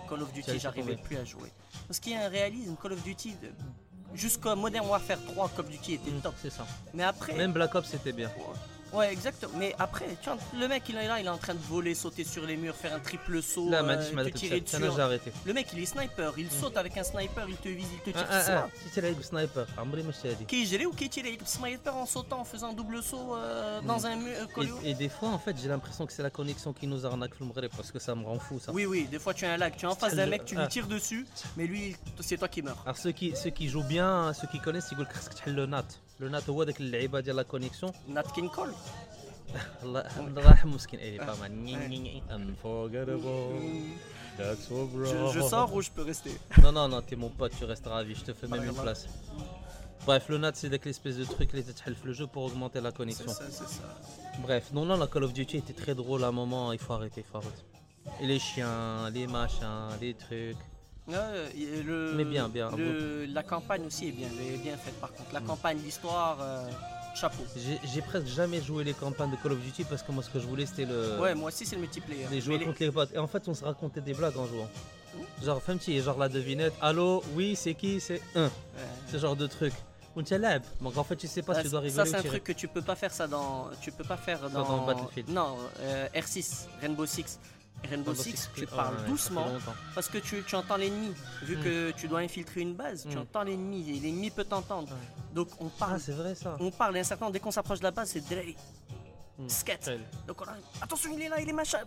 Call 0.09 0.21
of 0.21 0.33
Duty, 0.33 0.59
j'arrivais 0.59 0.97
plus 0.97 1.17
à 1.17 1.23
jouer. 1.23 1.49
Parce 1.87 1.99
qu'il 1.99 2.11
y 2.11 2.15
a 2.15 2.25
un 2.25 2.29
réalisme, 2.29 2.75
Call 2.81 2.93
of 2.93 3.03
Duty, 3.03 3.35
jusqu'à 4.13 4.55
Modern 4.55 4.87
Warfare 4.87 5.17
3, 5.33 5.49
Call 5.49 5.65
of 5.65 5.71
Duty 5.71 5.93
était 5.95 6.11
Mm, 6.11 6.21
top. 6.21 6.35
C'est 6.41 6.49
ça. 6.51 6.65
Mais 6.93 7.03
après, 7.03 7.33
Même 7.33 7.53
Black 7.53 7.73
Ops 7.75 7.87
c'était 7.89 8.11
bien. 8.13 8.27
Ouais, 8.29 8.43
Ouais, 8.93 9.11
exactement. 9.11 9.53
Mais 9.57 9.75
après, 9.79 10.05
tiens, 10.21 10.37
le 10.57 10.67
mec, 10.67 10.83
il 10.87 10.95
est 10.95 11.07
là, 11.07 11.19
il 11.19 11.25
est 11.25 11.29
en 11.29 11.37
train 11.37 11.55
de 11.55 11.59
voler, 11.59 11.95
sauter 11.95 12.23
sur 12.23 12.45
les 12.45 12.55
murs, 12.55 12.75
faire 12.75 12.93
un 12.93 12.99
triple 12.99 13.41
saut, 13.41 13.73
euh, 13.73 14.29
tirer 14.31 14.61
dessus. 14.61 14.77
Le 15.45 15.53
mec, 15.53 15.67
il 15.73 15.79
est 15.79 15.85
sniper, 15.85 16.33
il 16.37 16.45
mm. 16.45 16.51
saute 16.51 16.77
avec 16.77 16.95
un 16.97 17.03
sniper, 17.03 17.47
il 17.49 17.55
te 17.55 17.69
vise, 17.69 17.87
il 17.91 17.99
te 17.99 18.17
tire. 18.17 18.27
Ah, 18.29 18.41
ah, 18.47 18.63
ah. 18.65 18.69
si 18.75 18.89
c'est 18.91 19.01
le 19.01 19.21
sniper, 19.21 19.65
ah, 19.77 19.83
Qui 20.47 20.65
géré 20.65 20.85
ou 20.85 20.91
qui 20.91 21.09
tire 21.09 21.23
le 21.25 21.45
sniper 21.45 21.95
en 21.95 22.05
sautant, 22.05 22.41
en 22.41 22.45
faisant 22.45 22.69
un 22.69 22.73
double 22.73 23.01
saut 23.01 23.35
euh, 23.35 23.81
mm. 23.81 23.85
dans 23.85 24.05
un 24.05 24.15
mur 24.15 24.33
euh, 24.57 24.63
et, 24.83 24.93
des 24.93 25.09
fois, 25.09 25.29
en 25.29 25.39
fait, 25.39 25.55
j'ai 25.61 25.67
l'impression 25.67 26.05
que 26.05 26.13
c'est 26.13 26.23
la 26.23 26.29
connexion 26.29 26.73
qui 26.73 26.85
nous 26.87 27.05
arnaque 27.05 27.39
le 27.39 27.69
parce 27.69 27.91
que 27.91 27.99
ça 27.99 28.15
me 28.15 28.25
rend 28.25 28.39
fou 28.39 28.59
ça. 28.59 28.71
Oui, 28.71 28.85
oui, 28.85 29.07
des 29.09 29.19
fois, 29.19 29.33
tu 29.33 29.45
as 29.45 29.53
un 29.53 29.57
lag, 29.57 29.75
tu 29.75 29.85
es 29.85 29.87
en 29.87 29.95
face 29.95 30.15
d'un 30.15 30.27
mec, 30.27 30.45
tu 30.45 30.55
lui 30.55 30.63
ah. 30.63 30.67
tires 30.67 30.87
dessus, 30.87 31.25
mais 31.57 31.65
lui, 31.65 31.95
c'est 32.19 32.37
toi 32.37 32.47
qui 32.47 32.61
meurs. 32.61 32.81
Alors, 32.85 32.97
ceux 32.97 33.11
qui, 33.11 33.33
jouent 33.67 33.83
bien, 33.83 34.27
hein, 34.27 34.33
ceux 34.33 34.47
qui 34.47 34.59
connaissent, 34.59 34.89
ils 34.91 34.97
veulent 34.97 35.07
le 35.47 35.65
nat. 35.65 35.85
Le 36.22 36.28
NAT 36.28 36.48
هو 36.48 36.64
داك 36.64 36.80
اللعيبه 36.80 37.20
ديال 37.20 37.36
la 37.36 37.44
connexion. 37.44 37.90
Nat 38.08 38.28
King 38.34 38.48
Cole. 38.56 38.74
الله 39.82 40.00
الله 40.28 40.42
يرحم 40.42 40.68
مسكين 40.74 41.00
elle 41.00 41.14
est 41.20 41.26
pas 41.26 41.36
mal. 41.40 41.50
Gni, 41.50 41.74
Ouais. 41.76 41.86
gni, 41.88 41.98
gni. 42.00 42.22
Unforgettable. 42.30 43.22
That's 44.38 44.68
so 44.68 44.88
Je, 45.04 45.32
je 45.34 45.40
sors 45.52 45.72
ou 45.74 45.80
je 45.82 45.90
peux 45.90 46.02
rester 46.02 46.32
Non 46.62 46.72
non 46.72 46.86
non, 46.88 47.00
t'es 47.02 47.16
mon 47.16 47.30
pote, 47.38 47.52
tu 47.58 47.64
restes 47.64 47.86
ravi, 47.86 48.14
je 48.14 48.24
te 48.28 48.32
fais 48.38 48.46
même 48.46 48.60
une 48.60 48.66
Marhaba. 48.66 48.82
place. 48.82 49.02
Bref, 50.06 50.24
le 50.28 50.38
NAT 50.38 50.52
c'est 50.54 50.68
avec 50.72 50.84
l'espèce 50.88 51.16
de 51.22 51.24
truc 51.24 51.48
qui 51.50 51.62
تتحل 51.62 51.94
le 52.04 52.12
jeu 52.18 52.26
pour 52.32 52.42
augmenter 52.48 52.80
la 52.80 52.90
C'est 52.90 52.96
connexion. 53.00 53.28
ça, 53.28 53.44
c'est 53.58 53.68
ça. 53.78 53.86
Bref, 54.46 54.64
non, 54.76 54.84
non, 54.88 54.96
la 55.02 55.06
Call 55.12 55.24
of 55.24 55.32
Duty 55.32 55.56
était 55.62 55.72
très 55.82 55.94
drôle 56.02 56.22
à 56.24 56.28
un 56.28 56.36
moment, 56.42 56.72
il 56.76 56.78
faut 56.84 56.92
arrêter, 56.98 57.20
il 57.24 57.28
faut 57.30 57.38
arrêter. 57.42 57.64
Et 58.22 58.26
les 58.32 58.38
chiens, 58.38 59.10
les 59.16 59.26
machins, 59.26 59.88
les 60.02 60.14
trucs. 60.24 60.62
Et 61.07 61.83
le, 61.83 62.13
Mais 62.15 62.23
bien, 62.25 62.47
bien. 62.49 62.69
le- 62.77 63.25
la 63.25 63.43
campagne 63.43 63.85
aussi 63.85 64.07
est 64.07 64.11
bien, 64.11 64.27
est 64.27 64.57
bien 64.57 64.77
faite 64.77 64.93
par 65.01 65.11
contre. 65.11 65.33
La 65.33 65.41
campagne, 65.41 65.77
l'histoire, 65.83 66.37
euh, 66.41 66.65
chapeau. 67.15 67.43
J'ai 67.93 68.01
presque 68.01 68.27
jamais 68.27 68.61
joué 68.61 68.83
les 68.83 68.93
campagnes 68.93 69.31
de 69.31 69.35
Call 69.35 69.51
of 69.51 69.59
Duty 69.59 69.83
parce 69.83 70.01
que 70.01 70.11
moi 70.11 70.23
ce 70.23 70.29
que 70.29 70.39
je 70.39 70.47
voulais 70.47 70.65
c'était 70.65 70.85
le. 70.85 71.19
Ouais, 71.19 71.35
moi 71.35 71.49
aussi 71.49 71.65
c'est 71.65 71.75
le 71.75 71.81
multiplayer. 71.81 72.25
les 72.31 72.39
jouer 72.41 72.53
Mais 72.53 72.59
les- 72.59 72.65
contre 72.67 72.77
les 72.81 72.91
potes. 72.91 73.13
Et 73.13 73.17
en 73.17 73.27
fait 73.27 73.47
on 73.47 73.53
se 73.53 73.65
racontait 73.65 74.01
des 74.01 74.13
blagues 74.13 74.37
en 74.37 74.45
jouant. 74.47 74.69
Genre, 75.43 75.61
fais 75.61 75.73
un 75.73 75.77
petit, 75.77 76.01
genre 76.01 76.17
la 76.17 76.27
devinette, 76.27 76.73
allô, 76.81 77.21
oui, 77.35 77.55
c'est 77.55 77.75
qui, 77.75 77.99
c'est 77.99 78.19
un. 78.33 78.45
Ouais. 78.45 78.49
Ce 79.11 79.17
genre 79.17 79.35
de 79.35 79.45
truc. 79.45 79.73
Donc 80.15 80.97
en 80.97 81.03
fait 81.03 81.15
tu 81.15 81.27
sais 81.27 81.41
pas 81.41 81.55
si 81.55 81.63
tu 81.63 81.69
dois 81.69 81.79
ça, 81.81 81.85
rigoler 81.85 82.09
c'est 82.09 82.15
ou 82.15 82.19
un 82.19 82.23
truc 82.23 82.43
que 82.43 82.51
tu 82.53 82.67
peux 82.67 82.81
pas 82.81 82.95
faire 82.95 83.11
ça 83.11 83.27
dans. 83.27 83.69
Tu 83.81 83.91
peux 83.91 84.03
pas 84.03 84.15
faire 84.17 84.49
dans. 84.49 84.63
dans 84.63 84.85
Battlefield. 84.85 85.29
Non, 85.29 85.57
euh, 85.81 86.07
R6, 86.15 86.67
Rainbow 86.81 87.05
Six. 87.05 87.39
Rainbow, 87.89 88.13
Six, 88.15 88.49
tu 88.55 88.65
parles 88.65 89.05
doucement 89.05 89.47
parce 89.93 90.07
que 90.07 90.17
tu, 90.17 90.43
entends 90.55 90.77
l'ennemi. 90.77 91.13
Vu 91.43 91.57
que 91.57 91.91
tu 91.91 92.07
dois 92.07 92.19
infiltrer 92.19 92.61
une 92.61 92.75
base, 92.75 93.07
tu 93.09 93.17
entends 93.17 93.43
l'ennemi 93.43 93.97
et 93.97 93.99
l'ennemi 93.99 94.29
peut 94.29 94.45
t'entendre. 94.45 94.95
Donc 95.33 95.49
on 95.59 95.67
ah, 95.67 95.79
parle. 95.79 95.93
Ah, 95.95 95.99
c'est 95.99 96.13
vrai 96.13 96.35
ça. 96.35 96.55
On 96.59 96.71
parle 96.71 96.97
et 96.97 96.99
un 97.01 97.03
certain 97.03 97.25
temps, 97.25 97.31
dès 97.31 97.39
qu'on 97.39 97.51
s'approche 97.51 97.79
de 97.79 97.83
la 97.83 97.91
base, 97.91 98.11
c'est 98.11 98.27
Drey. 98.27 98.55
Mm. 99.37 99.49
Skate. 99.49 99.91
Donc 100.27 100.41
on 100.41 100.45
arrive. 100.45 100.63
Attention, 100.81 101.11
il 101.13 101.23
est 101.23 101.29
là, 101.29 101.41
il 101.41 101.49
est 101.49 101.53
machin. 101.53 101.79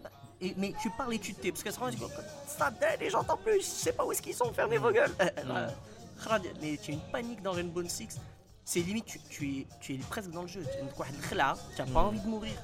Mais 0.56 0.74
tu 0.82 0.90
parles 0.90 1.14
et 1.14 1.18
tu 1.18 1.32
t'es. 1.32 1.50
Parce 1.50 1.62
que 1.62 1.70
c'est 1.70 1.80
vraiment. 1.80 2.08
Ça, 2.46 2.70
Drey, 2.70 3.08
j'entends 3.08 3.38
plus. 3.38 3.60
Je 3.60 3.64
sais 3.64 3.92
pas 3.92 4.04
où 4.04 4.12
est-ce 4.12 4.20
qu'ils 4.20 4.34
sont. 4.34 4.52
Fermez 4.52 4.78
vos 4.78 4.90
gueules. 4.90 5.14
Mais 6.60 6.78
tu 6.82 6.90
as 6.90 6.94
une 6.94 7.00
panique 7.12 7.42
dans 7.42 7.52
Rainbow 7.52 7.82
Six. 7.88 8.18
C'est 8.64 8.80
limite, 8.80 9.20
tu, 9.30 9.60
es, 9.60 9.66
tu 9.80 9.96
presque 10.10 10.30
dans 10.30 10.42
le 10.42 10.48
jeu. 10.48 10.64
Tu 10.64 11.40
as 11.82 11.86
pas 11.86 12.00
envie 12.00 12.18
de 12.18 12.26
mourir. 12.26 12.54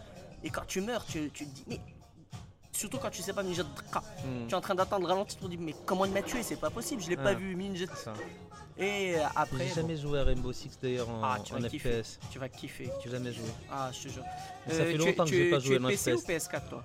Et 0.43 0.51
quand 0.51 0.67
tu 0.67 0.81
meurs, 0.81 1.05
tu, 1.07 1.31
te 1.31 1.45
dis. 1.45 1.81
Surtout 2.73 2.99
quand 2.99 3.11
tu 3.11 3.23
sais 3.23 3.33
pas 3.33 3.43
Ninja 3.43 3.63
Dqa. 3.63 4.01
Mm. 4.25 4.47
Tu 4.49 4.53
es 4.53 4.55
en 4.57 4.61
train 4.61 4.75
d'attendre 4.75 5.07
le 5.07 5.13
ralenti 5.13 5.37
pour 5.37 5.49
dire, 5.49 5.59
mais 5.61 5.75
comment 5.87 6.05
il 6.07 6.13
m'a 6.13 6.23
tué 6.23 6.43
C'est 6.43 6.57
pas 6.57 6.71
possible, 6.71 7.03
je 7.03 7.11
l'ai 7.11 7.17
pas 7.17 7.35
vu, 7.35 7.55
Ninja. 7.55 7.87
Ça. 7.95 8.13
Et 8.79 9.15
euh, 9.17 9.23
après, 9.37 9.59
J'ai 9.59 9.69
bon, 9.69 9.75
jamais 9.75 9.97
joué 9.99 10.19
à 10.21 10.25
Rainbow 10.25 10.51
Six 10.53 10.79
d'ailleurs 10.83 11.09
en, 11.11 11.21
Ah, 11.23 11.39
tu 11.45 11.53
en 11.55 11.59
vas 11.59 11.69
kiffer. 11.69 12.03
FPS. 12.03 12.19
tu 12.31 12.39
vas 12.39 12.49
kiffer. 12.49 12.91
Jamais 13.07 13.31
joué. 13.33 13.45
Ah, 13.71 13.91
je 13.93 14.09
te 14.09 14.13
jure. 14.15 14.25
Mais 14.67 14.73
ça 14.75 14.85
fait 14.87 14.93
tu, 14.93 14.99
longtemps 14.99 15.25
que 15.25 15.29
tu- 15.29 15.37
j'ai 15.37 15.51
pas 15.51 15.59
tu 15.61 15.67
joué 15.67 15.77
es 15.77 15.79
en 15.85 15.89
PC 15.89 16.15
ou 16.15 16.19
FPS. 16.19 16.27
PS4 16.49 16.69
toi 16.71 16.83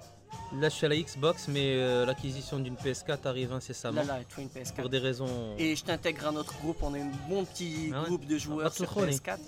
Là 0.54 0.68
je 0.70 0.76
suis 0.76 0.86
à 0.86 0.90
la 0.90 0.96
Xbox 0.98 1.48
mais 1.48 1.76
euh, 1.78 2.06
l'acquisition 2.06 2.60
d'une 2.60 2.76
PS4 2.76 3.26
arrive 3.26 3.54
incessamment. 3.54 4.02
Là, 4.02 4.18
là, 4.18 4.20
tu 4.28 4.42
une 4.42 4.50
PS4. 4.50 4.74
Pour 4.76 4.90
des 4.90 4.98
raisons. 5.00 5.56
Et 5.58 5.76
je 5.78 5.84
t'intègre 5.86 6.28
à 6.28 6.32
notre 6.34 6.54
groupe, 6.60 6.78
on 6.84 6.94
est 6.94 7.02
un 7.02 7.12
bon 7.30 7.46
petit 7.46 7.92
Ah 7.96 8.02
ouais 8.02 8.08
groupe 8.08 8.26
de 8.26 8.38
joueurs 8.38 8.68
Ah, 8.68 8.70
sur 8.70 8.86
Battle 8.86 8.94
Chronic. 9.00 9.24
PS4. 9.26 9.40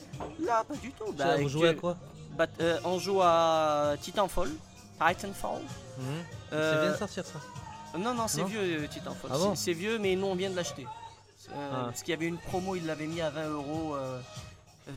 Là, 0.46 0.64
pas 0.64 0.76
du 0.76 0.92
tout. 0.94 1.06
Tu 1.10 1.14
Bah, 1.16 1.36
vous 1.38 1.50
jouez 1.50 1.68
à 1.68 1.72
euh, 1.72 1.76
quoi 1.76 1.98
euh, 2.62 2.80
on 2.86 3.00
joue 3.00 3.20
à 3.22 3.96
Titanfall, 4.02 4.50
Titanfall. 5.00 5.62
Mhm. 5.98 6.06
Euh, 6.54 6.74
C'est 6.74 6.82
bien 6.82 6.92
de 6.94 6.98
sortir 6.98 7.26
ça. 7.26 7.98
Non, 7.98 8.14
non, 8.14 8.28
c'est 8.28 8.44
vieux 8.44 8.60
euh, 8.84 8.88
Titanfall. 8.88 9.32
Ah 9.34 9.36
C'est- 9.38 9.44
bon 9.46 9.56
c'est 9.56 9.74
vieux, 9.74 9.98
mais 10.00 10.16
nous 10.16 10.28
on 10.28 10.36
vient 10.36 10.50
de 10.50 10.56
l'acheter. 10.56 10.86
Euh, 11.52 11.54
Ah. 11.74 11.84
Parce 11.86 12.04
qu'il 12.04 12.12
y 12.12 12.14
avait 12.14 12.28
une 12.28 12.38
promo, 12.38 12.76
il 12.76 12.86
l'avait 12.86 13.08
mis 13.08 13.22
à 13.22 13.30
20 13.32 13.48
euros 13.50 13.96
euh, 13.96 14.20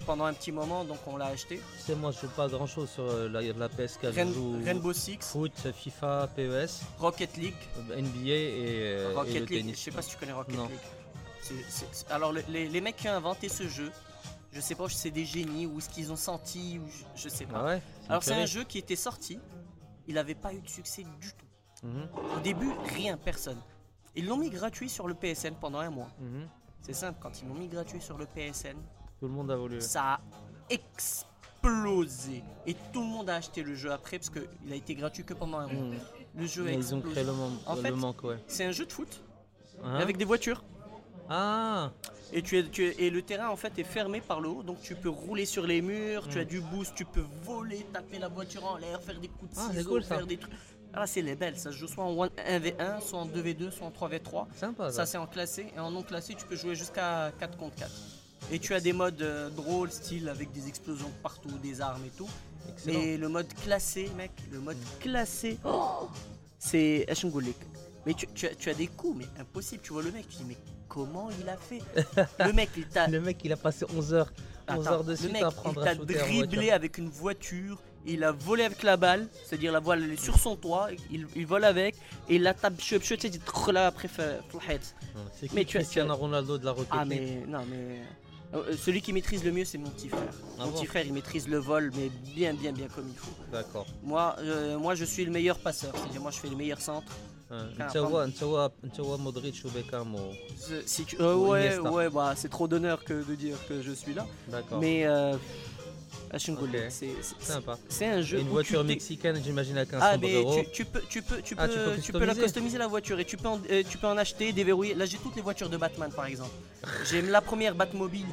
pendant 0.06 0.24
un 0.26 0.34
petit 0.34 0.52
moment, 0.52 0.84
donc 0.84 0.98
on 1.06 1.16
l'a 1.16 1.26
acheté. 1.26 1.56
Tu 1.78 1.84
sais, 1.84 1.94
moi 1.94 2.10
je 2.12 2.20
joue 2.20 2.28
pas 2.28 2.48
grand 2.48 2.66
chose 2.66 2.90
sur 2.90 3.06
la, 3.06 3.40
la 3.40 3.68
PS4. 3.68 4.14
Rain- 4.14 4.26
je 4.28 4.32
joue 4.34 4.60
Rainbow 4.64 4.92
Six, 4.92 5.18
foot, 5.20 5.52
FIFA, 5.74 6.28
PES, 6.36 6.80
Rocket 6.98 7.36
League. 7.38 7.54
NBA 7.96 8.18
et, 8.26 8.32
et 8.32 9.14
Rocket 9.14 9.34
le 9.34 9.40
League, 9.40 9.48
tennis. 9.60 9.78
je 9.78 9.82
sais 9.84 9.90
pas 9.90 10.02
si 10.02 10.10
tu 10.10 10.16
connais 10.16 10.32
Rocket 10.32 10.56
Non. 10.56 10.66
League. 10.66 10.78
C'est- 11.42 11.54
c'est- 11.68 11.88
c'est- 11.92 12.10
alors 12.10 12.32
le- 12.32 12.44
les, 12.48 12.68
les 12.68 12.80
mecs 12.80 12.96
qui 12.96 13.08
ont 13.08 13.12
inventé 13.14 13.48
ce 13.48 13.66
jeu, 13.68 13.90
je 14.52 14.60
sais 14.60 14.74
pas 14.74 14.88
si 14.88 14.96
c'est 14.96 15.10
des 15.10 15.24
génies 15.24 15.66
ou 15.66 15.80
ce 15.80 15.88
qu'ils 15.88 16.12
ont 16.12 16.16
senti, 16.16 16.78
ou 16.78 16.86
je, 17.16 17.22
je 17.24 17.28
sais 17.30 17.46
pas. 17.46 17.58
Ah 17.60 17.64
ouais 17.64 17.82
Alors 18.08 18.22
c'est 18.22 18.34
un 18.34 18.46
jeu 18.46 18.64
qui 18.64 18.78
était 18.78 18.96
sorti, 18.96 19.38
il 20.08 20.14
n'avait 20.14 20.34
pas 20.34 20.52
eu 20.52 20.60
de 20.60 20.68
succès 20.68 21.02
du 21.20 21.28
tout. 21.32 21.86
Mhm, 21.86 22.08
Au 22.36 22.40
début, 22.40 22.70
rien, 22.94 23.16
personne. 23.16 23.58
Ils 24.14 24.26
l'ont 24.26 24.36
mis 24.36 24.50
gratuit 24.50 24.88
sur 24.88 25.08
le 25.08 25.14
PSN 25.14 25.54
pendant 25.60 25.78
un 25.80 25.90
mois. 25.90 26.08
mhm. 26.20 26.46
C'est 26.80 26.92
simple, 26.94 27.18
quand 27.22 27.40
ils 27.40 27.48
l'ont 27.48 27.54
mis 27.54 27.68
gratuit 27.68 28.00
sur 28.00 28.18
le 28.18 28.26
PSN, 28.26 28.76
Tout 29.20 29.26
le 29.28 29.32
monde 29.34 29.50
a 29.50 29.56
voulu. 29.56 29.80
ça 29.80 30.14
a 30.14 30.20
explosé. 30.68 32.42
Et 32.66 32.74
tout 32.92 33.00
le 33.00 33.06
monde 33.06 33.30
a 33.30 33.36
acheté 33.36 33.62
le 33.62 33.74
jeu 33.74 33.92
après 33.92 34.18
parce 34.18 34.30
qu'il 34.30 34.72
a 34.72 34.74
été 34.74 34.94
gratuit 34.94 35.24
que 35.24 35.34
pendant 35.34 35.58
un 35.58 35.66
mois. 35.68 35.84
Mhm. 35.84 35.98
Le 36.34 36.46
jeu 36.46 36.62
a 36.62 36.64
Mais 36.66 36.74
ils 36.74 36.94
ont 36.94 36.98
explosé. 36.98 37.10
créé 37.14 37.24
le, 37.24 37.32
man- 37.32 37.58
En 37.66 37.74
le 37.76 37.82
fait- 37.82 37.90
manque, 37.92 38.22
ouais. 38.24 38.38
C'est 38.46 38.64
un 38.64 38.72
jeu 38.72 38.86
de 38.86 38.92
foot 38.92 39.22
Hein 39.84 39.96
avec 39.96 40.16
des 40.16 40.24
voitures. 40.24 40.62
Ah 41.34 41.90
Et, 42.34 42.42
tu 42.42 42.58
es, 42.58 42.64
tu 42.68 42.84
es- 42.86 42.94
et 43.04 43.10
le 43.10 43.22
terrain 43.22 43.48
en 43.48 43.56
fait 43.56 43.78
est 43.78 43.84
fermé 43.84 44.20
par 44.20 44.40
le 44.40 44.48
haut, 44.50 44.62
donc 44.62 44.80
tu 44.82 44.94
peux 44.94 45.08
rouler 45.08 45.46
sur 45.46 45.66
les 45.66 45.80
murs, 45.80 46.26
tu 46.28 46.38
as 46.38 46.44
du 46.44 46.60
boost, 46.60 46.94
tu 46.94 47.04
peux 47.06 47.24
voler, 47.44 47.86
taper 47.92 48.18
la 48.18 48.28
voiture 48.28 48.64
en 48.66 48.76
l'air, 48.76 49.00
faire 49.02 49.18
des 49.18 49.28
coups 49.28 49.54
de 49.54 49.58
Ah, 49.60 49.68
c'est 49.70 49.78
ciseaux, 49.78 49.90
cool, 49.90 50.02
ça. 50.04 50.16
faire 50.16 50.26
des 50.26 50.36
trucs. 50.36 50.52
Ah 50.94 51.06
c'est 51.06 51.22
les 51.22 51.34
belles, 51.36 51.58
ça 51.58 51.72
se 51.72 51.76
joue 51.78 51.88
soit 51.88 52.04
en 52.04 52.14
1v1, 52.26 53.00
soit 53.00 53.18
en 53.20 53.26
2v2, 53.26 53.70
soit 53.70 53.86
en 53.86 53.90
3v3. 53.90 54.46
Sympa 54.56 54.90
Ça 54.90 54.92
ça. 54.98 55.06
c'est 55.06 55.16
en 55.18 55.26
classé 55.26 55.72
et 55.74 55.78
en 55.80 55.90
non 55.90 56.02
classé 56.02 56.34
tu 56.34 56.44
peux 56.44 56.56
jouer 56.56 56.74
jusqu'à 56.74 57.32
4 57.40 57.56
contre 57.56 57.76
4. 57.76 57.90
Et 58.50 58.58
tu 58.58 58.74
as 58.74 58.80
des 58.80 58.92
modes 58.92 59.22
euh, 59.22 59.48
drôles, 59.48 59.90
style 59.90 60.28
avec 60.28 60.52
des 60.52 60.68
explosions 60.68 61.10
partout, 61.22 61.48
des 61.62 61.80
armes 61.80 62.04
et 62.04 62.10
tout. 62.10 62.28
Excellent. 62.68 62.98
Mais 62.98 63.16
le 63.16 63.28
mode 63.30 63.48
classé, 63.64 64.10
mec, 64.16 64.32
le 64.50 64.58
mode 64.60 64.76
classé, 65.00 65.58
oh, 65.64 66.08
c'est 66.58 67.06
Ashingoulik. 67.10 67.56
Mais 68.06 68.14
tu, 68.14 68.26
tu 68.34 68.46
as, 68.46 68.54
tu 68.54 68.68
as 68.70 68.74
des 68.74 68.86
coups, 68.88 69.18
mais 69.18 69.40
impossible. 69.40 69.82
Tu 69.82 69.92
vois 69.92 70.02
le 70.02 70.10
mec, 70.10 70.28
tu 70.28 70.36
dis, 70.38 70.44
mais 70.48 70.56
comment 70.88 71.28
il 71.40 71.48
a 71.48 71.56
fait? 71.56 71.80
Le 72.44 72.52
mec, 72.52 72.70
il 72.76 72.86
t'a 72.86 73.06
Le 73.08 73.20
mec 73.20 73.38
il 73.44 73.52
a 73.52 73.56
passé 73.56 73.84
11 73.96 74.14
heures, 74.14 74.32
11 74.68 74.86
Attends, 74.86 74.92
heures 74.94 75.04
de 75.04 75.10
le 75.12 75.16
suite 75.16 75.32
mec, 75.32 75.42
à 75.42 75.46
apprendre 75.48 75.80
il 75.80 75.88
à 75.88 75.94
t'a 75.94 75.94
shooter 76.00 76.20
en 76.20 76.26
dribblé 76.26 76.56
voiture. 76.56 76.74
avec 76.74 76.98
une 76.98 77.08
voiture, 77.08 77.82
il 78.04 78.24
a 78.24 78.32
volé 78.32 78.64
avec 78.64 78.82
la 78.82 78.96
balle, 78.96 79.28
c'est-à-dire 79.46 79.72
la 79.72 79.78
voile 79.80 80.02
elle 80.02 80.12
est 80.12 80.22
sur 80.22 80.36
son 80.38 80.56
toit, 80.56 80.88
il, 81.10 81.26
il 81.36 81.46
vole 81.46 81.64
avec, 81.64 81.94
et 82.28 82.34
il 82.36 82.42
la 82.42 82.52
tape 82.54 82.76
tu 83.16 83.20
sais, 83.20 83.28
il 83.28 83.38
te 83.38 83.50
là 83.70 83.86
après 83.86 84.08
le. 84.08 84.94
C'est 85.38 85.48
qui 85.48 85.54
Mais 85.54 85.64
tu 85.64 85.76
as- 85.76 85.80
Cristiano 85.80 86.14
Ronaldo 86.16 86.58
de 86.58 86.64
la 86.64 86.72
Rocket 86.72 86.88
Ah 86.90 87.04
mais 87.04 87.42
non 87.46 87.64
mais 87.70 88.00
euh, 88.54 88.76
celui 88.76 89.00
qui 89.00 89.12
maîtrise 89.12 89.44
le 89.44 89.52
mieux 89.52 89.64
c'est 89.64 89.78
mon 89.78 89.88
petit 89.90 90.08
frère. 90.08 90.22
Ah 90.58 90.64
mon 90.64 90.72
bon 90.72 90.78
petit 90.78 90.86
frère 90.86 91.06
il 91.06 91.12
maîtrise 91.12 91.48
le 91.48 91.58
vol 91.58 91.90
mais 91.96 92.10
bien 92.34 92.52
bien 92.54 92.72
bien 92.72 92.88
comme 92.88 93.08
il 93.08 93.16
faut. 93.16 93.30
D'accord. 93.52 93.86
Moi 94.02 94.36
euh, 94.40 94.78
moi 94.78 94.94
je 94.96 95.04
suis 95.04 95.24
le 95.24 95.30
meilleur 95.30 95.58
passeur, 95.58 95.92
c'est-à-dire 95.96 96.20
moi 96.20 96.30
je 96.32 96.38
fais 96.38 96.48
les 96.48 96.56
meilleurs 96.56 96.80
centres. 96.80 97.12
Tu 98.94 99.02
vois 99.02 99.18
Modric 99.18 99.62
ou 99.64 99.70
Beckham 99.70 100.14
ou... 100.14 100.18
Euh, 101.20 101.34
ouais, 101.36 101.78
ouais, 101.78 102.10
bah, 102.10 102.32
c'est 102.36 102.48
trop 102.48 102.66
d'honneur 102.68 103.04
que 103.04 103.24
de 103.24 103.34
dire 103.34 103.56
que 103.68 103.82
je 103.82 103.92
suis 103.92 104.14
là. 104.14 104.26
D'accord. 104.48 104.78
Mais 104.80 105.04
euh, 105.04 105.36
ah, 106.32 106.36
okay. 106.36 106.88
C'est 107.88 108.06
un 108.06 108.22
jeu. 108.22 108.38
Une 108.38 108.48
voiture 108.48 108.82
mexicaine, 108.84 109.38
j'imagine, 109.44 109.76
à 109.76 109.84
15 109.84 110.00
ah, 110.02 110.16
mais 110.16 110.34
euros. 110.34 110.62
Tu, 110.64 110.70
tu, 110.70 110.84
peux, 110.86 111.02
tu, 111.08 111.20
peux, 111.22 111.42
tu, 111.42 111.54
ah, 111.58 111.68
peux, 111.68 111.74
tu, 111.74 111.78
peux 111.78 112.00
tu 112.00 112.12
peux 112.12 112.24
la 112.24 112.34
customiser 112.34 112.78
la 112.78 112.86
voiture 112.86 113.20
et 113.20 113.24
tu 113.26 113.36
peux 113.36 113.48
en, 113.48 113.60
euh, 113.70 113.82
tu 113.88 113.98
peux 113.98 114.06
en 114.06 114.16
acheter, 114.16 114.52
déverrouiller. 114.52 114.94
Là, 114.94 115.04
j'ai 115.04 115.18
toutes 115.18 115.36
les 115.36 115.42
voitures 115.42 115.68
de 115.68 115.76
Batman 115.76 116.10
par 116.10 116.26
exemple. 116.26 116.52
j'ai 117.10 117.20
la 117.20 117.42
première 117.42 117.74
Batmobile, 117.74 118.24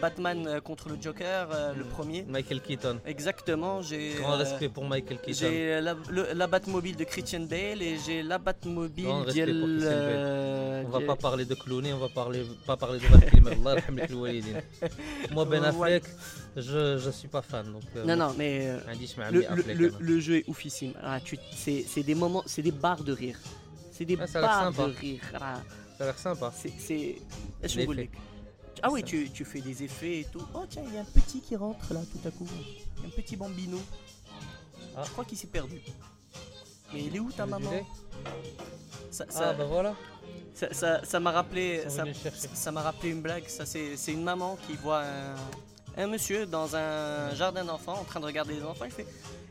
Batman 0.00 0.46
euh, 0.46 0.60
contre 0.60 0.88
le 0.88 0.96
Joker, 1.00 1.48
euh, 1.52 1.74
le 1.74 1.84
premier. 1.84 2.24
Michael 2.28 2.60
Keaton. 2.60 2.98
Exactement. 3.06 3.80
Grand 4.18 4.36
respect 4.36 4.68
pour 4.68 4.84
Michael 4.84 5.18
Keaton. 5.18 5.38
J'ai 5.40 5.80
la, 5.80 6.46
Batmobile 6.48 6.96
de 6.96 7.04
Christian 7.04 7.40
Bale 7.40 7.82
et 7.82 7.98
j'ai 8.04 8.22
la 8.22 8.38
Batmobile. 8.38 9.04
Grand 9.04 9.22
respect 9.22 9.46
pour 9.46 9.68
Christian 9.68 9.90
Bale. 9.90 10.86
On 10.86 10.90
va 10.90 11.00
pas 11.00 11.16
parler 11.16 11.44
de 11.44 11.54
Clooney, 11.54 11.92
on 11.92 11.98
va 11.98 12.08
parler, 12.08 12.44
pas 12.66 12.76
parler 12.76 12.98
de 12.98 13.06
Batman. 13.08 13.80
Moi, 15.30 15.44
Ben 15.44 15.64
Affleck. 15.64 16.04
Je, 16.56 16.98
je 16.98 17.10
suis 17.10 17.28
pas 17.28 17.42
fan. 17.42 17.72
Donc, 17.72 17.82
euh, 17.96 18.04
non, 18.04 18.16
non, 18.16 18.34
mais. 18.38 18.68
Euh, 18.68 19.90
le, 20.00 20.20
jeu 20.20 20.36
est 20.38 20.48
oufissime. 20.48 20.92
Ah, 21.02 21.18
c'est 21.56 22.02
des 22.02 22.14
moments, 22.14 22.42
c'est 22.46 22.62
des 22.62 22.70
barres 22.70 23.02
de 23.02 23.12
rire. 23.12 23.38
C'est 23.90 24.04
des 24.04 24.16
ah, 24.20 24.40
barres 24.40 24.72
de 24.72 24.82
rire. 24.82 25.22
Ah. 25.34 25.60
Ça 25.98 26.04
a 26.04 26.06
l'air 26.06 26.18
sympa. 26.18 26.52
C'est. 26.78 27.16
Ah 28.82 28.90
oui, 28.90 29.02
tu, 29.02 29.30
tu, 29.30 29.44
fais 29.44 29.60
des 29.60 29.82
effets 29.82 30.20
et 30.20 30.24
tout. 30.24 30.42
Oh 30.54 30.64
tiens, 30.68 30.82
il 30.86 30.94
y 30.94 30.98
a 30.98 31.00
un 31.00 31.04
petit 31.04 31.40
qui 31.40 31.56
rentre 31.56 31.92
là 31.92 32.00
tout 32.10 32.28
à 32.28 32.30
coup. 32.30 32.48
Un 33.04 33.10
petit 33.10 33.36
bambino. 33.36 33.80
Ah. 34.96 35.02
Je 35.04 35.10
crois 35.10 35.24
qu'il 35.24 35.38
s'est 35.38 35.46
perdu. 35.46 35.80
Mais 36.92 37.04
il 37.04 37.16
est 37.16 37.20
où 37.20 37.32
ta 37.32 37.46
maman 37.46 37.70
ça, 39.10 39.24
Ah 39.36 39.52
bah 39.52 39.64
voilà. 39.64 39.94
Ça 40.54 40.68
m'a 40.68 41.04
ça, 41.04 41.20
rappelé, 41.30 41.82
ça 41.88 42.72
m'a 42.72 42.82
rappelé 42.82 43.10
une 43.10 43.22
blague. 43.22 43.48
Ça 43.48 43.64
c'est 43.66 44.12
une 44.12 44.22
maman 44.22 44.56
qui 44.66 44.76
voit 44.76 45.02
un, 45.02 45.34
un 45.96 46.06
monsieur 46.06 46.46
dans 46.46 46.74
un 46.76 47.34
jardin 47.34 47.64
d'enfants 47.64 47.98
en 48.00 48.04
train 48.04 48.20
de 48.20 48.26
regarder 48.26 48.54
les 48.54 48.62
enfants. 48.64 48.84
Il 48.84 48.90
fait, 48.90 49.06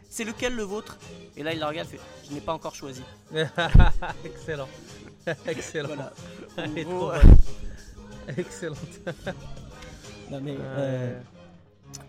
c'est 0.09 0.23
lequel 0.23 0.55
le 0.55 0.63
vôtre? 0.63 0.97
Et 1.37 1.43
là 1.43 1.53
il 1.53 1.59
la 1.59 1.67
regarde, 1.67 1.87
il 1.91 1.97
fait, 1.97 2.03
je 2.29 2.33
n'ai 2.33 2.41
pas 2.41 2.53
encore 2.53 2.75
choisi. 2.75 3.01
Excellent. 4.25 4.67
Excellent. 5.47 5.87
Voilà. 5.87 6.13
Gros, 6.83 6.83
trop 6.83 7.11
euh. 7.11 7.19
Excellente. 8.37 8.77
Non, 10.31 10.39
mais, 10.41 10.55
euh, 10.59 11.19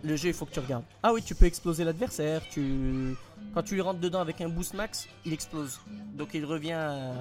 le 0.03 0.17
jeu, 0.17 0.29
il 0.29 0.35
faut 0.35 0.47
que 0.47 0.53
tu 0.53 0.61
regardes. 0.61 0.85
Ah 1.03 1.13
oui, 1.13 1.23
tu 1.23 1.35
peux 1.35 1.47
exploser 1.47 1.85
l'adversaire. 1.85 2.43
Tu... 2.51 3.15
Quand 3.53 3.63
tu 3.63 3.75
lui 3.75 3.81
rentres 3.81 4.01
dedans 4.01 4.21
avec 4.21 4.41
un 4.41 4.49
boost 4.49 4.75
max, 4.75 5.07
il 5.25 5.33
explose. 5.33 5.81
Donc 6.15 6.31
il 6.35 6.45
revient, 6.45 6.73
à- 6.73 7.13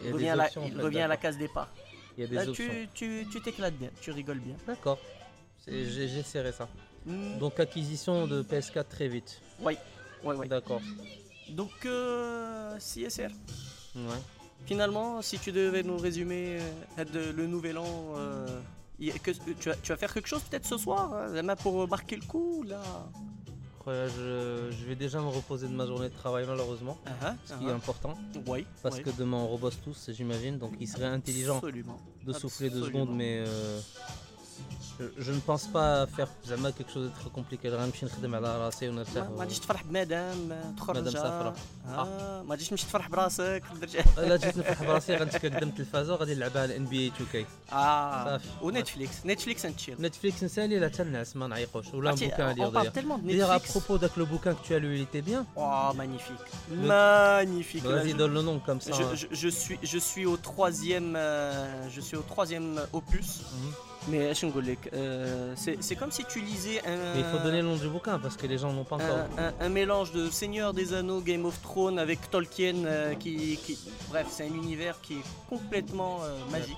il 0.00 0.06
des 0.06 0.12
revient, 0.12 0.28
à, 0.30 0.36
la, 0.36 0.44
options, 0.46 0.62
il 0.66 0.80
revient 0.80 1.00
à 1.00 1.08
la 1.08 1.16
case 1.16 1.36
départ. 1.38 1.68
Il 2.16 2.22
y 2.22 2.24
a 2.24 2.26
des 2.28 2.34
Là, 2.36 2.48
options. 2.48 2.64
tu 2.66 2.88
tu- 2.94 3.26
tu 3.30 3.40
t'éclates 3.42 3.74
bien, 3.74 3.90
tu 4.00 4.10
rigoles 4.10 4.38
bien. 4.40 4.54
D'accord. 4.66 4.98
J'ai 5.66 6.22
serré 6.22 6.52
ça. 6.52 6.68
Mm, 7.04 7.38
Donc, 7.38 7.58
acquisition 7.60 8.26
de 8.26 8.42
PS4 8.42 8.84
très 8.88 9.08
vite. 9.08 9.40
ouais, 9.62 9.76
ouais. 10.24 10.48
D'accord. 10.48 10.80
Donc, 11.50 11.70
euh, 11.84 12.76
CSR. 12.78 13.30
Ouais. 13.94 14.02
Finalement, 14.66 15.22
si 15.22 15.38
tu 15.38 15.52
devais 15.52 15.82
nous 15.82 15.96
résumer 15.96 16.58
euh, 16.98 17.32
le 17.36 17.46
nouvel 17.46 17.78
an, 17.78 18.14
euh, 18.16 18.46
que- 19.22 19.30
tu, 19.30 19.68
vas, 19.68 19.76
tu 19.76 19.92
vas 19.92 19.96
faire 19.96 20.12
quelque 20.12 20.26
chose 20.28 20.42
peut-être 20.42 20.66
ce 20.66 20.76
soir, 20.76 21.12
hein, 21.14 21.56
pour 21.56 21.86
marquer 21.88 22.16
le 22.16 22.22
coup 22.26 22.64
là? 22.64 22.80
Ouais, 23.86 24.06
je, 24.18 24.72
je 24.72 24.84
vais 24.86 24.96
déjà 24.96 25.20
me 25.20 25.28
reposer 25.28 25.68
de 25.68 25.72
ma 25.72 25.86
journée 25.86 26.08
de 26.08 26.14
travail, 26.14 26.44
malheureusement. 26.48 26.98
Ah, 27.06 27.10
ah, 27.22 27.34
Ce 27.44 27.54
qui 27.54 27.66
est 27.66 27.70
ah. 27.70 27.74
important. 27.74 28.18
Oui, 28.48 28.66
Parce 28.82 28.96
oui. 28.96 29.02
que 29.04 29.10
demain, 29.10 29.36
on 29.36 29.46
rebosse 29.46 29.78
tous, 29.84 30.10
j'imagine. 30.10 30.58
Donc, 30.58 30.72
il 30.80 30.88
serait 30.88 31.04
intelligent 31.06 31.58
Absolument. 31.58 31.96
de 32.24 32.32
souffler 32.32 32.68
deux 32.68 32.82
secondes, 32.84 33.14
mais 33.14 33.44
euh, 35.01 35.09
je, 35.17 35.23
je 35.23 35.31
ne 35.31 35.39
pense 35.39 35.63
pas 35.73 36.07
faire 36.17 36.27
زعما 36.45 36.71
quelque 36.71 36.91
chose 36.91 37.09
de 37.09 37.23
très 37.23 37.31
compliqué. 37.39 37.65
راه 37.65 37.85
نمشي 37.85 38.05
نخدم 38.05 38.35
على 38.35 38.57
راسي 38.65 38.89
ونرتاح 38.89 39.23
ما 39.23 39.29
ما 39.29 39.39
غاديش 39.39 39.59
تفرح 39.59 39.83
بمدام 39.83 40.73
تخرج 40.77 40.97
مدام 40.97 41.13
سافرة. 41.13 41.55
آه 41.87 42.41
ما 42.43 42.51
غاديش 42.51 42.67
تمشي 42.69 42.85
تفرح 42.85 43.09
براسك 43.09 43.63
درجة 43.81 44.05
لا 44.17 44.35
جيت 44.37 44.57
نفرح 44.57 44.83
براسي 44.83 45.15
غنتكا 45.15 45.49
قدام 45.49 45.69
التلفازه 45.69 46.13
وغادي 46.13 46.35
نلعبها 46.35 46.61
على 46.61 46.77
ان 46.77 46.85
بي 46.85 46.99
اي 46.99 47.07
2 47.07 47.29
كي 47.31 47.45
اه 47.71 48.23
صافي 48.25 48.47
ونتفليكس 48.61 49.25
نتفليكس 49.25 49.65
اند 49.65 49.75
تشيل 49.75 49.95
نتفليكس 50.01 50.43
نسالي 50.43 50.79
لا 50.79 50.89
حتى 50.89 51.03
نعس 51.03 51.35
ما 51.35 51.47
نعيقوش 51.47 51.93
ولا 51.93 52.11
un 52.11 52.15
bouquin 52.15 52.19
à 52.21 52.53
lire 52.53 52.67
on 52.67 52.71
parle 52.71 52.73
d'ailleurs. 52.73 52.93
tellement 52.93 53.17
de 53.17 53.27
D'ailleurs, 53.27 53.51
à 53.51 53.53
Netflix. 53.59 53.71
propos 53.77 53.97
de 53.97 54.09
le 54.21 54.25
bouquin 54.25 54.53
que 54.57 54.63
tu 54.67 54.73
as 54.75 54.79
lu, 54.79 54.89
il 54.97 55.01
était 55.09 55.21
bien. 55.31 55.41
Oh, 55.55 55.89
magnifique. 56.01 56.45
Le- 56.71 56.87
Magnifique. 56.95 57.83
Là, 57.85 57.95
Vas-y, 57.95 58.11
je- 58.11 58.19
donne 58.21 58.33
le 58.39 58.43
nom 58.49 58.57
comme 58.67 58.81
ça. 58.85 58.91
je, 58.99 59.03
hein. 59.03 59.15
je- 59.21 59.31
je 59.43 59.49
suis, 59.61 59.77
je 59.93 59.99
suis 60.09 60.25
au 60.33 60.37
troisième, 60.49 61.11
euh, 61.15 61.89
je 61.95 62.01
suis 62.07 62.17
au 62.21 62.25
troisième 62.33 62.69
opus. 62.99 63.29
mais 64.08 64.18
euh, 64.18 64.34
je 64.34 64.46
euh, 64.94 65.54
c'est 65.56 65.96
comme 65.96 66.12
si 66.12 66.24
tu 66.24 66.40
lisais 66.40 66.80
un. 66.86 67.14
Mais 67.14 67.20
il 67.20 67.24
faut 67.24 67.38
donner 67.38 67.60
le 67.60 67.68
nom 67.68 67.76
du 67.76 67.88
bouquin 67.88 68.18
parce 68.18 68.36
que 68.36 68.46
les 68.46 68.58
gens 68.58 68.72
n'ont 68.72 68.84
pas 68.84 68.96
encore. 68.96 69.26
Un, 69.60 69.68
mélange 69.68 70.12
de 70.12 70.30
Seigneur 70.30 70.72
des 70.72 70.94
Anneaux, 70.94 71.20
Game 71.20 71.44
of 71.44 71.60
Thrones 71.60 71.98
avec 71.98 72.30
Tolkien, 72.30 72.84
euh, 72.84 73.14
qui, 73.14 73.58
Bref, 74.08 74.28
c'est 74.30 74.44
un 74.44 74.54
univers 74.54 75.00
qui 75.00 75.14
est 75.14 75.24
complètement 75.48 76.20
magique. 76.50 76.76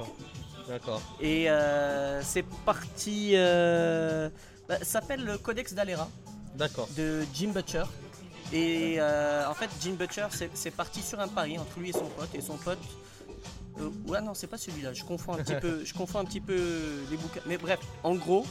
D'accord. 0.69 1.01
Et 1.21 1.49
c'est 2.23 2.45
parti. 2.65 3.35
Bah, 4.69 4.77
ça 4.81 4.85
s'appelle 4.85 5.25
le 5.25 5.39
Codex 5.39 5.75
d'Alera. 5.75 6.09
D'accord. 6.55 6.89
De 6.97 7.25
Jim 7.35 7.51
Butcher. 7.55 7.85
Et 8.53 8.99
en 9.01 9.55
fait, 9.55 9.71
Jim 9.83 9.97
Butcher, 9.99 10.29
c'est 10.55 10.71
parti 10.71 11.03
sur 11.03 11.21
un 11.21 11.29
pari 11.29 11.59
entre 11.59 11.79
lui 11.79 11.91
et 11.91 11.93
son 11.93 12.07
pote. 12.07 12.35
Et 12.35 12.41
son 12.41 12.57
pote 12.57 12.79
euh, 13.81 13.91
ouais, 14.11 14.21
non, 14.21 14.35
c'est 14.35 14.47
pas 14.47 14.59
celui-là. 14.59 14.93
Je 14.93 15.05
confonds 15.05 15.35
un 15.35 15.39
petit 15.39 15.55
peu. 15.55 15.85
Je 15.85 15.95
confonds 15.95 16.19
un 16.21 16.25
petit 16.25 16.41
peu 16.41 16.59
les 17.11 17.17
bouquins. 17.17 17.41
Mais 17.47 17.57
bref, 17.59 17.79
en 18.03 18.15
gros, 18.15 18.47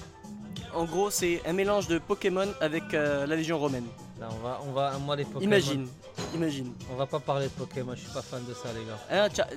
en 0.73 0.85
gros, 0.85 1.09
c'est 1.09 1.41
un 1.45 1.53
mélange 1.53 1.87
de 1.87 1.97
Pokémon 1.99 2.47
avec 2.61 2.93
euh, 2.93 3.25
la 3.25 3.35
Légion 3.35 3.57
romaine. 3.59 3.85
Là, 4.19 4.29
on 4.31 4.43
va, 4.43 4.61
on 4.67 4.71
va, 4.71 4.97
moi 4.97 5.15
les 5.15 5.25
Pokémon. 5.25 5.41
Imagine, 5.41 5.87
imagine. 6.33 6.73
On 6.91 6.95
va 6.95 7.05
pas 7.05 7.19
parler 7.19 7.45
de 7.47 7.51
Pokémon, 7.51 7.93
je 7.95 8.01
suis 8.01 8.11
pas 8.11 8.21
fan 8.23 8.43
de 8.45 8.53
ça, 8.53 8.69
les 8.73 8.85
gars. 8.85 8.99
Hein, 9.23 9.27
tcha- 9.27 9.47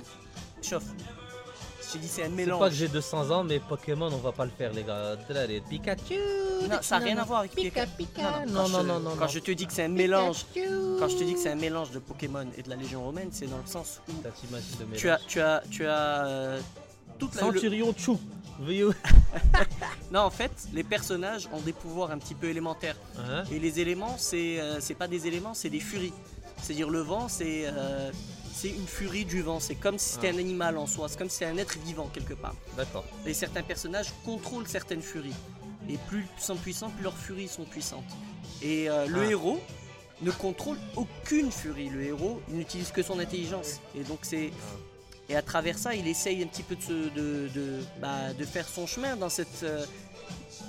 chauffe. 0.61 0.83
Je 1.91 1.97
t'ai 1.97 1.99
dit, 1.99 2.07
c'est 2.07 2.21
un 2.21 2.25
C'est 2.25 2.31
mélange. 2.31 2.59
pas 2.59 2.69
que 2.69 2.75
j'ai 2.75 2.87
200 2.87 3.31
ans, 3.31 3.43
mais 3.43 3.59
Pokémon, 3.59 4.05
on 4.11 4.17
va 4.17 4.31
pas 4.31 4.45
le 4.45 4.51
faire, 4.51 4.71
les 4.71 4.83
gars. 4.83 5.15
Pikachu. 5.69 6.15
Non, 6.69 6.77
ça 6.81 6.99
n'a 6.99 7.05
rien 7.05 7.17
à 7.17 7.23
voir 7.25 7.39
avec 7.39 7.51
Pika, 7.53 7.85
Pika. 7.85 8.45
Non, 8.47 8.67
Non, 8.69 8.77
quand 8.77 8.83
non, 8.83 8.99
je- 8.99 9.03
non. 9.03 9.15
Quand 9.19 9.27
je 9.27 9.39
te 9.39 9.51
dis 9.51 9.65
que 9.67 9.73
c'est 9.73 9.83
un 9.83 9.87
mélange, 9.89 10.45
quand 10.99 11.07
je 11.09 11.17
te 11.17 11.23
dis 11.23 11.33
que 11.33 11.39
c'est 11.39 11.49
un 11.51 11.55
mélange 11.55 11.91
de 11.91 11.99
Pokémon 11.99 12.45
et 12.57 12.61
de 12.61 12.69
la 12.69 12.75
Légion 12.75 13.03
romaine, 13.03 13.29
c'est 13.31 13.47
dans 13.47 13.57
le 13.57 13.65
sens 13.67 13.99
où 14.07 14.13
tu 14.95 15.09
as, 15.09 15.19
tu 15.27 15.41
as, 15.41 15.63
tu 15.69 15.85
as 15.85 16.25
euh, 16.25 16.59
toute 17.19 17.35
la. 17.35 17.41
Centurion 17.41 17.93
Chou. 17.97 18.19
Non, 20.11 20.19
en 20.21 20.29
fait, 20.29 20.51
les 20.73 20.83
personnages 20.83 21.47
ont 21.53 21.61
des 21.61 21.73
pouvoirs 21.73 22.11
un 22.11 22.17
petit 22.19 22.35
peu 22.35 22.47
élémentaires. 22.47 22.95
Hein 23.17 23.43
Et 23.51 23.59
les 23.59 23.79
éléments, 23.79 24.15
c'est 24.17 24.59
euh, 24.59 24.79
c'est 24.79 24.93
pas 24.93 25.07
des 25.07 25.25
éléments, 25.25 25.53
c'est 25.53 25.69
des 25.69 25.79
furies. 25.79 26.13
C'est-à-dire 26.61 26.89
le 26.89 26.99
vent, 26.99 27.27
c'est 27.27 27.63
euh, 27.65 28.11
c'est 28.53 28.69
une 28.69 28.87
furie 28.87 29.25
du 29.25 29.41
vent. 29.41 29.59
C'est 29.59 29.75
comme 29.75 29.97
si 29.97 30.13
c'était 30.13 30.29
Ah. 30.29 30.35
un 30.35 30.39
animal 30.39 30.77
en 30.77 30.87
soi. 30.87 31.07
C'est 31.09 31.17
comme 31.17 31.29
si 31.29 31.37
c'était 31.37 31.51
un 31.51 31.57
être 31.57 31.77
vivant 31.85 32.09
quelque 32.13 32.33
part. 32.33 32.55
D'accord. 32.77 33.03
Et 33.25 33.33
certains 33.33 33.63
personnages 33.63 34.07
contrôlent 34.25 34.67
certaines 34.67 35.01
furies. 35.01 35.33
Et 35.89 35.97
plus 36.07 36.25
ils 36.37 36.43
sont 36.43 36.55
puissants, 36.55 36.89
plus 36.89 37.03
leurs 37.03 37.17
furies 37.17 37.47
sont 37.47 37.63
puissantes. 37.65 38.03
Et 38.61 38.89
euh, 38.89 39.07
le 39.07 39.21
Ah. 39.21 39.29
héros, 39.31 39.59
ne 40.21 40.29
contrôle 40.31 40.77
aucune 40.95 41.51
furie. 41.51 41.89
Le 41.89 42.03
héros 42.03 42.39
il 42.49 42.55
n'utilise 42.57 42.91
que 42.91 43.01
son 43.01 43.17
intelligence. 43.19 43.79
Et 43.95 44.03
donc 44.03 44.19
c'est 44.21 44.51
et 45.29 45.35
à 45.35 45.41
travers 45.41 45.77
ça, 45.77 45.95
il 45.95 46.07
essaye 46.07 46.43
un 46.43 46.47
petit 46.47 46.61
peu 46.63 46.75
de, 46.75 46.81
se- 46.81 46.91
de, 47.15 47.47
de, 47.55 47.79
bah, 48.01 48.33
de 48.37 48.43
faire 48.43 48.67
son 48.67 48.85
chemin 48.85 49.15
dans 49.15 49.29
cette 49.29 49.63
euh, 49.63 49.85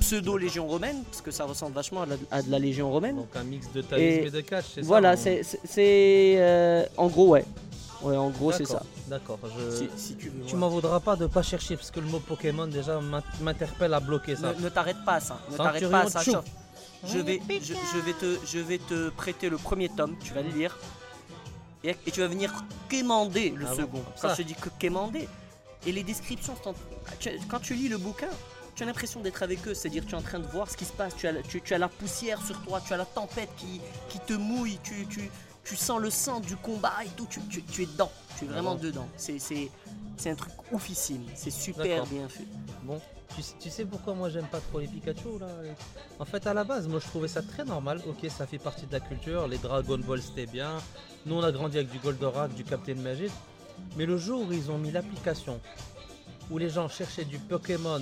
pseudo-légion 0.01 0.67
romaine, 0.69 1.03
parce 1.11 1.21
que 1.21 1.31
ça 1.33 1.45
ressemble 1.45 1.75
vachement 1.75 2.03
à, 2.03 2.07
la- 2.07 2.17
à 2.31 2.43
de 2.43 2.51
la 2.51 2.59
légion 2.59 2.91
romaine. 2.91 3.17
Donc 3.17 3.35
un 3.35 3.43
mix 3.45 3.71
de 3.73 3.83
taïsme 3.83 4.25
Et 4.25 4.27
et, 4.27 4.31
de 4.31 4.41
catch, 4.41 4.67
c'est 4.75 4.83
ça 4.83 4.87
Voilà, 4.87 5.17
c'est 5.17 5.43
c'est- 5.43 5.61
c'est, 5.65 6.35
euh, 6.39 6.85
en 6.97 7.09
gros 7.09 7.29
ouais. 7.31 7.45
Ouais, 8.03 8.17
en 8.17 8.31
gros 8.31 8.53
c'est 8.53 8.65
ça. 8.65 8.83
D'accord. 9.09 9.39
je- 9.45 9.77
Si, 9.77 9.91
si 9.97 10.17
tu. 10.17 10.33
Tu 10.47 10.57
m'en 10.57 10.69
voudras 10.69 11.01
pas 11.01 11.17
de 11.17 11.27
pas 11.27 11.43
chercher 11.43 11.77
parce 11.77 11.91
que 11.91 12.01
le 12.01 12.07
mot 12.07 12.19
Pokémon 12.21 12.67
déjà 12.67 13.01
m'in- 13.01 13.23
m'interpelle 13.41 13.95
à 13.95 14.01
bloquer 14.01 14.37
ça. 14.37 14.53
Ne, 14.55 14.61
ne 14.65 14.69
t'arrête 14.69 15.05
pas 15.05 15.15
à 15.15 15.21
ça. 15.21 15.39
Ne 15.51 15.57
t'arrête 15.57 15.91
pas 15.91 16.01
à 16.03 16.11
ça. 16.11 16.23
Chou. 16.23 16.33
Je 17.05 17.19
vais, 17.19 17.41
je, 17.49 17.75
je 17.75 17.99
vais 17.99 18.13
te, 18.13 18.39
je 18.47 18.59
vais 18.61 18.79
te 18.79 19.11
prêter 19.11 19.49
le 19.49 19.59
premier 19.59 19.89
tome. 19.89 20.17
Tu 20.23 20.33
vas 20.35 20.43
le 20.43 20.51
lire. 20.51 20.77
Et, 21.85 21.97
et 22.07 22.11
tu 22.13 22.21
vas 22.21 22.29
venir 22.29 22.53
quémander 22.89 23.51
le 23.51 23.67
Ah 23.67 23.71
bon, 23.71 23.77
second. 23.77 23.91
comme 23.99 24.03
Quand 24.21 24.29
ça. 24.29 24.35
je 24.35 24.43
te 24.43 24.47
dis 24.47 24.55
que 24.55 24.69
quémander. 24.79 25.29
Et 25.85 25.91
les 25.91 26.05
descriptions, 26.05 26.55
quand 27.49 27.61
tu 27.61 27.75
lis 27.75 27.89
le 27.89 27.99
bouquin, 27.99 28.29
tu 28.77 28.85
as 28.85 28.87
l'impression 28.87 29.21
d'être 29.21 29.43
avec 29.43 29.67
eux. 29.67 29.75
C'est-à-dire 29.75 30.05
tu 30.07 30.13
es 30.13 30.17
en 30.17 30.23
train 30.23 30.39
de 30.39 30.47
voir 30.47 30.71
ce 30.71 30.77
qui 30.77 30.85
se 30.85 30.93
passe. 30.93 31.15
Tu 31.17 31.27
as, 31.27 31.33
la- 31.33 31.43
tu, 31.43 31.61
tu 31.61 31.75
as 31.75 31.79
la 31.79 31.89
poussière 31.89 32.41
sur 32.47 32.61
toi. 32.63 32.81
Tu 32.87 32.93
as 32.93 32.97
la 32.97 33.05
tempête 33.05 33.51
qui, 33.57 33.81
qui 34.09 34.21
te 34.21 34.33
mouille. 34.35 34.79
Tu, 34.85 35.07
tu, 35.09 35.29
tu 35.65 35.77
sens 35.77 36.01
le 36.01 36.11
sang 36.11 36.41
du 36.41 36.57
combat 36.57 36.93
et 37.05 37.09
tout. 37.17 37.27
Tu, 37.31 37.41
tu- 37.43 37.63
tu 37.63 37.83
es 37.83 37.87
dedans. 37.87 38.11
Tu 38.39 38.45
es 38.45 38.49
vraiment 38.49 38.75
dedans. 38.75 39.07
C'est, 39.17 39.39
c'est, 39.39 39.71
c'est 40.17 40.31
un 40.31 40.35
truc 40.35 40.53
oufissime. 40.73 41.25
C'est 41.35 41.51
super 41.51 41.85
D'accord. 41.87 42.07
bien 42.07 42.29
fait. 42.29 42.47
Bon, 42.83 43.01
tu, 43.35 43.43
sais- 43.43 43.55
tu 43.61 43.71
sais 43.71 43.85
pourquoi 43.85 44.15
moi 44.15 44.29
j'aime 44.31 44.47
pas 44.47 44.61
trop 44.61 44.81
les 44.81 44.89
Pikachu 44.89 45.39
là 45.41 45.47
En 46.19 46.25
fait, 46.25 46.47
à 46.47 46.55
la 46.55 46.65
base, 46.65 46.89
moi 46.89 47.01
je 47.01 47.07
trouvais 47.07 47.29
ça 47.29 47.43
très 47.43 47.65
normal. 47.65 48.01
Ok, 48.09 48.29
ça 48.31 48.47
fait 48.47 48.59
partie 48.59 48.87
de 48.87 48.93
la 48.93 49.01
culture. 49.01 49.47
Les 49.49 49.59
Dragon 49.59 49.99
Ball 49.99 50.21
c'était 50.21 50.47
bien. 50.47 50.79
Nous 51.27 51.35
on 51.37 51.43
a 51.43 51.53
grandi 51.53 51.79
avec 51.79 51.91
du 51.91 51.99
Goldorak, 51.99 52.53
du 52.55 52.65
Captain 52.65 52.95
Magic. 52.97 53.31
Mais 53.97 54.07
le 54.07 54.17
jour 54.19 54.47
où 54.49 54.53
ils 54.53 54.71
ont 54.71 54.79
mis 54.79 54.91
l'application 54.91 55.61
où 56.51 56.59
les 56.59 56.69
gens 56.69 56.89
cherchaient 56.89 57.25
du 57.25 57.39
Pokémon 57.39 58.01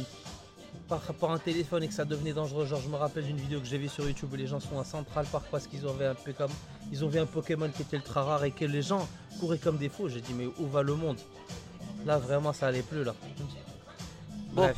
par 0.91 1.01
rapport 1.07 1.31
à 1.31 1.35
un 1.35 1.39
téléphone 1.39 1.85
et 1.85 1.89
que 1.89 1.95
ça 1.95 2.05
devenait 2.05 2.33
dangereux, 2.33 2.67
genre 2.67 2.81
je 2.81 2.89
me 2.89 2.97
rappelle 2.97 3.25
d'une 3.25 3.37
vidéo 3.37 3.61
que 3.61 3.67
j'ai 3.67 3.79
vue 3.79 3.89
sur 3.89 4.05
YouTube 4.07 4.29
où 4.33 4.37
les 4.37 4.49
gens 4.49 4.59
sont 4.59 4.79
à 4.81 4.85
Central 4.85 5.25
Park 5.31 5.47
parce 5.49 5.69
qu'ils 5.69 5.87
ont 5.87 5.93
vu 5.93 6.05
un 6.05 6.17
ils 6.91 7.05
ont 7.05 7.09
vu 7.09 7.21
un 7.21 7.27
Pokémon 7.27 7.69
qui 7.69 7.83
était 7.83 7.97
ultra 7.97 8.25
rare 8.25 8.43
et 8.43 8.51
que 8.51 8.65
les 8.65 8.83
gens 8.83 9.09
couraient 9.39 9.59
comme 9.59 9.79
des 9.79 9.89
fous. 9.89 10.09
J'ai 10.09 10.21
dit 10.21 10.35
mais 10.35 10.47
où 10.59 10.67
va 10.67 10.83
le 10.83 10.97
monde? 10.97 11.17
Là 12.05 12.19
vraiment 12.19 12.53
ça 12.53 12.67
allait 12.67 12.83
plus 12.83 13.05
là. 13.05 13.15
Bon. 14.53 14.63
Bref. 14.63 14.77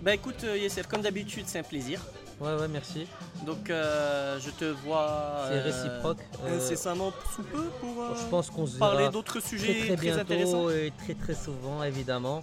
Bah 0.00 0.14
écoute 0.14 0.42
euh, 0.44 0.56
Yesser, 0.56 0.82
comme 0.88 1.02
d'habitude 1.02 1.44
c'est 1.46 1.58
un 1.58 1.62
plaisir. 1.62 2.00
Ouais 2.40 2.54
ouais 2.54 2.68
merci. 2.68 3.06
Donc 3.44 3.68
euh, 3.68 4.40
je 4.40 4.50
te 4.50 4.64
vois 4.64 5.44
C'est 5.48 5.58
euh, 5.58 5.62
réciproque. 5.62 6.18
Euh, 6.44 6.56
incessamment 6.56 7.12
sous 7.36 7.42
peu 7.42 7.64
pour 7.80 8.02
euh, 8.02 8.14
je 8.18 8.30
pense 8.30 8.48
qu'on 8.48 8.66
se 8.66 8.78
parler 8.78 9.10
d'autres 9.10 9.40
sujets 9.40 9.88
très 9.88 9.96
très, 9.96 10.18
intéressants. 10.18 10.68
bientôt 10.68 10.70
et 10.70 10.90
très 11.04 11.14
très 11.14 11.34
souvent 11.34 11.82
évidemment. 11.84 12.42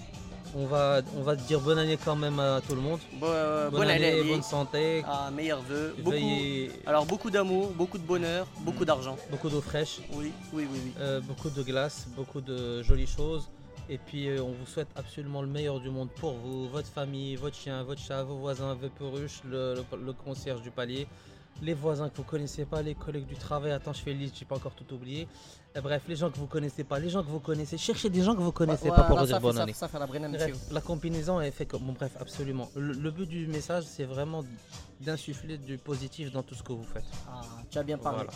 On 0.55 0.65
va, 0.65 1.01
on 1.15 1.21
va 1.21 1.35
te 1.35 1.43
dire 1.43 1.59
bonne 1.59 1.77
année 1.77 1.97
quand 2.03 2.15
même 2.15 2.39
à 2.39 2.59
tout 2.67 2.73
le 2.73 2.81
monde. 2.81 2.99
Bon, 3.13 3.27
euh, 3.29 3.69
Bonne, 3.69 3.81
bonne 3.81 3.89
année, 3.89 4.19
année, 4.19 4.31
bonne 4.31 4.41
santé. 4.41 5.03
Meilleurs 5.31 5.61
vœux. 5.61 5.93
Beaucoup, 5.99 6.09
Veuillez 6.11 6.71
alors 6.87 7.05
beaucoup 7.05 7.29
d'amour, 7.29 7.69
beaucoup 7.71 7.99
de 7.99 8.03
bonheur, 8.03 8.47
beaucoup 8.61 8.83
d'argent. 8.83 9.15
beaucoup 9.29 9.49
d'eau 9.49 9.61
fraîche, 9.61 9.99
Oui, 10.13 10.31
oui, 10.53 10.67
oui, 10.71 10.79
oui. 10.85 10.93
euh, 10.99 11.21
beaucoup 11.21 11.49
de 11.51 11.61
glace, 11.61 12.07
beaucoup 12.15 12.41
de 12.41 12.81
jolies 12.81 13.05
choses. 13.07 13.47
Et 13.89 13.97
puis 13.99 14.27
euh, 14.27 14.41
on 14.41 14.51
vous 14.51 14.65
souhaite 14.65 14.87
absolument 14.95 15.41
le 15.41 15.47
meilleur 15.47 15.79
du 15.79 15.89
monde 15.89 16.09
pour 16.15 16.33
vous, 16.33 16.67
votre 16.69 16.87
famille, 16.87 17.35
votre 17.35 17.55
chien, 17.55 17.83
votre 17.83 18.01
chat, 18.01 18.23
vos 18.23 18.37
voisins, 18.37 18.73
vos 18.73 18.89
peruches, 18.89 19.41
le, 19.45 19.75
le- 19.75 20.05
le 20.05 20.13
concierge 20.13 20.61
du 20.63 20.71
palier, 20.71 21.07
les 21.61 21.73
voisins 21.73 22.09
que 22.09 22.17
vous 22.17 22.23
connaissez 22.23 22.65
pas, 22.65 22.81
les 22.81 22.95
collègues 22.95 23.25
du 23.27 23.35
travail. 23.35 23.71
Attends, 23.71 23.93
je 23.93 24.01
fais 24.01 24.11
une 24.11 24.19
liste, 24.19 24.35
j'ai 24.37 24.45
pas 24.45 24.55
encore 24.55 24.73
tout 24.73 24.93
oublié. 24.93 25.27
Et 25.75 25.81
bref, 25.81 26.01
les 26.07 26.15
gens 26.15 26.31
que 26.31 26.37
vous 26.37 26.47
connaissez 26.47 26.83
pas, 26.83 26.99
les 26.99 27.09
gens 27.09 27.21
que 27.23 27.29
vous 27.29 27.39
connaissez, 27.39 27.77
cherchez 27.77 28.09
des 28.09 28.21
gens 28.23 28.35
que 28.35 28.41
vous 28.41 28.51
connaissez 28.51 28.89
pas 28.89 29.03
pour 29.03 29.15
leur 29.17 29.25
dire 29.25 29.39
bonne 29.39 29.57
année. 29.59 29.73
Ça 29.73 29.89
la 29.93 30.05
Bref, 30.07 30.57
la 30.71 30.81
combinaison 30.81 31.39
est 31.41 31.51
fait 31.51 31.65
comme. 31.65 31.83
Bon, 31.83 31.93
bref, 31.93 32.11
absolument. 32.19 32.69
Le, 32.75 32.93
le 32.93 33.11
but 33.11 33.27
du 33.27 33.47
message, 33.47 33.83
c'est 33.85 34.05
vraiment 34.05 34.43
d'insuffler 35.01 35.57
du 35.57 35.77
positif 35.77 36.31
dans 36.31 36.43
tout 36.43 36.55
ce 36.55 36.63
que 36.63 36.73
vous 36.73 36.83
faites. 36.83 37.03
Ah, 37.29 37.41
tu 37.69 37.77
as 37.77 37.83
bien 37.83 37.97
parlé. 37.97 38.27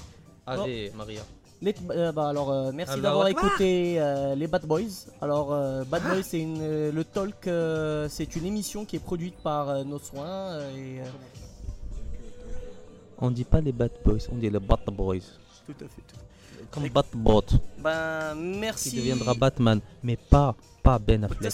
Voilà. 0.46 0.64
Allez, 0.64 0.92
Maria. 0.96 1.22
Les- 1.62 1.74
euh, 1.92 2.12
bah, 2.12 2.28
alors, 2.28 2.52
euh, 2.52 2.72
merci 2.74 3.00
d'avoir 3.00 3.28
écouté 3.30 3.96
euh, 3.98 4.36
les 4.36 4.48
Bad 4.48 4.66
Boys. 4.66 5.08
Alors, 5.22 5.50
Bad 5.86 6.04
Boys, 6.04 6.24
c'est 6.24 6.44
le 6.46 7.04
talk, 7.04 7.50
c'est 8.12 8.36
une 8.36 8.46
émission 8.46 8.86
qui 8.86 8.98
est 8.98 9.04
produite 9.04 9.38
par 9.38 9.84
nos 9.86 10.00
soins. 10.00 10.60
et, 10.76 11.00
On 13.26 13.32
dit 13.32 13.46
pas 13.46 13.62
les 13.62 13.72
bad 13.72 13.90
boys, 14.04 14.18
on 14.34 14.36
dit 14.36 14.50
les 14.50 14.60
bat 14.60 14.78
boys. 14.92 15.16
tout 15.66 15.72
à 15.80 15.88
fait. 15.88 16.02
tout 16.06 16.16
à 16.16 16.20
fait. 16.20 16.70
Comme 16.70 16.90
Batbot, 16.90 17.46
Ben, 17.78 18.36
merci. 18.36 18.90
qui 18.90 18.98
deviendra 18.98 19.34
Batman, 19.34 19.80
mais 20.04 20.18
pas, 20.18 20.54
pas 20.84 21.00
Ben 21.00 21.24
Affleck. 21.24 21.54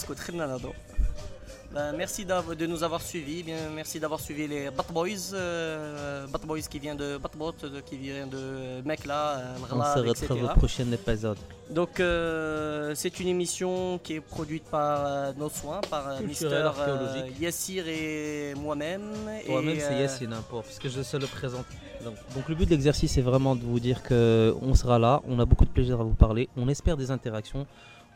Ben, 1.71 1.93
merci 1.95 2.25
de 2.25 2.65
nous 2.65 2.83
avoir 2.83 2.99
suivis. 3.01 3.43
Bien, 3.43 3.69
merci 3.75 3.99
d'avoir 3.99 4.19
suivi 4.19 4.47
les 4.47 4.71
Bat 4.71 4.85
Boys. 4.91 5.33
euh, 5.33 6.25
Bat 6.25 6.39
Boys 6.47 6.61
qui 6.61 6.79
vient 6.79 6.95
de 6.95 7.17
Batbot, 7.17 7.53
de- 7.61 7.81
qui 7.81 7.95
vient 7.95 8.25
de 8.25 8.81
mec 8.83 9.05
là, 9.05 9.37
euh, 9.37 9.55
On 9.71 9.83
se 9.83 9.99
retrouve 10.23 10.43
au 10.45 10.47
prochain 10.57 10.91
épisode. 10.91 11.37
Donc 11.69 11.99
euh, 11.99 12.93
c'est 12.95 13.19
une 13.19 13.27
émission 13.27 13.99
qui 14.03 14.13
est 14.15 14.19
produite 14.19 14.63
par 14.63 15.05
euh, 15.05 15.31
nos 15.37 15.49
soins, 15.49 15.81
par 15.91 16.07
euh, 16.09 16.19
Mister 16.21 16.47
euh. 16.47 17.27
Yassir 17.39 17.87
et 17.87 18.55
moi-même. 18.57 19.03
Toi-même, 19.45 19.75
Et, 19.75 19.79
c'est 19.79 19.93
euh, 19.93 19.99
Yassine, 20.01 20.33
hein, 20.33 20.43
pour, 20.49 20.63
parce 20.63 20.79
que 20.79 20.89
je 20.89 21.03
sais 21.03 21.19
le 21.19 21.27
présenter. 21.27 21.75
Donc, 22.03 22.15
donc 22.33 22.49
le 22.49 22.55
but 22.55 22.65
de 22.65 22.71
l'exercice, 22.71 23.11
c'est 23.11 23.21
vraiment 23.21 23.55
de 23.55 23.61
vous 23.63 23.79
dire 23.79 24.01
que 24.01 24.55
on 24.63 24.73
sera 24.73 24.97
là, 24.97 25.21
on 25.27 25.37
a 25.39 25.45
beaucoup 25.45 25.65
de 25.65 25.69
plaisir 25.69 26.01
à 26.01 26.03
vous 26.03 26.15
parler, 26.15 26.49
on 26.57 26.67
espère 26.67 26.97
des 26.97 27.11
interactions. 27.11 27.67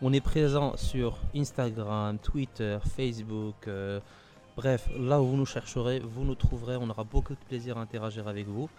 On 0.06 0.12
est 0.12 0.20
présent 0.20 0.76
sur 0.76 1.16
Instagram, 1.34 2.18
Twitter, 2.18 2.78
Facebook, 2.94 3.56
euh, 3.70 4.02
bref, 4.58 4.90
là 5.00 5.22
où 5.22 5.28
vous 5.28 5.38
nous 5.38 5.46
chercherez, 5.46 6.02
vous 6.02 6.26
nous 6.26 6.36
trouverez, 6.36 6.76
on 6.76 6.90
aura 6.90 7.06
beaucoup 7.06 7.32
de 7.32 7.40
plaisir 7.48 7.78
à 7.78 7.82
interagir 7.82 8.28
avec 8.28 8.46
vous. 8.46 8.70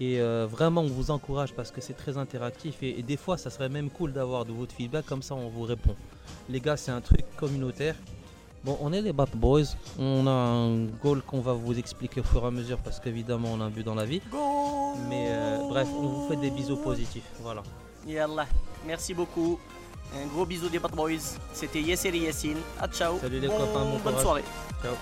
Et 0.00 0.20
euh, 0.20 0.46
vraiment, 0.46 0.82
on 0.82 0.86
vous 0.86 1.10
encourage 1.10 1.54
parce 1.54 1.70
que 1.70 1.80
c'est 1.80 1.94
très 1.94 2.18
interactif 2.18 2.82
et, 2.82 3.00
des 3.02 3.16
fois, 3.16 3.38
ça 3.38 3.48
serait 3.48 3.70
même 3.70 3.88
cool 3.88 4.12
d'avoir 4.12 4.44
de 4.44 4.52
votre 4.52 4.74
feedback, 4.74 5.06
comme 5.06 5.22
ça 5.22 5.34
on 5.34 5.48
vous 5.48 5.62
répond. 5.62 5.96
Les 6.50 6.60
gars, 6.60 6.76
c'est 6.76 6.90
un 6.90 7.00
truc 7.00 7.24
communautaire. 7.38 7.96
Bon, 8.62 8.76
on 8.82 8.92
est 8.92 9.00
les 9.00 9.14
Bat 9.14 9.28
Boys. 9.36 9.76
On 9.98 10.26
a 10.26 10.30
un 10.30 10.84
goal 11.02 11.22
qu'on 11.22 11.40
va 11.40 11.54
vous 11.54 11.78
expliquer 11.78 12.20
au 12.20 12.24
fur 12.24 12.44
et 12.44 12.48
à 12.48 12.50
mesure 12.50 12.76
parce 12.80 13.00
qu'évidemment, 13.00 13.48
on 13.54 13.62
a 13.62 13.64
un 13.64 13.70
but 13.70 13.82
dans 13.82 13.94
la 13.94 14.04
vie. 14.04 14.20
Mais 15.08 15.28
euh, 15.30 15.68
bref, 15.70 15.88
on 15.98 16.06
vous 16.06 16.28
fait 16.28 16.36
des 16.36 16.50
bisous 16.50 16.76
positifs. 16.76 17.30
Voilà. 17.40 17.62
Yallah. 18.06 18.46
Merci 18.86 19.14
beaucoup. 19.14 19.58
Un 20.14 20.26
gros 20.26 20.44
bisou 20.44 20.68
des 20.68 20.78
Bat 20.78 20.88
Boys. 20.88 21.38
C'était 21.52 21.80
Yassir 21.80 22.14
et 22.14 22.18
Yassine. 22.18 22.58
Ah 22.80 22.88
ciao. 22.88 23.18
Salut 23.20 23.38
les 23.40 23.48
Bon- 23.48 23.58
copains, 23.58 23.84
bon 23.84 23.90
bonne 23.92 24.00
courage. 24.02 24.22
soirée. 24.22 24.44
Ciao. 24.82 24.94